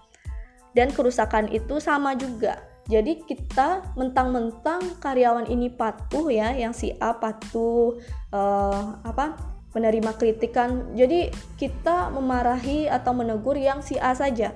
Dan 0.72 0.88
kerusakan 0.88 1.52
itu 1.52 1.76
sama 1.84 2.16
juga 2.16 2.71
jadi 2.90 3.22
kita 3.22 3.94
mentang-mentang 3.94 4.98
karyawan 4.98 5.46
ini 5.46 5.70
patuh 5.70 6.26
ya, 6.34 6.50
yang 6.50 6.74
si 6.74 6.90
A 6.98 7.14
patuh 7.14 7.94
uh, 8.34 8.98
apa 9.06 9.38
menerima 9.72 10.18
kritikan. 10.18 10.90
Jadi 10.98 11.30
kita 11.56 12.10
memarahi 12.10 12.90
atau 12.90 13.14
menegur 13.14 13.54
yang 13.54 13.80
si 13.86 13.94
A 14.02 14.12
saja. 14.18 14.52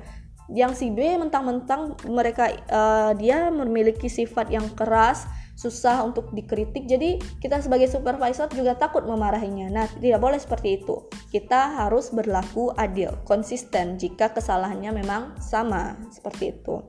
Yang 0.51 0.73
si 0.79 0.87
B 0.95 1.19
mentang-mentang 1.19 1.99
mereka 2.07 2.51
uh, 2.71 3.11
dia 3.19 3.51
memiliki 3.51 4.07
sifat 4.07 4.51
yang 4.51 4.67
keras, 4.75 5.27
susah 5.55 6.03
untuk 6.03 6.31
dikritik. 6.35 6.87
Jadi 6.87 7.19
kita 7.39 7.63
sebagai 7.63 7.87
supervisor 7.87 8.51
juga 8.53 8.75
takut 8.75 9.07
memarahinya. 9.07 9.71
Nah, 9.71 9.87
tidak 10.03 10.19
boleh 10.19 10.39
seperti 10.39 10.83
itu. 10.83 11.07
Kita 11.31 11.79
harus 11.83 12.11
berlaku 12.11 12.71
adil, 12.75 13.15
konsisten 13.23 13.99
jika 13.99 14.35
kesalahannya 14.35 14.99
memang 14.99 15.35
sama 15.39 15.95
seperti 16.11 16.55
itu. 16.59 16.83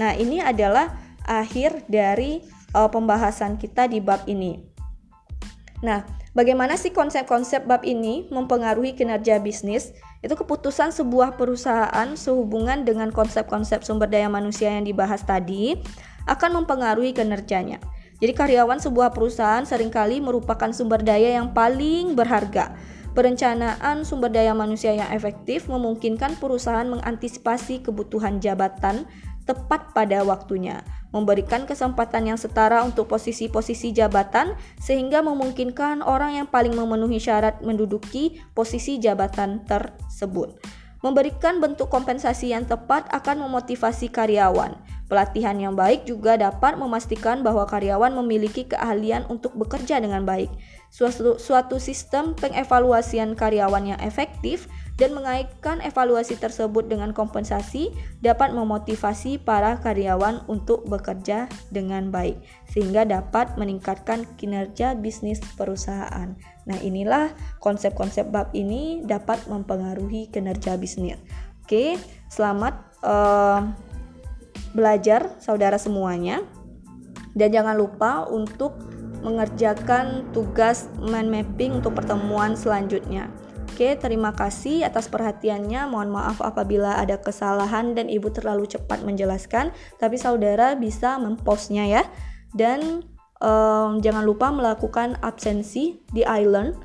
Nah, 0.00 0.16
ini 0.16 0.40
adalah 0.40 0.96
akhir 1.26 1.86
dari 1.86 2.42
uh, 2.72 2.88
pembahasan 2.88 3.60
kita 3.60 3.86
di 3.88 4.00
bab 4.00 4.24
ini. 4.24 4.58
Nah, 5.82 6.06
bagaimana 6.32 6.78
sih 6.78 6.94
konsep-konsep 6.94 7.66
bab 7.66 7.82
ini 7.82 8.30
mempengaruhi 8.30 8.94
kinerja 8.94 9.42
bisnis? 9.42 9.90
Itu 10.22 10.38
keputusan 10.38 10.94
sebuah 10.94 11.34
perusahaan 11.34 12.14
sehubungan 12.14 12.86
dengan 12.86 13.10
konsep-konsep 13.10 13.82
sumber 13.82 14.06
daya 14.06 14.30
manusia 14.30 14.70
yang 14.70 14.86
dibahas 14.86 15.26
tadi 15.26 15.74
akan 16.30 16.62
mempengaruhi 16.62 17.10
kinerjanya. 17.10 17.82
Jadi 18.22 18.32
karyawan 18.38 18.78
sebuah 18.78 19.10
perusahaan 19.10 19.66
sering 19.66 19.90
kali 19.90 20.22
merupakan 20.22 20.70
sumber 20.70 21.02
daya 21.02 21.42
yang 21.42 21.50
paling 21.50 22.14
berharga. 22.14 22.70
Perencanaan 23.12 24.06
sumber 24.06 24.30
daya 24.30 24.54
manusia 24.54 24.94
yang 24.94 25.10
efektif 25.10 25.66
memungkinkan 25.66 26.38
perusahaan 26.38 26.86
mengantisipasi 26.86 27.82
kebutuhan 27.82 28.38
jabatan 28.38 29.04
tepat 29.44 29.94
pada 29.94 30.22
waktunya 30.22 30.80
memberikan 31.12 31.68
kesempatan 31.68 32.32
yang 32.32 32.40
setara 32.40 32.80
untuk 32.82 33.06
posisi-posisi 33.06 33.92
jabatan 33.92 34.56
sehingga 34.80 35.20
memungkinkan 35.20 36.00
orang 36.00 36.40
yang 36.40 36.48
paling 36.48 36.72
memenuhi 36.72 37.20
syarat 37.20 37.60
menduduki 37.60 38.40
posisi 38.56 38.96
jabatan 38.98 39.62
tersebut. 39.68 40.56
Memberikan 41.02 41.58
bentuk 41.58 41.90
kompensasi 41.90 42.54
yang 42.54 42.64
tepat 42.64 43.10
akan 43.10 43.44
memotivasi 43.46 44.08
karyawan. 44.08 44.78
Pelatihan 45.10 45.58
yang 45.58 45.74
baik 45.74 46.06
juga 46.08 46.38
dapat 46.38 46.78
memastikan 46.78 47.42
bahwa 47.42 47.66
karyawan 47.68 48.14
memiliki 48.22 48.64
keahlian 48.64 49.26
untuk 49.28 49.52
bekerja 49.58 49.98
dengan 49.98 50.22
baik. 50.22 50.48
Suatu, 50.94 51.36
suatu 51.42 51.82
sistem 51.82 52.38
pengevaluasian 52.38 53.34
karyawan 53.34 53.92
yang 53.92 54.00
efektif 54.00 54.70
dan 55.00 55.16
mengaitkan 55.16 55.80
evaluasi 55.80 56.36
tersebut 56.36 56.84
dengan 56.86 57.16
kompensasi 57.16 57.92
dapat 58.20 58.52
memotivasi 58.52 59.40
para 59.40 59.80
karyawan 59.80 60.44
untuk 60.46 60.84
bekerja 60.84 61.48
dengan 61.72 62.12
baik 62.12 62.38
sehingga 62.68 63.08
dapat 63.08 63.56
meningkatkan 63.56 64.28
kinerja 64.36 64.92
bisnis 64.96 65.40
perusahaan. 65.56 66.36
Nah, 66.68 66.78
inilah 66.84 67.32
konsep-konsep 67.58 68.28
bab 68.30 68.52
ini 68.52 69.02
dapat 69.02 69.42
mempengaruhi 69.48 70.28
kinerja 70.30 70.76
bisnis. 70.76 71.18
Oke, 71.62 71.96
selamat 72.28 72.74
uh, 73.02 73.64
belajar 74.76 75.34
saudara 75.40 75.80
semuanya. 75.80 76.44
Dan 77.32 77.48
jangan 77.48 77.80
lupa 77.80 78.28
untuk 78.28 78.76
mengerjakan 79.24 80.28
tugas 80.36 80.90
mind 81.00 81.32
mapping 81.32 81.80
untuk 81.80 81.96
pertemuan 81.96 82.52
selanjutnya. 82.58 83.32
Oke, 83.72 83.96
terima 83.96 84.36
kasih 84.36 84.84
atas 84.84 85.08
perhatiannya. 85.08 85.88
Mohon 85.88 86.20
maaf 86.20 86.44
apabila 86.44 87.00
ada 87.00 87.16
kesalahan 87.16 87.96
dan 87.96 88.12
Ibu 88.12 88.28
terlalu 88.28 88.68
cepat 88.68 89.00
menjelaskan, 89.00 89.72
tapi 89.96 90.20
saudara 90.20 90.76
bisa 90.76 91.16
mempostnya 91.16 91.88
ya. 91.88 92.04
Dan 92.52 93.00
um, 93.40 93.96
jangan 94.04 94.28
lupa 94.28 94.52
melakukan 94.52 95.16
absensi 95.24 96.04
di 96.12 96.20
iLearn 96.20 96.76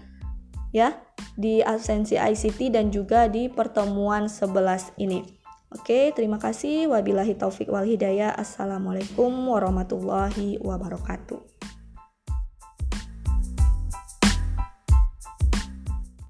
ya, 0.71 0.95
di 1.35 1.59
absensi 1.59 2.15
ICT 2.15 2.71
dan 2.71 2.87
juga 2.87 3.27
di 3.27 3.51
pertemuan 3.51 4.31
11 4.31 4.95
ini. 5.03 5.27
Oke, 5.75 6.15
terima 6.15 6.39
kasih. 6.39 6.87
Wabillahi 6.87 7.35
taufik 7.35 7.67
wal 7.67 7.83
hidayah. 7.83 8.31
Assalamualaikum 8.31 9.27
warahmatullahi 9.51 10.55
wabarakatuh. 10.63 11.76